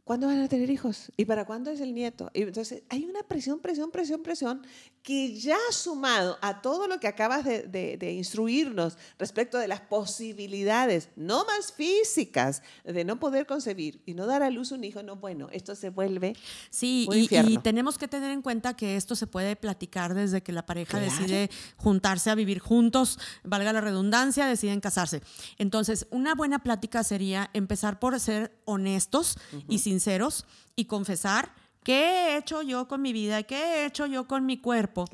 ¿Cuándo 0.04 0.26
van 0.26 0.42
a 0.42 0.48
tener 0.48 0.68
hijos? 0.68 1.10
¿Y 1.16 1.24
para 1.24 1.46
cuándo 1.46 1.70
es 1.70 1.80
el 1.80 1.94
nieto? 1.94 2.30
Y 2.34 2.42
entonces 2.42 2.82
hay 2.90 3.06
una 3.06 3.22
presión, 3.22 3.60
presión, 3.60 3.90
presión, 3.90 4.22
presión 4.22 4.62
que 5.02 5.38
ya 5.38 5.56
sumado 5.70 6.38
a 6.40 6.62
todo 6.62 6.88
lo 6.88 6.98
que 6.98 7.06
acabas 7.06 7.44
de, 7.44 8.12
instruirnos 8.16 8.96
respecto 9.18 9.58
de 9.58 9.68
las 9.68 9.80
posibilidades, 9.80 11.10
no 11.14 11.44
más 11.44 11.72
físicas, 11.72 12.62
de 12.84 13.04
no 13.04 13.18
poder 13.18 13.46
concebir 13.46 14.02
y 14.06 14.14
no 14.14 14.26
dar 14.26 14.42
a 14.42 14.50
luz 14.50 14.72
un 14.72 14.82
hijo, 14.82 15.02
no, 15.02 15.16
bueno, 15.16 15.48
esto 15.52 15.74
se 15.74 15.90
vuelve 15.90 16.34
Sí, 16.70 17.06
y, 17.12 17.58
tenemos 17.58 17.98
que 17.98 18.08
tener 18.08 18.30
en 18.30 18.40
cuenta 18.40 18.74
que 18.74 18.96
esto 18.96 19.14
se 19.14 19.26
puede 19.26 19.56
platicar 19.56 20.14
desde 20.14 20.42
que 20.42 20.52
la 20.52 20.64
pareja 20.64 20.98
decide 20.98 21.50
juntarse 21.76 22.30
a 22.30 22.34
vivir 22.34 22.58
juntos, 22.58 23.18
valga 23.42 23.72
la 23.72 23.80
redundancia, 23.82 24.46
deciden 24.46 24.80
casarse. 24.80 25.22
Entonces, 25.58 26.06
una 26.10 26.34
buena 26.34 26.62
plática 26.62 27.04
sería 27.04 27.50
empezar 27.52 27.98
por 27.98 28.18
ser 28.20 28.56
honestos 28.64 29.36
y 29.68 29.78
sin 29.78 29.93
sinceros 29.94 30.44
y 30.74 30.86
confesar 30.86 31.52
qué 31.84 32.32
he 32.32 32.36
hecho 32.38 32.62
yo 32.62 32.88
con 32.88 33.00
mi 33.00 33.12
vida 33.12 33.38
y 33.40 33.44
qué 33.44 33.56
he 33.56 33.86
hecho 33.86 34.06
yo 34.06 34.26
con 34.26 34.44
mi 34.44 34.60
cuerpo 34.60 35.04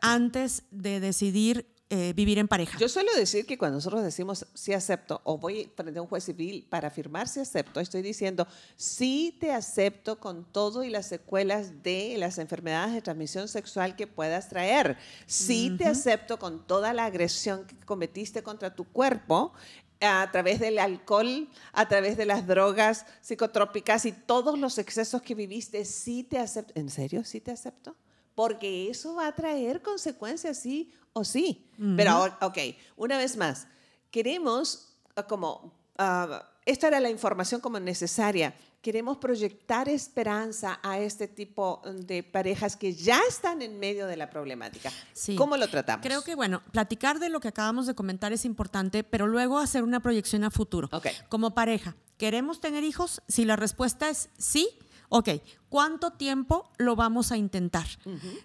antes 0.00 0.64
de 0.70 0.98
decidir 0.98 1.74
eh, 1.90 2.12
vivir 2.16 2.38
en 2.38 2.48
pareja. 2.48 2.76
Yo 2.78 2.88
suelo 2.88 3.12
decir 3.14 3.46
que 3.46 3.56
cuando 3.56 3.76
nosotros 3.76 4.02
decimos 4.02 4.46
sí 4.54 4.72
acepto 4.72 5.20
o 5.22 5.38
voy 5.38 5.70
frente 5.76 5.98
a 5.98 6.02
un 6.02 6.08
juez 6.08 6.24
civil 6.24 6.66
para 6.68 6.88
afirmar 6.88 7.28
si 7.28 7.38
acepto, 7.38 7.78
estoy 7.78 8.02
diciendo 8.02 8.48
sí 8.74 9.36
te 9.38 9.52
acepto 9.52 10.18
con 10.18 10.44
todo 10.50 10.82
y 10.82 10.90
las 10.90 11.06
secuelas 11.06 11.84
de 11.84 12.16
las 12.18 12.38
enfermedades 12.38 12.94
de 12.94 13.02
transmisión 13.02 13.46
sexual 13.46 13.94
que 13.94 14.08
puedas 14.08 14.48
traer. 14.48 14.96
Sí 15.26 15.76
te 15.78 15.84
acepto 15.84 16.38
con 16.38 16.66
toda 16.66 16.92
la 16.94 17.04
agresión 17.04 17.64
que 17.66 17.76
cometiste 17.84 18.42
contra 18.42 18.74
tu 18.74 18.84
cuerpo 18.84 19.52
a 20.00 20.30
través 20.30 20.60
del 20.60 20.78
alcohol, 20.78 21.48
a 21.72 21.88
través 21.88 22.16
de 22.16 22.26
las 22.26 22.46
drogas 22.46 23.06
psicotrópicas 23.20 24.04
y 24.04 24.12
todos 24.12 24.58
los 24.58 24.78
excesos 24.78 25.22
que 25.22 25.34
viviste, 25.34 25.84
sí 25.84 26.24
te 26.24 26.38
acepto. 26.38 26.72
¿En 26.78 26.90
serio? 26.90 27.24
¿Sí 27.24 27.40
te 27.40 27.50
acepto? 27.50 27.96
Porque 28.34 28.90
eso 28.90 29.14
va 29.14 29.28
a 29.28 29.34
traer 29.34 29.80
consecuencias, 29.82 30.58
sí 30.58 30.92
o 31.12 31.24
sí. 31.24 31.70
Pero 31.96 32.10
ahora, 32.10 32.38
ok, 32.42 32.58
una 32.96 33.16
vez 33.16 33.36
más, 33.36 33.66
queremos 34.10 34.96
ah, 35.16 35.22
como, 35.26 35.72
uh, 35.98 36.34
esta 36.66 36.88
era 36.88 37.00
la 37.00 37.10
información 37.10 37.60
como 37.60 37.78
necesaria, 37.78 38.54
queremos 38.84 39.16
proyectar 39.16 39.88
esperanza 39.88 40.78
a 40.82 40.98
este 40.98 41.26
tipo 41.26 41.80
de 42.02 42.22
parejas 42.22 42.76
que 42.76 42.92
ya 42.92 43.18
están 43.26 43.62
en 43.62 43.80
medio 43.80 44.06
de 44.06 44.18
la 44.18 44.28
problemática. 44.28 44.92
¿Cómo 45.38 45.56
lo 45.56 45.68
tratamos? 45.68 46.04
Creo 46.06 46.22
que, 46.22 46.34
bueno, 46.34 46.62
platicar 46.70 47.18
de 47.18 47.30
lo 47.30 47.40
que 47.40 47.48
acabamos 47.48 47.86
de 47.86 47.94
comentar 47.94 48.34
es 48.34 48.44
importante, 48.44 49.02
pero 49.02 49.26
luego 49.26 49.58
hacer 49.58 49.84
una 49.84 50.00
proyección 50.00 50.44
a 50.44 50.50
futuro. 50.50 50.90
Como 51.30 51.54
pareja, 51.54 51.96
¿queremos 52.18 52.60
tener 52.60 52.84
hijos? 52.84 53.22
Si 53.26 53.46
la 53.46 53.56
respuesta 53.56 54.10
es 54.10 54.28
sí, 54.36 54.68
ok, 55.08 55.30
¿cuánto 55.70 56.10
tiempo 56.10 56.70
lo 56.76 56.94
vamos 56.94 57.32
a 57.32 57.38
intentar? 57.38 57.86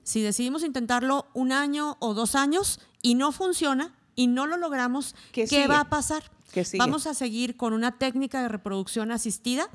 Si 0.04 0.22
decidimos 0.22 0.64
intentarlo 0.64 1.28
un 1.34 1.52
año 1.52 1.98
o 2.00 2.14
dos 2.14 2.36
años 2.36 2.80
y 3.02 3.16
no 3.16 3.34
funciona 3.34 3.94
y 4.16 4.28
no 4.28 4.48
lo 4.48 4.56
logramos, 4.56 5.16
¿qué, 5.34 5.68
va 5.68 5.82
a 5.82 5.90
pasar? 5.90 6.24
Vamos 6.78 7.08
a 7.08 7.14
seguir 7.14 7.58
con 7.58 7.74
una 7.74 7.97
técnica 7.97 8.41
de 8.41 8.47
reproducción 8.50 9.12
asistida 9.12 9.70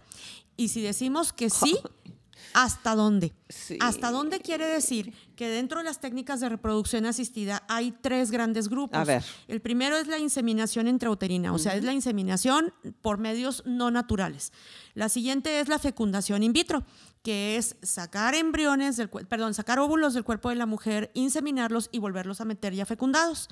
y 0.57 0.69
si 0.69 0.83
decimos 0.83 1.33
que 1.33 1.51
sí, 1.51 1.79
¿hasta 2.55 2.95
dónde? 2.95 3.33
¿Hasta 3.81 4.11
dónde 4.11 4.41
quiere 4.41 4.67
decir 4.67 5.13
que 5.37 5.49
dentro 5.49 5.79
de 5.79 5.85
las 5.85 6.01
técnicas 6.01 6.41
de 6.41 6.49
reproducción 6.49 7.07
asistida 7.07 7.65
hay 7.69 7.93
tres 7.93 8.31
grandes 8.31 8.69
grupos? 8.69 8.99
A 8.99 9.05
ver. 9.05 9.25
El 9.49 9.61
primero 9.61 9.97
es 9.97 10.07
la 10.07 10.19
inseminación 10.19 10.89
intrauterina, 10.89 11.53
o 11.53 11.59
sea, 11.59 11.75
es 11.75 11.85
la 11.85 11.93
inseminación 11.93 12.73
por 13.03 13.19
medios 13.19 13.63
no 13.67 13.91
naturales. 13.91 14.53
La 14.95 15.09
siguiente 15.09 15.61
es 15.61 15.69
la 15.69 15.79
fecundación 15.79 16.43
in 16.43 16.53
vitro, 16.53 16.85
que 17.23 17.57
es 17.57 17.77
sacar 17.83 18.35
embriones, 18.35 18.97
del, 18.97 19.09
perdón, 19.09 19.55
sacar 19.55 19.79
óvulos 19.79 20.15
del 20.15 20.25
cuerpo 20.25 20.51
de 20.51 20.57
la 20.57 20.67
mujer, 20.67 21.11
inseminarlos 21.15 21.89
y 21.91 21.99
volverlos 21.99 22.41
a 22.41 22.45
meter 22.45 22.75
ya 22.75 22.87
fecundados. 22.87 23.49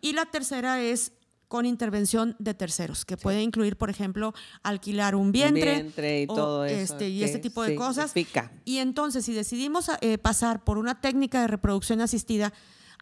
Y 0.00 0.12
la 0.12 0.26
tercera 0.26 0.80
es 0.80 1.12
con 1.54 1.66
intervención 1.66 2.34
de 2.40 2.52
terceros, 2.52 3.04
que 3.04 3.16
puede 3.16 3.40
incluir, 3.40 3.76
por 3.76 3.88
ejemplo, 3.88 4.34
alquilar 4.64 5.14
un 5.14 5.30
vientre, 5.30 6.22
y 6.22 6.26
todo 6.26 6.64
eso. 6.64 6.94
Este, 6.94 7.08
y 7.08 7.22
este 7.22 7.38
tipo 7.38 7.62
de 7.62 7.76
cosas. 7.76 8.12
Y 8.64 8.78
entonces, 8.78 9.24
si 9.24 9.34
decidimos 9.34 9.88
eh, 10.00 10.18
pasar 10.18 10.64
por 10.64 10.78
una 10.78 11.00
técnica 11.00 11.42
de 11.42 11.46
reproducción 11.46 12.00
asistida, 12.00 12.52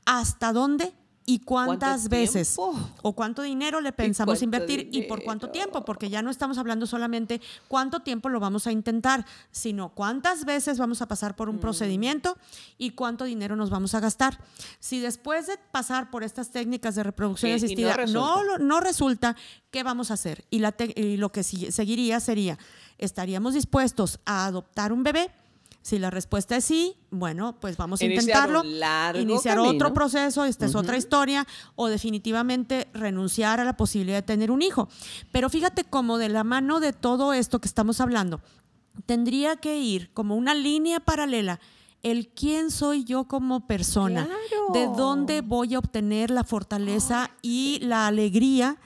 ¿hasta 0.04 0.52
dónde 0.52 0.92
y 1.24 1.40
cuántas 1.40 2.08
veces 2.08 2.56
o 2.58 3.12
cuánto 3.14 3.42
dinero 3.42 3.80
le 3.80 3.92
pensamos 3.92 4.42
invertir 4.42 4.88
y 4.92 5.02
por 5.02 5.22
cuánto 5.22 5.50
tiempo, 5.50 5.84
porque 5.84 6.10
ya 6.10 6.22
no 6.22 6.30
estamos 6.30 6.58
hablando 6.58 6.86
solamente 6.86 7.40
cuánto 7.68 8.00
tiempo 8.00 8.28
lo 8.28 8.40
vamos 8.40 8.66
a 8.66 8.72
intentar, 8.72 9.24
sino 9.50 9.90
cuántas 9.90 10.44
veces 10.44 10.78
vamos 10.78 11.02
a 11.02 11.06
pasar 11.06 11.36
por 11.36 11.48
un 11.48 11.56
mm. 11.56 11.60
procedimiento 11.60 12.36
y 12.78 12.90
cuánto 12.90 13.24
dinero 13.24 13.56
nos 13.56 13.70
vamos 13.70 13.94
a 13.94 14.00
gastar. 14.00 14.38
Si 14.80 15.00
después 15.00 15.46
de 15.46 15.58
pasar 15.70 16.10
por 16.10 16.24
estas 16.24 16.50
técnicas 16.50 16.94
de 16.94 17.02
reproducción 17.02 17.52
asistida 17.52 17.96
no, 18.06 18.58
no, 18.58 18.80
resulta, 18.80 19.36
¿qué 19.70 19.82
vamos 19.82 20.10
a 20.10 20.14
hacer? 20.14 20.44
Y, 20.50 20.58
la 20.58 20.74
y 20.96 21.16
lo 21.16 21.30
que 21.30 21.42
seguiría 21.42 22.20
sería, 22.20 22.58
¿estaríamos 22.98 23.54
dispuestos 23.54 24.18
a 24.24 24.46
adoptar 24.46 24.92
un 24.92 25.02
bebé? 25.02 25.30
Si 25.82 25.98
la 25.98 26.10
respuesta 26.10 26.56
es 26.56 26.64
sí, 26.64 26.96
bueno, 27.10 27.56
pues 27.60 27.76
vamos 27.76 28.00
a 28.00 28.04
intentarlo. 28.04 28.62
iniciar 29.16 29.58
otro 29.58 29.92
proceso, 29.92 30.44
esta 30.44 30.66
es 30.66 30.74
otra 30.74 30.96
historia, 30.96 31.46
o 31.74 31.88
definitivamente 31.88 32.88
renunciar 32.94 33.58
a 33.58 33.64
la 33.64 33.76
posibilidad 33.76 34.18
de 34.18 34.22
tener 34.22 34.50
un 34.50 34.62
hijo. 34.62 34.88
Pero 35.32 35.50
fíjate 35.50 35.84
cómo 35.84 36.18
de 36.18 36.28
la 36.28 36.44
mano 36.44 36.78
de 36.78 36.92
todo 36.92 37.32
esto 37.32 37.60
que 37.60 37.68
estamos 37.68 38.00
hablando, 38.00 38.40
tendría 39.06 39.56
que 39.56 39.78
ir 39.78 40.12
como 40.12 40.36
una 40.36 40.54
línea 40.54 41.00
paralela 41.00 41.60
el 42.02 42.28
quién 42.28 42.70
soy 42.70 43.04
yo 43.04 43.24
como 43.24 43.66
persona, 43.66 44.28
de 44.72 44.86
dónde 44.86 45.40
voy 45.40 45.74
a 45.74 45.78
obtener 45.78 46.30
la 46.30 46.44
fortaleza 46.44 47.30
y 47.42 47.78
la 47.82 48.06
alegría 48.08 48.78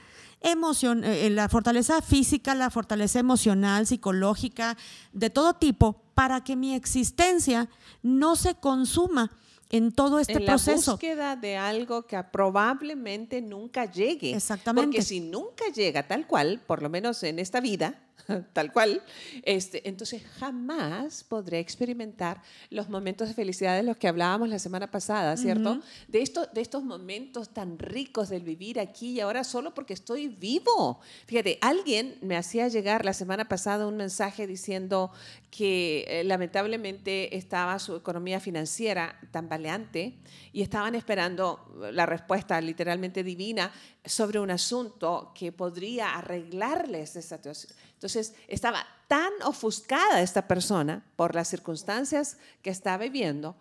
emoción, 0.42 1.03
eh, 1.03 1.28
la 1.30 1.49
fortaleza 1.49 2.03
física, 2.03 2.55
la 2.55 2.70
fortaleza 2.70 3.18
emocional, 3.18 3.86
psicológica, 3.86 4.76
de 5.12 5.30
todo 5.30 5.55
tipo, 5.55 6.03
para 6.17 6.43
que 6.43 6.57
mi 6.57 6.75
existencia 6.75 7.69
no 8.03 8.37
se 8.37 8.55
consuma 8.55 9.31
en 9.69 9.93
todo 9.93 10.19
este 10.19 10.39
en 10.39 10.47
proceso. 10.47 10.93
La 10.93 10.95
búsqueda 10.95 11.37
de 11.37 11.59
algo 11.59 12.07
que 12.07 12.21
probablemente 12.25 13.43
nunca 13.43 13.85
llegue. 13.85 14.35
Exactamente. 14.35 14.87
Porque 14.87 15.03
si 15.03 15.21
nunca 15.21 15.67
llega 15.75 16.09
tal 16.09 16.27
cual, 16.27 16.62
por 16.67 16.81
lo 16.81 16.89
menos 16.89 17.23
en 17.23 17.39
esta 17.39 17.61
vida, 17.61 18.01
tal 18.53 18.73
cual, 18.73 19.03
este, 19.43 19.89
entonces 19.89 20.23
jamás 20.39 21.23
podré 21.25 21.59
experimentar 21.59 22.43
los 22.71 22.89
momentos 22.89 23.29
de 23.29 23.35
felicidad 23.35 23.77
de 23.77 23.83
los 23.83 23.97
que 23.97 24.09
hablábamos 24.09 24.49
la 24.49 24.59
semana 24.59 24.91
pasada, 24.91 25.37
¿cierto? 25.37 25.81
de, 26.09 26.23
esto, 26.23 26.47
de 26.47 26.61
estos 26.61 26.83
momentos 26.83 27.51
tan 27.51 27.79
ricos 27.79 28.29
del 28.29 28.43
vivir 28.43 28.81
aquí 28.81 29.12
y 29.12 29.21
ahora 29.21 29.45
solo 29.45 29.75
porque 29.75 29.95
estoy 29.95 30.29
vivo. 30.29 31.01
Fíjate, 31.27 31.59
alguien 31.61 32.19
me 32.21 32.37
hacía 32.37 32.69
llegar 32.69 33.05
la 33.05 33.12
semana 33.12 33.49
pasada 33.49 33.87
un 33.87 33.97
mensaje 33.97 34.47
diciendo 34.47 35.11
que 35.51 36.05
eh, 36.09 36.25
lamentablemente 36.25 37.37
estaba 37.37 37.79
su 37.79 37.97
economía 37.97 38.41
financiera 38.41 39.19
tambaleante 39.31 40.19
y 40.53 40.62
estaban 40.62 40.95
esperando 40.95 41.73
la 41.93 42.07
respuesta 42.07 42.61
literalmente 42.61 43.23
divina 43.23 43.73
sobre 44.05 44.39
un 44.39 44.51
asunto 44.51 45.33
que 45.35 45.53
podría 45.53 46.14
arreglarles 46.17 47.17
esa 47.17 47.37
situación 47.37 47.87
entonces, 48.07 48.36
estaba 48.46 48.86
tan 49.09 49.32
ofuscada 49.44 50.22
esta 50.22 50.46
persona 50.46 51.04
por 51.16 51.34
las 51.34 51.48
circunstancias 51.48 52.38
que 52.62 52.70
estaba 52.70 52.98
viviendo 52.98 53.57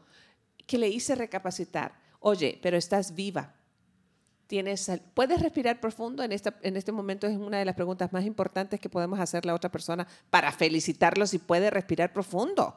que 0.68 0.78
le 0.78 0.88
hice 0.88 1.16
recapacitar, 1.16 1.96
oye, 2.20 2.60
pero 2.62 2.78
estás 2.78 3.16
viva. 3.16 3.56
Tienes, 4.46 4.92
¿Puedes 5.16 5.42
respirar 5.42 5.80
profundo? 5.80 6.22
En, 6.22 6.32
esta, 6.32 6.56
en 6.62 6.78
este 6.78 6.92
momento 6.92 7.26
es 7.26 7.36
una 7.36 7.58
de 7.58 7.66
las 7.66 7.74
preguntas 7.74 8.14
más 8.14 8.24
importantes 8.24 8.80
que 8.80 8.88
podemos 8.88 9.20
hacerle 9.20 9.52
a 9.52 9.56
otra 9.56 9.72
persona 9.72 10.08
para 10.30 10.52
felicitarlo 10.52 11.26
si 11.26 11.40
puede 11.40 11.72
respirar 11.72 12.14
profundo. 12.14 12.76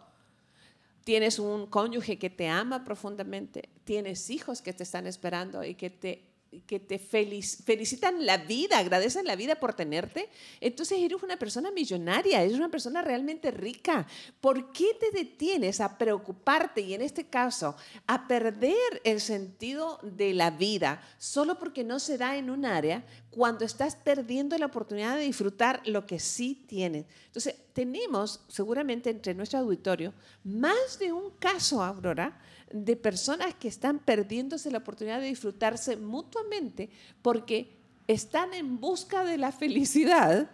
Tienes 1.04 1.38
un 1.38 1.66
cónyuge 1.66 2.18
que 2.18 2.30
te 2.30 2.48
ama 2.48 2.82
profundamente, 2.82 3.68
tienes 3.84 4.30
hijos 4.30 4.62
que 4.62 4.72
te 4.72 4.84
están 4.84 5.06
esperando 5.06 5.62
y 5.64 5.74
que 5.74 5.90
te 5.90 6.27
que 6.66 6.80
te 6.80 6.98
felicitan 6.98 8.24
la 8.24 8.38
vida, 8.38 8.78
agradecen 8.78 9.26
la 9.26 9.36
vida 9.36 9.56
por 9.56 9.74
tenerte, 9.74 10.28
entonces 10.60 10.98
eres 10.98 11.22
una 11.22 11.36
persona 11.36 11.70
millonaria, 11.70 12.42
eres 12.42 12.56
una 12.56 12.70
persona 12.70 13.02
realmente 13.02 13.50
rica. 13.50 14.06
¿Por 14.40 14.72
qué 14.72 14.96
te 14.98 15.10
detienes 15.10 15.80
a 15.80 15.98
preocuparte 15.98 16.80
y 16.80 16.94
en 16.94 17.02
este 17.02 17.26
caso 17.26 17.76
a 18.06 18.26
perder 18.26 19.02
el 19.04 19.20
sentido 19.20 19.98
de 20.02 20.34
la 20.34 20.50
vida 20.50 21.02
solo 21.18 21.58
porque 21.58 21.84
no 21.84 21.98
se 21.98 22.18
da 22.18 22.36
en 22.36 22.50
un 22.50 22.64
área 22.64 23.04
cuando 23.30 23.64
estás 23.64 23.96
perdiendo 23.96 24.56
la 24.58 24.66
oportunidad 24.66 25.16
de 25.16 25.22
disfrutar 25.22 25.80
lo 25.86 26.06
que 26.06 26.18
sí 26.18 26.64
tienes? 26.66 27.06
Entonces, 27.26 27.54
tenemos 27.72 28.40
seguramente 28.48 29.10
entre 29.10 29.34
nuestro 29.34 29.60
auditorio 29.60 30.12
más 30.44 30.98
de 30.98 31.12
un 31.12 31.30
caso, 31.38 31.82
Aurora, 31.82 32.40
de 32.72 32.96
personas 32.96 33.54
que 33.54 33.68
están 33.68 33.98
perdiéndose 33.98 34.70
la 34.70 34.78
oportunidad 34.78 35.20
de 35.20 35.26
disfrutarse 35.26 35.96
mutuamente 35.96 36.90
porque 37.22 37.78
están 38.06 38.54
en 38.54 38.80
busca 38.80 39.24
de 39.24 39.38
la 39.38 39.52
felicidad 39.52 40.50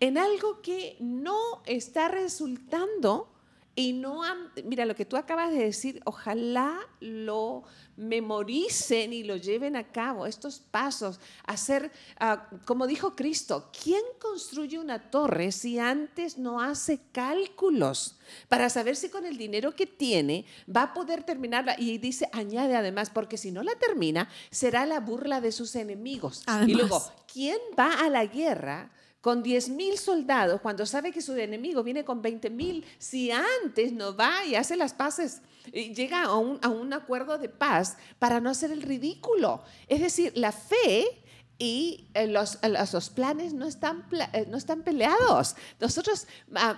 en 0.00 0.16
algo 0.16 0.62
que 0.62 0.96
no 1.00 1.62
está 1.66 2.08
resultando 2.08 3.28
y 3.74 3.92
no 3.92 4.24
han, 4.24 4.50
mira, 4.64 4.84
lo 4.84 4.94
que 4.94 5.04
tú 5.04 5.16
acabas 5.16 5.50
de 5.50 5.64
decir, 5.64 6.00
ojalá 6.04 6.78
lo 7.00 7.62
memoricen 7.96 9.12
y 9.12 9.22
lo 9.22 9.36
lleven 9.36 9.76
a 9.76 9.92
cabo, 9.92 10.26
estos 10.26 10.58
pasos, 10.58 11.20
hacer, 11.46 11.92
ah, 12.18 12.48
como 12.64 12.86
dijo 12.86 13.14
Cristo, 13.14 13.70
¿quién 13.82 14.02
construye 14.18 14.78
una 14.78 15.10
torre 15.10 15.52
si 15.52 15.78
antes 15.78 16.38
no 16.38 16.60
hace 16.60 17.00
cálculos 17.12 18.18
para 18.48 18.70
saber 18.70 18.96
si 18.96 19.08
con 19.08 19.24
el 19.24 19.36
dinero 19.36 19.76
que 19.76 19.86
tiene 19.86 20.46
va 20.74 20.84
a 20.84 20.94
poder 20.94 21.22
terminarla? 21.22 21.76
Y 21.78 21.98
dice, 21.98 22.28
añade 22.32 22.74
además, 22.74 23.10
porque 23.10 23.36
si 23.36 23.52
no 23.52 23.62
la 23.62 23.74
termina, 23.76 24.28
será 24.50 24.86
la 24.86 25.00
burla 25.00 25.40
de 25.40 25.52
sus 25.52 25.76
enemigos. 25.76 26.42
Y 26.66 26.74
luego, 26.74 27.02
¿quién 27.32 27.58
va 27.78 28.00
a 28.00 28.08
la 28.08 28.24
guerra? 28.24 28.90
Con 29.20 29.42
10 29.42 29.70
mil 29.70 29.98
soldados, 29.98 30.60
cuando 30.60 30.86
sabe 30.86 31.12
que 31.12 31.20
su 31.20 31.34
enemigo 31.34 31.82
viene 31.82 32.04
con 32.04 32.22
20 32.22 32.50
mil, 32.50 32.84
si 32.98 33.30
antes 33.30 33.92
no 33.92 34.16
va 34.16 34.44
y 34.46 34.54
hace 34.54 34.76
las 34.76 34.94
paces, 34.94 35.42
y 35.72 35.94
llega 35.94 36.24
a 36.24 36.36
un, 36.36 36.92
acuerdo 36.92 37.38
de 37.38 37.48
paz 37.48 37.96
para 38.18 38.40
no 38.40 38.50
hacer 38.50 38.72
el 38.72 38.82
ridículo. 38.82 39.62
Es 39.88 40.00
decir, 40.00 40.32
la 40.34 40.52
fe 40.52 41.22
y 41.58 42.08
eh, 42.14 42.26
los, 42.26 42.58
los, 42.92 43.10
planes 43.10 43.52
no 43.52 43.66
están, 43.66 44.06
eh, 44.32 44.46
no 44.48 44.56
están 44.56 44.82
peleados. 44.82 45.54
Nosotros 45.78 46.26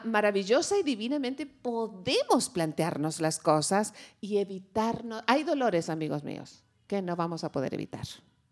maravillosa 0.04 0.76
y 0.76 0.82
divinamente 0.82 1.46
podemos 1.46 2.50
plantearnos 2.50 3.20
las 3.20 3.38
cosas 3.38 3.94
y 4.20 4.38
evitarnos. 4.38 5.22
Hay 5.28 5.44
dolores, 5.44 5.88
amigos 5.88 6.24
míos, 6.24 6.64
que 6.88 7.00
no 7.00 7.14
vamos 7.14 7.44
a 7.44 7.52
poder 7.52 7.72
evitar. 7.74 8.06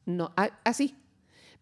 No, 0.06 0.32
así, 0.64 0.96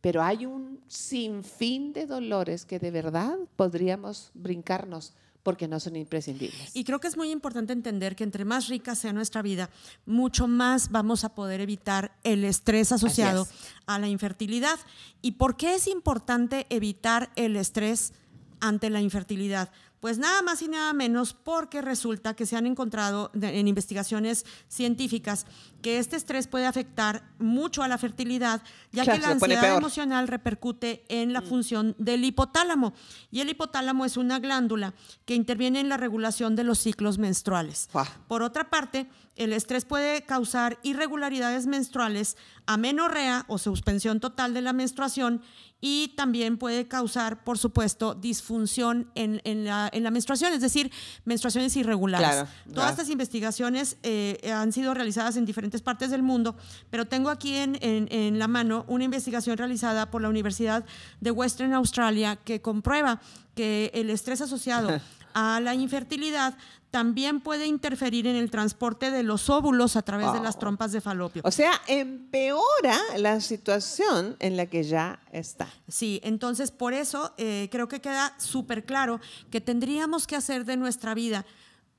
pero 0.01 0.23
hay 0.23 0.47
un 0.47 0.81
sinfín 0.87 1.93
de 1.93 2.07
dolores 2.07 2.65
que 2.65 2.79
de 2.79 2.91
verdad 2.91 3.37
podríamos 3.57 4.31
brincarnos 4.35 5.15
porque 5.43 5.67
no 5.67 5.81
son 5.81 5.97
imprescindibles. 5.97 6.77
Y 6.77 6.85
creo 6.85 7.01
que 7.01 7.09
es 7.09 7.17
muy 7.17 7.31
importante 7.31 7.73
entender 7.73 8.17
que 8.17 8.25
entre 8.25 8.45
más 8.45 8.69
rica 8.69 8.95
sea 8.95 9.13
nuestra 9.13 9.41
vida, 9.41 9.71
mucho 10.05 10.47
más 10.47 10.91
vamos 10.91 11.25
a 11.25 11.35
poder 11.35 11.61
evitar 11.61 12.13
el 12.23 12.45
estrés 12.45 12.93
asociado 12.93 13.49
a 13.87 13.99
la 13.99 14.09
infertilidad. 14.09 14.79
¿Y 15.23 15.33
por 15.33 15.57
qué 15.57 15.75
es 15.75 15.87
importante 15.87 16.67
evitar 16.69 17.31
el 17.35 17.57
estrés 17.57 18.13
ante 18.61 18.91
la 18.91 19.01
infertilidad? 19.01 19.71
Pues 20.01 20.19
nada 20.19 20.43
más 20.43 20.63
y 20.63 20.69
nada 20.69 20.93
menos 20.93 21.35
porque 21.35 21.83
resulta 21.83 22.35
que 22.35 22.47
se 22.47 22.57
han 22.57 22.67
encontrado 22.67 23.31
en 23.35 23.67
investigaciones 23.67 24.47
científicas 24.69 25.47
que 25.83 25.99
este 25.99 26.17
estrés 26.17 26.47
puede 26.47 26.67
afectar 26.67 27.31
mucho 27.39 27.83
a 27.83 27.89
la 27.89 27.99
fertilidad, 27.99 28.63
ya 28.93 29.05
que 29.05 29.19
la 29.19 29.31
ansiedad 29.31 29.77
emocional 29.77 30.29
repercute 30.29 31.05
en 31.09 31.33
la 31.33 31.41
mm. 31.41 31.47
función 31.47 31.95
del 31.99 32.25
hipotálamo. 32.25 32.95
Y 33.31 33.41
el 33.41 33.49
hipotálamo 33.49 34.05
es 34.05 34.17
una 34.17 34.39
glándula 34.39 34.95
que 35.25 35.35
interviene 35.35 35.81
en 35.81 35.89
la 35.89 35.97
regulación 35.97 36.57
de 36.57 36.65
los 36.65 36.79
ciclos 36.79 37.19
menstruales. 37.19 37.89
Por 38.27 38.43
otra 38.43 38.71
parte, 38.71 39.09
el 39.37 39.53
estrés 39.53 39.85
puede 39.85 40.23
causar 40.23 40.79
irregularidades 40.83 41.67
menstruales, 41.67 42.37
amenorrea 42.67 43.45
o 43.49 43.59
suspensión 43.59 44.21
total 44.21 44.55
de 44.55 44.63
la 44.63 44.73
menstruación 44.73 45.43
y 45.81 46.09
también 46.17 46.59
puede 46.59 46.89
causar, 46.89 47.45
por 47.45 47.59
supuesto, 47.59 48.15
disfunción 48.15 49.11
en, 49.15 49.65
la, 49.65 50.11
menstruación, 50.11 50.53
es 50.53 50.61
decir, 50.61 50.91
menstruaciones 51.25 51.77
irregulares. 51.77 52.49
Todas 52.75 52.91
estas 52.91 53.11
investigaciones 53.11 53.97
eh, 54.03 54.51
han 54.53 54.73
sido 54.73 54.93
realizadas 54.95 55.37
en 55.37 55.45
diferentes 55.45 55.81
partes 55.81 56.11
del 56.11 56.23
mundo, 56.23 56.57
pero 56.91 57.07
tengo 57.07 57.31
aquí 57.31 57.55
en, 57.55 57.79
en 57.81 58.39
la 58.39 58.49
mano 58.49 58.85
una 58.89 59.05
investigación 59.05 59.57
realizada 59.57 60.11
por 60.11 60.23
la 60.23 60.29
Universidad 60.29 60.85
de 61.21 61.31
Western 61.31 61.73
Australia 61.75 62.37
que 62.37 62.61
comprueba 62.61 63.21
que 63.55 63.91
el 63.93 64.11
estrés 64.11 64.41
asociado 64.41 65.01
a 65.35 65.61
la 65.61 65.75
infertilidad 65.75 66.57
también 66.91 67.41
puede 67.41 67.67
interferir 67.67 68.27
en 68.27 68.37
el 68.37 68.51
transporte 68.51 69.11
de 69.11 69.23
los 69.23 69.51
óvulos 69.51 69.97
a 69.97 70.03
través 70.03 70.33
de 70.33 70.41
las 70.41 70.59
trompas 70.59 70.93
de 70.93 71.01
falopio. 71.01 71.43
O 71.45 71.51
sea, 71.51 71.73
empeora 71.87 72.99
la 73.19 73.41
situación 73.41 74.37
en 74.39 74.57
la 74.57 74.67
que 74.67 74.85
ya 74.85 75.21
está. 75.31 75.69
Sí, 75.87 76.21
entonces 76.25 76.71
por 76.71 76.95
eso 76.95 77.35
eh, 77.37 77.69
creo 77.71 77.89
que 77.89 78.01
queda 78.01 78.35
súper 78.39 78.85
claro 78.85 79.21
que 79.51 79.61
tendríamos 79.61 80.27
que 80.27 80.37
hacer 80.37 80.65
de 80.65 80.77
nuestra 80.77 81.15
vida 81.15 81.45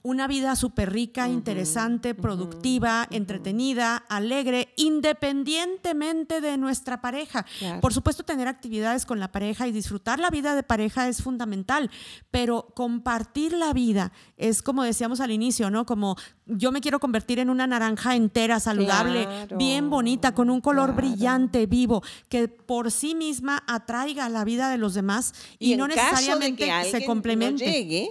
una 0.02 0.28
vida 0.28 0.56
súper 0.56 0.94
rica, 0.94 1.28
interesante, 1.28 2.16
productiva, 2.16 3.06
entretenida, 3.12 3.98
alegre, 3.98 4.70
independientemente 4.78 6.40
de 6.40 6.58
nuestra 6.58 7.02
pareja. 7.02 7.46
Por 7.82 7.94
supuesto, 7.94 8.24
tener 8.24 8.48
actividades 8.48 9.06
con 9.06 9.20
la 9.20 9.32
pareja 9.32 9.68
y 9.68 9.72
disfrutar 9.74 10.20
la 10.20 10.30
vida 10.30 10.56
de 10.56 10.64
pareja 10.64 11.10
es 11.10 11.22
fundamental, 11.22 11.92
pero 12.32 12.72
compartir 12.76 13.54
la 13.54 13.74
vida 13.74 14.14
es 14.38 14.62
como 14.62 14.84
decíamos 14.84 15.20
al 15.20 15.32
inicio, 15.32 15.70
¿no? 15.70 15.86
Como 15.86 16.16
yo 16.46 16.72
me 16.72 16.82
quiero 16.82 17.00
convertir 17.00 17.40
en 17.40 17.50
una 17.50 17.68
naranja 17.68 18.16
entera, 18.16 18.60
saludable, 18.60 19.28
bien 19.58 19.90
bonita, 19.90 20.34
con 20.34 20.50
un 20.50 20.62
color 20.62 20.96
brillante, 20.96 21.66
vivo, 21.66 22.02
que 22.30 22.48
por 22.48 22.92
sí 22.92 23.16
misma 23.16 23.64
atraiga 23.68 24.30
la 24.30 24.46
vida 24.46 24.70
de 24.70 24.78
los 24.78 24.94
demás 24.94 25.34
y, 25.60 25.76
no 25.76 25.88
necesariamente 25.88 26.70
se 26.90 27.06
complemente. 27.06 28.10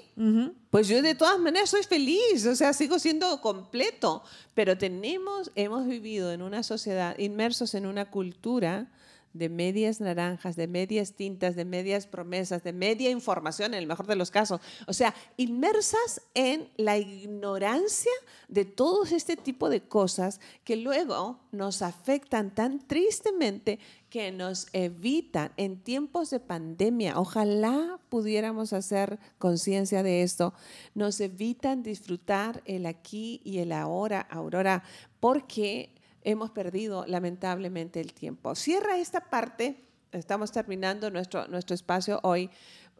Pues 0.70 0.86
yo 0.86 1.00
de 1.00 1.14
todas 1.14 1.38
maneras 1.38 1.70
soy 1.70 1.82
feliz, 1.82 2.44
o 2.46 2.54
sea, 2.54 2.74
sigo 2.74 2.98
siendo 2.98 3.40
completo, 3.40 4.22
pero 4.54 4.76
tenemos, 4.76 5.50
hemos 5.54 5.86
vivido 5.86 6.30
en 6.32 6.42
una 6.42 6.62
sociedad, 6.62 7.16
inmersos 7.18 7.74
en 7.74 7.86
una 7.86 8.10
cultura 8.10 8.90
de 9.32 9.48
medias 9.48 10.00
naranjas, 10.00 10.56
de 10.56 10.66
medias 10.66 11.12
tintas, 11.12 11.54
de 11.54 11.64
medias 11.64 12.06
promesas, 12.06 12.62
de 12.64 12.72
media 12.72 13.10
información 13.10 13.72
en 13.72 13.80
el 13.80 13.86
mejor 13.86 14.06
de 14.06 14.16
los 14.16 14.30
casos. 14.30 14.60
O 14.86 14.92
sea, 14.92 15.14
inmersas 15.36 16.22
en 16.34 16.68
la 16.76 16.98
ignorancia 16.98 18.12
de 18.48 18.64
todo 18.64 19.04
este 19.04 19.36
tipo 19.36 19.68
de 19.68 19.82
cosas 19.82 20.40
que 20.64 20.76
luego 20.76 21.38
nos 21.52 21.82
afectan 21.82 22.54
tan 22.54 22.86
tristemente 22.86 23.78
que 24.10 24.32
nos 24.32 24.68
evitan 24.72 25.52
en 25.56 25.76
tiempos 25.82 26.30
de 26.30 26.40
pandemia, 26.40 27.18
ojalá 27.18 28.00
pudiéramos 28.08 28.72
hacer 28.72 29.18
conciencia 29.38 30.02
de 30.02 30.22
esto, 30.22 30.54
nos 30.94 31.20
evitan 31.20 31.82
disfrutar 31.82 32.62
el 32.64 32.86
aquí 32.86 33.40
y 33.44 33.58
el 33.58 33.72
ahora, 33.72 34.20
Aurora, 34.30 34.82
porque 35.20 35.94
hemos 36.22 36.50
perdido 36.50 37.04
lamentablemente 37.06 38.00
el 38.00 38.12
tiempo. 38.12 38.54
Cierra 38.54 38.98
esta 38.98 39.20
parte, 39.20 39.84
estamos 40.12 40.52
terminando 40.52 41.10
nuestro, 41.10 41.46
nuestro 41.48 41.74
espacio 41.74 42.20
hoy. 42.22 42.50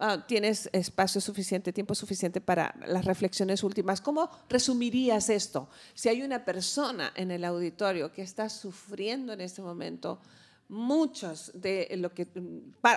Ah, 0.01 0.25
tienes 0.29 0.71
espacio 0.73 1.21
suficiente, 1.21 1.73
tiempo 1.73 1.95
suficiente 1.95 2.41
para 2.41 2.73
las 2.87 3.05
reflexiones 3.05 3.65
últimas. 3.65 4.01
¿Cómo 4.01 4.31
resumirías 4.49 5.29
esto? 5.29 5.69
Si 5.95 6.09
hay 6.09 6.23
una 6.23 6.45
persona 6.45 7.13
en 7.17 7.33
el 7.33 7.45
auditorio 7.45 8.13
que 8.13 8.23
está 8.23 8.49
sufriendo 8.49 9.33
en 9.33 9.41
este 9.41 9.61
momento, 9.61 10.21
muchas 10.69 11.51
de 11.55 11.89
lo 11.97 12.13
que, 12.13 12.29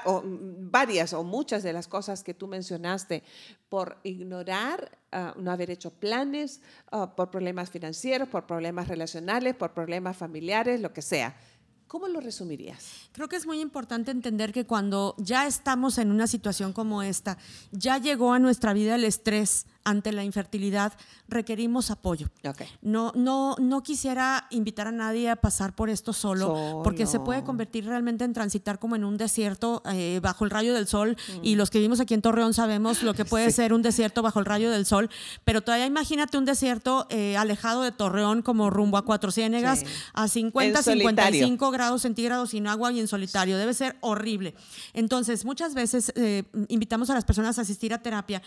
o 0.05 0.23
varias 0.25 1.13
o 1.13 1.23
muchas 1.23 1.63
de 1.63 1.73
las 1.73 1.87
cosas 1.87 2.23
que 2.23 2.33
tú 2.33 2.47
mencionaste 2.47 3.23
por 3.69 3.97
ignorar, 4.03 4.97
ah, 5.11 5.33
no 5.37 5.51
haber 5.51 5.71
hecho 5.71 5.91
planes, 5.91 6.61
ah, 6.91 7.15
por 7.15 7.31
problemas 7.31 7.69
financieros, 7.69 8.27
por 8.27 8.45
problemas 8.45 8.87
relacionales, 8.87 9.55
por 9.55 9.73
problemas 9.73 10.17
familiares, 10.17 10.81
lo 10.81 10.91
que 10.93 11.01
sea. 11.01 11.35
¿Cómo 11.87 12.07
lo 12.07 12.21
resumirías? 12.21 13.09
Creo 13.11 13.27
que 13.27 13.35
es 13.35 13.45
muy 13.45 13.59
importante 13.59 14.11
entender 14.11 14.53
que 14.53 14.65
cuando 14.65 15.13
ya 15.17 15.45
estamos 15.45 15.97
en 15.97 16.09
una 16.09 16.25
situación 16.25 16.71
como 16.71 17.03
esta, 17.03 17.37
ya 17.73 17.97
llegó 17.97 18.31
a 18.31 18.39
nuestra 18.39 18.71
vida 18.71 18.95
el 18.95 19.03
estrés 19.03 19.65
ante 19.83 20.11
la 20.11 20.23
infertilidad 20.23 20.93
requerimos 21.27 21.91
apoyo. 21.91 22.27
No, 22.81 23.11
no, 23.15 23.55
no 23.59 23.83
quisiera 23.83 24.47
invitar 24.49 24.87
a 24.87 24.91
nadie 24.91 25.29
a 25.29 25.35
pasar 25.35 25.75
por 25.75 25.89
esto 25.89 26.13
solo, 26.13 26.81
porque 26.83 27.05
se 27.07 27.19
puede 27.19 27.43
convertir 27.43 27.85
realmente 27.85 28.23
en 28.23 28.33
transitar 28.33 28.79
como 28.79 28.95
en 28.95 29.03
un 29.03 29.17
desierto 29.17 29.81
eh, 29.91 30.19
bajo 30.21 30.45
el 30.45 30.51
rayo 30.51 30.73
del 30.73 30.87
sol. 30.87 31.17
Y 31.41 31.55
mm. 31.55 31.57
los 31.57 31.69
que 31.69 31.79
vivimos 31.79 31.99
aquí 31.99 32.13
en 32.13 32.21
Torreón 32.21 32.53
sabemos 32.53 33.03
lo 33.03 33.13
que 33.13 33.25
puede 33.25 33.51
ser 33.51 33.73
un 33.73 33.81
desierto 33.81 34.21
bajo 34.21 34.39
el 34.39 34.45
rayo 34.45 34.71
del 34.71 34.85
sol. 34.85 35.09
Pero 35.43 35.61
todavía 35.61 35.85
imagínate 35.85 36.37
un 36.37 36.45
desierto 36.45 37.07
eh, 37.09 37.37
alejado 37.37 37.83
de 37.83 37.91
Torreón, 37.91 38.41
como 38.41 38.69
rumbo 38.69 38.97
a 38.97 39.05
Cuatro 39.05 39.31
Ciénegas, 39.31 39.83
a 40.13 40.27
50, 40.27 40.83
55 40.83 41.71
grados 41.71 42.01
centígrados 42.01 42.51
sin 42.51 42.67
agua 42.67 42.91
y 42.91 42.99
en 42.99 43.07
solitario. 43.07 43.57
Debe 43.57 43.73
ser 43.73 43.97
horrible. 44.01 44.53
Entonces, 44.93 45.45
muchas 45.45 45.73
veces 45.73 46.11
eh, 46.15 46.43
invitamos 46.67 47.09
a 47.09 47.13
las 47.13 47.25
personas 47.25 47.57
a 47.59 47.61
asistir 47.61 47.93
a 47.93 48.01
terapia 48.01 48.41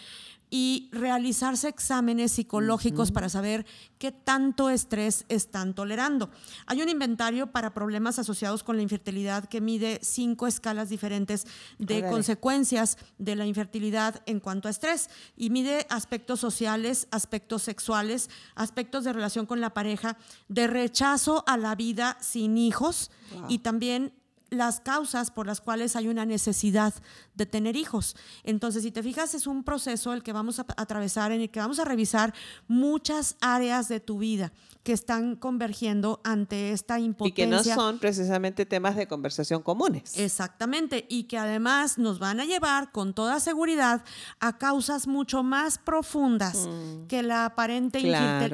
y 0.51 0.89
realizarse 1.25 1.69
exámenes 1.69 2.33
psicológicos 2.33 3.11
para 3.11 3.31
saber 3.31 3.65
qué 3.97 4.13
tanto 4.13 4.69
estrés 4.69 5.25
están 5.31 5.75
tolerando. 5.75 6.29
Hay 6.67 6.83
un 6.83 6.91
inventario 6.91 7.47
para 7.47 7.73
problemas 7.73 8.19
asociados 8.19 8.63
con 8.63 8.77
la 8.77 8.83
infertilidad 8.83 9.47
que 9.47 9.63
mide 9.63 10.01
cinco 10.03 10.47
escalas 10.47 10.91
diferentes 10.91 11.47
de 11.79 12.07
consecuencias 12.07 12.99
de 13.17 13.37
la 13.37 13.47
infertilidad 13.47 14.23
en 14.27 14.39
cuanto 14.39 14.69
a 14.69 14.71
estrés 14.71 15.09
y 15.35 15.49
mide 15.49 15.87
aspectos 15.89 16.41
sociales, 16.41 17.09
aspectos 17.11 17.63
sexuales, 17.63 18.29
aspectos 18.55 19.05
de 19.05 19.15
relación 19.15 19.47
con 19.47 19.63
la 19.63 19.73
pareja, 19.73 20.19
de 20.49 20.67
rechazo 20.67 21.43
a 21.47 21.57
la 21.57 21.75
vida 21.75 22.19
sin 22.21 22.59
hijos 22.59 23.11
y 23.49 23.61
también 23.61 24.13
las 24.55 24.81
causas 24.81 25.31
por 25.31 25.47
las 25.47 25.61
cuales 25.61 25.97
hay 25.97 26.09
una 26.09 26.25
necesidad 26.27 26.95
de 27.35 27.47
tener 27.47 27.77
hijos. 27.77 28.17
Entonces, 28.43 28.83
si 28.83 28.91
te 28.91 29.03
fijas, 29.03 29.35
es 29.35 29.47
un 29.47 29.65
proceso 29.65 30.13
el 30.13 30.23
que 30.23 30.33
vamos 30.33 30.59
a 30.61 30.67
atravesar, 30.77 31.33
en 31.33 31.41
el 31.41 31.51
que 31.51 31.61
vamos 31.61 31.79
a 31.79 31.85
revisar 31.85 32.35
muchas 32.69 33.37
áreas 33.41 33.89
de 33.89 34.01
tu 34.01 34.19
vida 34.19 34.53
que 34.85 34.93
están 34.93 35.35
convergiendo 35.35 36.21
ante 36.25 36.73
esta 36.73 37.01
impotencia. 37.01 37.45
Y 37.45 37.49
que 37.49 37.51
no 37.51 37.65
son 37.65 37.99
precisamente 37.99 38.67
temas 38.67 38.97
de 38.97 39.09
conversación 39.09 39.63
comunes. 39.63 40.19
Exactamente, 40.19 41.07
y 41.09 41.25
que 41.25 41.39
además 41.39 41.97
nos 41.97 42.19
van 42.19 42.39
a 42.39 42.45
llevar 42.45 42.93
con 42.93 43.15
toda 43.15 43.41
seguridad 43.41 44.05
a 44.41 44.59
causas 44.59 45.07
mucho 45.07 45.43
más 45.43 45.79
profundas 45.79 46.69
mm. 46.69 47.07
que 47.07 47.23
la 47.23 47.47
aparente 47.47 47.99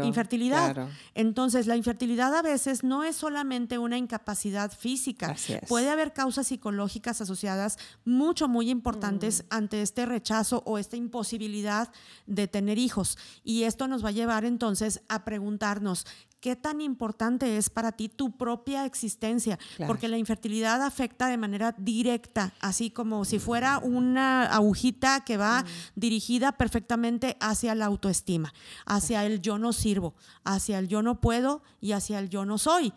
infertilidad. 0.05 0.89
Entonces, 1.15 1.67
la 1.67 1.77
infertilidad 1.77 2.33
a 2.35 2.43
veces 2.43 2.85
no 2.85 3.03
es 3.03 3.17
solamente 3.17 3.79
una 3.79 3.99
incapacidad 3.99 4.71
física, 4.71 5.35
puede 5.67 5.90
haber 5.91 6.13
causas 6.13 6.47
psicológicas 6.49 7.21
asociadas 7.21 7.79
mucho, 8.05 8.49
muy 8.49 8.71
importantes 8.71 9.45
mm. 9.45 9.55
ante 9.55 9.83
este 9.83 10.07
rechazo 10.07 10.63
o 10.67 10.79
esta 10.79 10.97
imposibilidad 10.97 11.93
de 12.27 12.49
tener 12.49 12.79
hijos. 12.79 13.19
Y 13.45 13.65
esto 13.65 13.89
nos 13.89 14.05
va 14.05 14.09
a 14.09 14.13
llevar 14.13 14.45
entonces 14.45 15.03
a 15.09 15.25
preguntarnos, 15.25 16.07
qué 16.41 16.57
tan 16.57 16.81
importante 16.81 17.59
es 17.59 17.69
para 17.71 17.93
ti 17.93 18.09
tu 18.09 18.37
propia 18.37 18.87
existencia, 18.87 19.59
porque 19.87 20.09
la 20.09 20.17
infertilidad 20.17 20.83
afecta 20.83 21.29
de 21.29 21.37
manera 21.37 21.75
directa, 21.77 22.55
así 22.61 22.91
como 22.91 23.25
si 23.25 23.39
fuera 23.39 23.79
una 23.79 24.47
agujita 24.47 25.23
que 25.25 25.37
va 25.37 25.63
mm. 25.63 25.67
dirigida 25.97 26.53
perfectamente 26.53 27.37
hacia 27.41 27.75
la 27.75 27.87
autoestima, 27.87 28.53
hacia 28.87 29.25
el 29.27 29.43
yo 29.43 29.59
no 29.59 29.73
sirvo, 29.73 30.15
hacia 30.45 30.79
el 30.79 30.89
yo 30.89 31.03
no 31.03 31.21
puedo 31.21 31.63
y 31.81 31.93
hacia 31.93 32.19
el 32.19 32.31
yo 32.31 32.45
no 32.45 32.57
soy. 32.57 32.93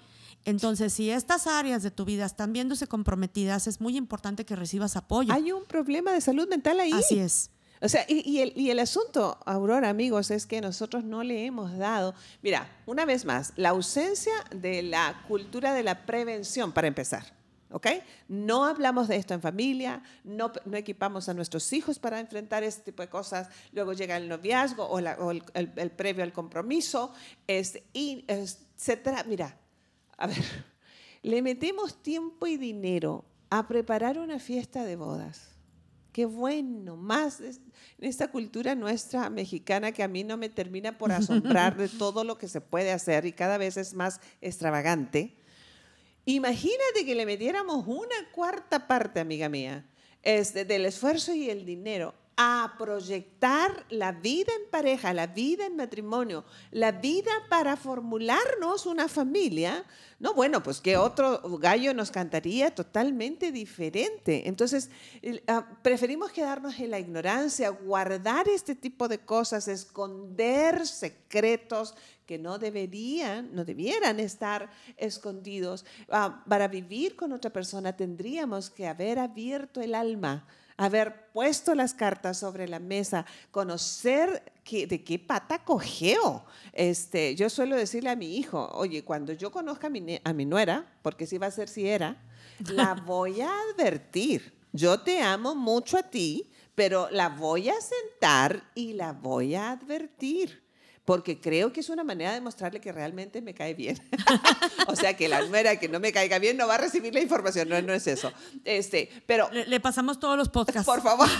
Entonces, 0.45 0.93
si 0.93 1.09
estas 1.09 1.47
áreas 1.47 1.83
de 1.83 1.91
tu 1.91 2.05
vida 2.05 2.25
están 2.25 2.53
viéndose 2.53 2.87
comprometidas, 2.87 3.67
es 3.67 3.79
muy 3.79 3.95
importante 3.95 4.45
que 4.45 4.55
recibas 4.55 4.95
apoyo. 4.95 5.33
Hay 5.33 5.51
un 5.51 5.63
problema 5.65 6.11
de 6.11 6.21
salud 6.21 6.47
mental 6.49 6.79
ahí. 6.79 6.91
Así 6.91 7.19
es. 7.19 7.49
O 7.81 7.89
sea, 7.89 8.05
y, 8.07 8.39
el, 8.39 8.53
y, 8.55 8.69
el, 8.69 8.79
asunto, 8.79 9.37
Aurora, 9.45 9.89
amigos, 9.89 10.31
es 10.31 10.45
que 10.45 10.61
nosotros 10.61 11.03
no 11.03 11.21
le 11.21 11.45
hemos 11.45 11.77
dado, 11.77 12.15
mira, 12.41 12.69
una 12.85 13.03
vez 13.03 13.25
más, 13.25 13.51
la 13.57 13.69
ausencia 13.69 14.31
de 14.55 14.83
la 14.83 15.25
cultura 15.27 15.73
de 15.73 15.83
la 15.83 16.05
prevención, 16.05 16.71
para 16.71 16.87
empezar. 16.87 17.25
¿ok? 17.71 17.87
No 18.29 18.63
hablamos 18.63 19.09
de 19.09 19.17
esto 19.17 19.33
en 19.33 19.41
familia, 19.41 20.01
no, 20.23 20.53
no, 20.63 20.77
equipamos 20.77 21.27
a 21.27 21.33
nuestros 21.33 21.73
hijos 21.73 21.99
para 21.99 22.21
enfrentar 22.21 22.63
este 22.63 22.83
tipo 22.83 23.01
de 23.01 23.09
cosas, 23.09 23.49
luego 23.73 23.91
llega 23.91 24.15
el 24.15 24.29
noviazgo 24.29 24.85
o, 24.85 24.99
el, 24.99 25.43
el, 25.53 25.91
previo 25.91 26.23
al 26.23 26.31
compromiso, 26.31 27.11
y 27.93 28.23
etcétera. 28.27 29.25
Mira, 29.27 29.57
a 30.17 30.27
ver, 30.27 30.43
le 31.23 31.41
metemos 31.41 32.01
tiempo 32.01 32.47
y 32.47 32.57
dinero 32.57 33.25
a 33.49 33.67
preparar 33.67 34.17
una 34.17 34.39
fiesta 34.39 34.83
de 34.83 34.95
bodas. 34.95 35.49
Qué 36.11 36.25
bueno, 36.25 36.95
más 36.95 37.41
en 37.41 37.59
esta 37.99 38.29
cultura 38.29 38.75
nuestra 38.75 39.31
mexicana 39.31 39.91
que 39.91 40.03
a 40.03 40.07
mí 40.07 40.23
no 40.23 40.37
me 40.37 40.47
termina 40.47 40.97
por 40.97 41.11
asombrar 41.11 41.75
de 41.75 41.87
todo 41.99 42.23
lo 42.23 42.37
que 42.37 42.47
se 42.47 42.61
puede 42.61 42.91
hacer 42.91 43.25
y 43.25 43.31
cada 43.31 43.57
vez 43.57 43.77
es 43.77 43.95
más 43.95 44.19
extravagante. 44.39 45.35
Imagínate 46.25 47.05
que 47.05 47.15
le 47.15 47.25
metiéramos 47.25 47.85
una 47.87 48.15
cuarta 48.31 48.87
parte, 48.87 49.19
amiga 49.19 49.49
mía, 49.49 49.85
este, 50.21 50.65
del 50.65 50.85
esfuerzo 50.85 51.33
y 51.33 51.49
el 51.49 51.65
dinero 51.65 52.13
a 52.35 52.75
proyectar 52.77 53.85
la 53.89 54.11
vida 54.11 54.51
en 54.59 54.69
pareja, 54.71 55.13
la 55.13 55.27
vida 55.27 55.65
en 55.65 55.75
matrimonio, 55.75 56.45
la 56.71 56.91
vida 56.91 57.31
para 57.49 57.77
formularnos 57.77 58.85
una 58.85 59.07
familia, 59.07 59.85
no, 60.19 60.33
bueno, 60.33 60.63
pues 60.63 60.79
que 60.79 60.95
otro 60.95 61.41
gallo 61.59 61.93
nos 61.93 62.09
cantaría 62.09 62.73
totalmente 62.73 63.51
diferente. 63.51 64.47
Entonces, 64.47 64.89
ah, 65.47 65.67
preferimos 65.81 66.31
quedarnos 66.31 66.79
en 66.79 66.91
la 66.91 66.99
ignorancia, 66.99 67.69
guardar 67.69 68.47
este 68.47 68.73
tipo 68.73 69.07
de 69.07 69.19
cosas, 69.19 69.67
esconder 69.67 70.87
secretos 70.87 71.93
que 72.25 72.37
no 72.39 72.57
deberían, 72.57 73.53
no 73.53 73.65
debieran 73.65 74.19
estar 74.19 74.71
escondidos. 74.97 75.85
Ah, 76.09 76.43
para 76.47 76.67
vivir 76.67 77.15
con 77.15 77.33
otra 77.33 77.51
persona 77.51 77.95
tendríamos 77.95 78.69
que 78.69 78.87
haber 78.87 79.19
abierto 79.19 79.81
el 79.81 79.93
alma 79.93 80.47
haber 80.77 81.31
puesto 81.31 81.75
las 81.75 81.93
cartas 81.93 82.37
sobre 82.37 82.67
la 82.67 82.79
mesa, 82.79 83.25
conocer 83.51 84.43
de 84.69 85.03
qué 85.03 85.19
pata 85.19 85.63
cogeo. 85.63 86.45
Este, 86.71 87.35
yo 87.35 87.49
suelo 87.49 87.75
decirle 87.75 88.09
a 88.09 88.15
mi 88.15 88.37
hijo, 88.37 88.69
oye, 88.73 89.03
cuando 89.03 89.33
yo 89.33 89.51
conozca 89.51 89.87
a 89.87 89.89
mi, 89.89 90.19
a 90.23 90.33
mi 90.33 90.45
nuera, 90.45 90.85
porque 91.01 91.27
si 91.27 91.37
va 91.37 91.47
a 91.47 91.51
ser 91.51 91.69
si 91.69 91.87
era, 91.87 92.17
la 92.71 92.93
voy 92.93 93.41
a 93.41 93.51
advertir. 93.71 94.53
Yo 94.71 94.99
te 94.99 95.21
amo 95.21 95.53
mucho 95.53 95.97
a 95.97 96.03
ti, 96.03 96.49
pero 96.73 97.09
la 97.11 97.29
voy 97.29 97.69
a 97.69 97.75
sentar 97.79 98.71
y 98.73 98.93
la 98.93 99.13
voy 99.13 99.53
a 99.55 99.71
advertir 99.71 100.62
porque 101.05 101.39
creo 101.39 101.73
que 101.73 101.81
es 101.81 101.89
una 101.89 102.03
manera 102.03 102.33
de 102.33 102.41
mostrarle 102.41 102.79
que 102.79 102.91
realmente 102.91 103.41
me 103.41 103.53
cae 103.53 103.73
bien. 103.73 103.99
o 104.87 104.95
sea, 104.95 105.15
que 105.15 105.27
la 105.27 105.41
nuera 105.41 105.77
que 105.79 105.89
no 105.89 105.99
me 105.99 106.11
caiga 106.11 106.39
bien 106.39 106.57
no 106.57 106.67
va 106.67 106.75
a 106.75 106.77
recibir 106.77 107.13
la 107.13 107.21
información, 107.21 107.67
no, 107.69 107.81
no 107.81 107.93
es 107.93 108.07
eso. 108.07 108.31
Este, 108.63 109.09
pero 109.25 109.49
le, 109.51 109.79
pasamos 109.79 110.19
todos 110.19 110.37
los 110.37 110.49
podcasts. 110.49 110.85
Por 110.85 111.01
favor. 111.01 111.27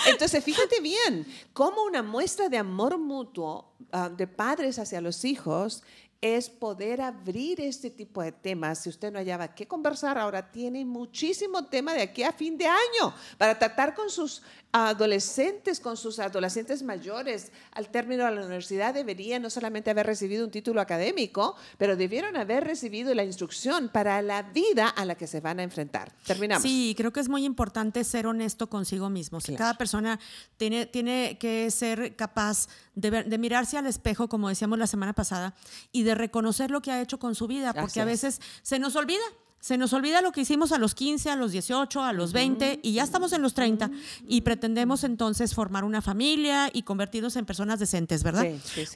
Entonces, 0.06 0.42
fíjate 0.42 0.80
bien, 0.80 1.26
cómo 1.52 1.84
una 1.84 2.02
muestra 2.02 2.48
de 2.48 2.58
amor 2.58 2.98
mutuo 2.98 3.72
ah, 3.92 4.08
de 4.08 4.26
padres 4.26 4.78
hacia 4.78 5.00
los 5.00 5.24
hijos 5.24 5.82
es 6.20 6.50
poder 6.50 7.00
abrir 7.00 7.60
este 7.60 7.90
tipo 7.90 8.22
de 8.22 8.32
temas. 8.32 8.80
Si 8.80 8.90
usted 8.90 9.10
no 9.10 9.18
hallaba 9.18 9.54
qué 9.54 9.66
conversar, 9.66 10.18
ahora 10.18 10.50
tiene 10.50 10.84
muchísimo 10.84 11.64
tema 11.64 11.94
de 11.94 12.02
aquí 12.02 12.22
a 12.22 12.32
fin 12.32 12.58
de 12.58 12.66
año 12.66 13.14
para 13.38 13.58
tratar 13.58 13.94
con 13.94 14.10
sus 14.10 14.42
adolescentes, 14.72 15.80
con 15.80 15.96
sus 15.96 16.18
adolescentes 16.18 16.82
mayores. 16.82 17.52
Al 17.72 17.88
término 17.88 18.24
de 18.24 18.32
la 18.32 18.40
universidad 18.42 18.92
deberían 18.92 19.42
no 19.42 19.50
solamente 19.50 19.90
haber 19.90 20.06
recibido 20.06 20.44
un 20.44 20.50
título 20.50 20.80
académico, 20.80 21.56
pero 21.78 21.96
debieron 21.96 22.36
haber 22.36 22.64
recibido 22.64 23.14
la 23.14 23.24
instrucción 23.24 23.88
para 23.88 24.20
la 24.20 24.42
vida 24.42 24.88
a 24.88 25.04
la 25.06 25.14
que 25.14 25.26
se 25.26 25.40
van 25.40 25.58
a 25.58 25.62
enfrentar. 25.62 26.12
Terminamos. 26.26 26.62
Sí, 26.62 26.94
creo 26.96 27.12
que 27.12 27.20
es 27.20 27.28
muy 27.28 27.44
importante 27.44 28.04
ser 28.04 28.26
honesto 28.26 28.68
consigo 28.68 29.08
mismo. 29.08 29.38
Cada 29.56 29.74
persona 29.74 30.20
tiene, 30.58 30.84
tiene 30.86 31.38
que 31.38 31.70
ser 31.70 32.14
capaz 32.14 32.68
de, 32.94 33.22
de 33.24 33.38
mirarse 33.38 33.78
al 33.78 33.86
espejo, 33.86 34.28
como 34.28 34.48
decíamos 34.48 34.78
la 34.78 34.86
semana 34.86 35.12
pasada, 35.12 35.54
y 35.92 36.02
de 36.02 36.10
de 36.10 36.14
reconocer 36.14 36.70
lo 36.70 36.82
que 36.82 36.90
ha 36.90 37.00
hecho 37.00 37.18
con 37.18 37.34
su 37.34 37.46
vida, 37.46 37.72
porque 37.72 38.00
a 38.00 38.04
veces 38.04 38.40
se 38.62 38.78
nos 38.78 38.96
olvida. 38.96 39.22
Se 39.60 39.76
nos 39.76 39.92
olvida 39.92 40.22
lo 40.22 40.32
que 40.32 40.40
hicimos 40.40 40.72
a 40.72 40.78
los 40.78 40.94
15, 40.94 41.30
a 41.30 41.36
los 41.36 41.52
18, 41.52 42.02
a 42.02 42.14
los 42.14 42.32
20 42.32 42.80
y 42.82 42.92
ya 42.94 43.02
estamos 43.02 43.34
en 43.34 43.42
los 43.42 43.52
30 43.52 43.90
y 44.26 44.40
pretendemos 44.40 45.04
entonces 45.04 45.54
formar 45.54 45.84
una 45.84 46.00
familia 46.00 46.70
y 46.72 46.82
convertirnos 46.82 47.36
en 47.36 47.44
personas 47.44 47.78
decentes, 47.78 48.22
¿verdad? 48.22 48.46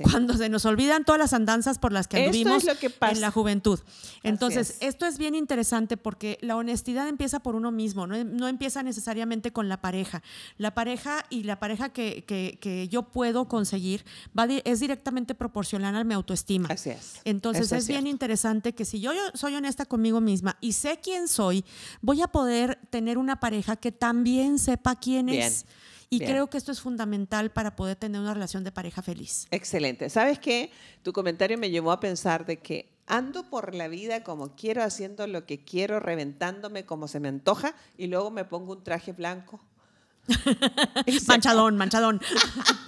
Cuando 0.03 0.35
se 0.35 0.49
nos 0.49 0.65
olvidan 0.65 1.05
todas 1.05 1.19
las 1.19 1.35
andanzas 1.35 1.79
por 1.79 1.93
las 1.93 2.09
que 2.09 2.31
vivimos 2.31 2.65
en 2.67 3.21
la 3.21 3.31
juventud. 3.31 3.79
Entonces, 4.23 4.79
esto 4.81 5.05
es 5.05 5.19
bien 5.19 5.35
interesante 5.35 5.99
porque 5.99 6.39
la 6.41 6.57
honestidad 6.57 7.09
empieza 7.09 7.41
por 7.41 7.55
uno 7.55 7.71
mismo, 7.71 8.07
no, 8.07 8.49
empieza 8.49 8.83
necesariamente 8.83 9.53
con 9.53 9.69
la 9.69 9.83
pareja. 9.83 10.23
La 10.57 10.75
pareja 10.75 11.27
y 11.29 11.43
la 11.43 11.59
pareja 11.61 11.91
que, 11.91 12.25
que, 12.25 12.89
yo 12.89 13.03
puedo 13.03 13.49
conseguir 13.49 14.05
va, 14.39 14.47
es 14.47 14.81
directamente 14.81 15.35
proporcional 15.35 15.95
a 15.97 16.05
mi 16.05 16.15
autoestima. 16.15 16.69
Así 16.71 16.91
es. 16.91 17.21
Entonces, 17.25 17.71
es 17.73 17.87
bien 17.87 18.07
interesante 18.07 18.75
que 18.75 18.85
si 18.85 19.01
yo 19.01 19.13
soy 19.35 19.55
honesta 19.55 19.85
conmigo 19.85 20.21
misma, 20.21 20.54
y 20.61 20.73
sé 20.73 20.99
quién 21.03 21.29
soy, 21.29 21.65
voy 22.01 22.23
a 22.23 22.29
poder 22.29 22.79
tener 22.91 23.19
una 23.19 23.41
pareja 23.41 23.77
que 23.77 23.93
también 23.93 24.59
sepa 24.59 24.97
quién 24.97 25.29
es 25.29 25.67
Y 26.11 26.21
creo 26.21 26.49
que 26.49 26.59
esto 26.59 26.71
es 26.71 26.81
fundamental 26.81 27.51
para 27.51 27.75
poder 27.75 27.97
tener 27.97 28.21
una 28.21 28.35
relación 28.35 28.63
de 28.63 28.71
pareja 28.71 29.03
feliz. 29.03 29.47
Excelente. 29.51 30.09
¿Sabes 30.11 30.39
qué? 30.39 30.71
Tu 31.03 31.13
comentario 31.13 31.59
me 31.59 31.71
llevó 31.71 31.91
a 31.91 31.99
pensar 31.99 32.47
de 32.47 32.59
que 32.59 32.95
ando 33.07 33.51
por 33.51 33.75
la 33.75 33.89
vida 33.89 34.23
como 34.23 34.55
quiero, 34.55 34.83
haciendo 34.83 35.27
lo 35.27 35.47
que 35.47 35.65
quiero, 35.65 36.01
reventándome 36.01 36.85
como 36.85 37.09
se 37.09 37.21
me 37.21 37.29
antoja 37.29 37.75
y 37.97 38.07
luego 38.07 38.31
me 38.31 38.45
pongo 38.45 38.73
un 38.73 38.85
traje 38.85 39.13
blanco. 39.13 39.61
manchadón, 41.27 41.77
manchadón. 41.77 42.21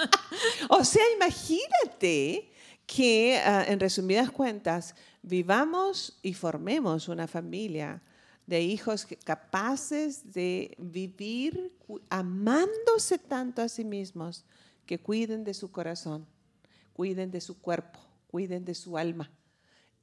o 0.69 0.85
sea, 0.85 1.03
imagínate 1.17 2.51
que, 2.87 3.41
ah, 3.45 3.65
en 3.67 3.81
resumidas 3.81 4.31
cuentas, 4.31 4.95
vivamos 5.27 6.19
y 6.23 6.35
formemos 6.35 7.09
una 7.09 7.27
familia 7.27 8.01
de 8.47 8.63
hijos 8.63 9.07
capaces 9.25 10.33
de 10.33 10.77
vivir 10.79 11.77
amándose 12.09 13.19
tanto 13.19 13.61
a 13.61 13.69
sí 13.69 13.85
mismos 13.85 14.45
que 14.87 15.01
cuiden 15.01 15.43
de 15.43 15.53
su 15.53 15.73
corazón, 15.73 16.27
cuiden 16.93 17.33
de 17.33 17.41
su 17.41 17.61
cuerpo, 17.61 17.99
cuiden 18.29 18.65
de 18.65 18.75
su 18.75 18.97
alma. 18.97 19.31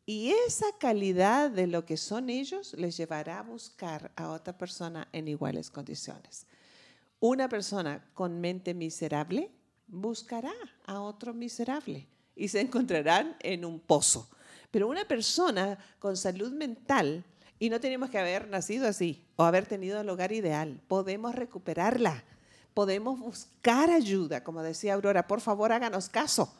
Y 0.05 0.31
esa 0.45 0.65
calidad 0.77 1.49
de 1.49 1.67
lo 1.67 1.85
que 1.85 1.95
son 1.95 2.29
ellos 2.29 2.73
les 2.73 2.97
llevará 2.97 3.39
a 3.39 3.43
buscar 3.43 4.11
a 4.17 4.29
otra 4.29 4.57
persona 4.57 5.07
en 5.13 5.29
iguales 5.29 5.71
condiciones. 5.71 6.45
Una 7.21 7.47
persona 7.47 8.03
con 8.13 8.41
mente 8.41 8.73
miserable 8.73 9.49
buscará 9.87 10.51
a 10.85 10.99
otro 10.99 11.33
miserable 11.33 12.09
y 12.35 12.49
se 12.49 12.59
encontrarán 12.59 13.37
en 13.39 13.63
un 13.63 13.79
pozo. 13.79 14.29
Pero 14.73 14.87
una 14.87 15.05
persona 15.05 15.77
con 15.99 16.17
salud 16.17 16.51
mental, 16.51 17.23
y 17.59 17.69
no 17.69 17.79
tenemos 17.79 18.09
que 18.09 18.17
haber 18.17 18.47
nacido 18.47 18.87
así 18.87 19.23
o 19.35 19.43
haber 19.43 19.67
tenido 19.67 20.01
el 20.01 20.09
hogar 20.09 20.31
ideal, 20.31 20.81
podemos 20.87 21.35
recuperarla, 21.35 22.23
podemos 22.73 23.19
buscar 23.19 23.91
ayuda, 23.91 24.43
como 24.43 24.63
decía 24.63 24.95
Aurora, 24.95 25.27
por 25.27 25.41
favor 25.41 25.71
háganos 25.71 26.09
caso. 26.09 26.51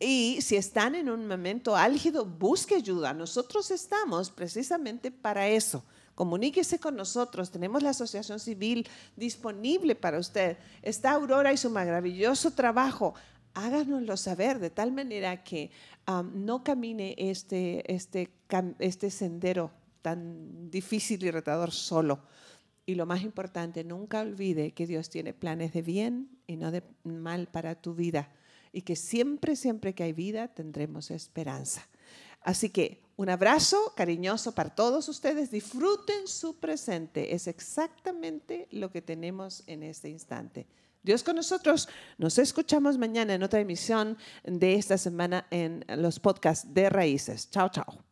Y 0.00 0.40
si 0.42 0.56
están 0.56 0.96
en 0.96 1.08
un 1.08 1.28
momento 1.28 1.76
álgido, 1.76 2.24
busque 2.24 2.74
ayuda. 2.74 3.14
Nosotros 3.14 3.70
estamos 3.70 4.28
precisamente 4.28 5.12
para 5.12 5.46
eso. 5.46 5.84
Comuníquese 6.16 6.80
con 6.80 6.96
nosotros. 6.96 7.52
Tenemos 7.52 7.80
la 7.80 7.90
Asociación 7.90 8.40
Civil 8.40 8.88
disponible 9.14 9.94
para 9.94 10.18
usted. 10.18 10.56
Está 10.82 11.12
Aurora 11.12 11.52
y 11.52 11.56
su 11.56 11.70
maravilloso 11.70 12.50
trabajo 12.50 13.14
háganoslo 13.54 14.16
saber 14.16 14.58
de 14.58 14.70
tal 14.70 14.92
manera 14.92 15.42
que 15.44 15.70
no 16.34 16.64
camine 16.64 17.14
este, 17.18 17.92
este, 17.92 18.30
este 18.78 19.10
sendero 19.10 19.70
tan 20.02 20.70
difícil 20.70 21.22
y 21.24 21.30
retador 21.30 21.70
solo. 21.70 22.20
Y 22.84 22.96
lo 22.96 23.06
más 23.06 23.22
importante, 23.22 23.84
nunca 23.84 24.20
olvide 24.20 24.72
que 24.72 24.86
Dios 24.86 25.08
tiene 25.08 25.32
planes 25.32 25.72
de 25.72 25.82
bien 25.82 26.28
y 26.46 26.56
no 26.56 26.72
de 26.72 26.82
mal 27.04 27.46
para 27.46 27.76
tu 27.76 27.94
vida. 27.94 28.32
Y 28.72 28.82
que 28.82 28.96
siempre, 28.96 29.54
siempre 29.54 29.94
que 29.94 30.02
hay 30.02 30.12
vida, 30.12 30.48
tendremos 30.48 31.10
esperanza. 31.10 31.86
Así 32.40 32.70
que 32.70 33.00
un 33.16 33.28
abrazo 33.28 33.92
cariñoso 33.96 34.52
para 34.52 34.74
todos 34.74 35.08
ustedes. 35.08 35.52
Disfruten 35.52 36.26
su 36.26 36.58
presente. 36.58 37.34
Es 37.34 37.46
exactamente 37.46 38.66
lo 38.72 38.90
que 38.90 39.00
tenemos 39.00 39.62
en 39.68 39.84
este 39.84 40.08
instante. 40.08 40.66
Dios 41.02 41.22
con 41.22 41.36
nosotros. 41.36 41.88
Nos 42.18 42.38
escuchamos 42.38 42.98
mañana 42.98 43.34
en 43.34 43.42
otra 43.42 43.60
emisión 43.60 44.16
de 44.44 44.74
esta 44.74 44.98
semana 44.98 45.46
en 45.50 45.84
los 45.88 46.20
podcasts 46.20 46.72
de 46.72 46.88
Raíces. 46.88 47.50
Chao, 47.50 47.68
chao. 47.70 48.11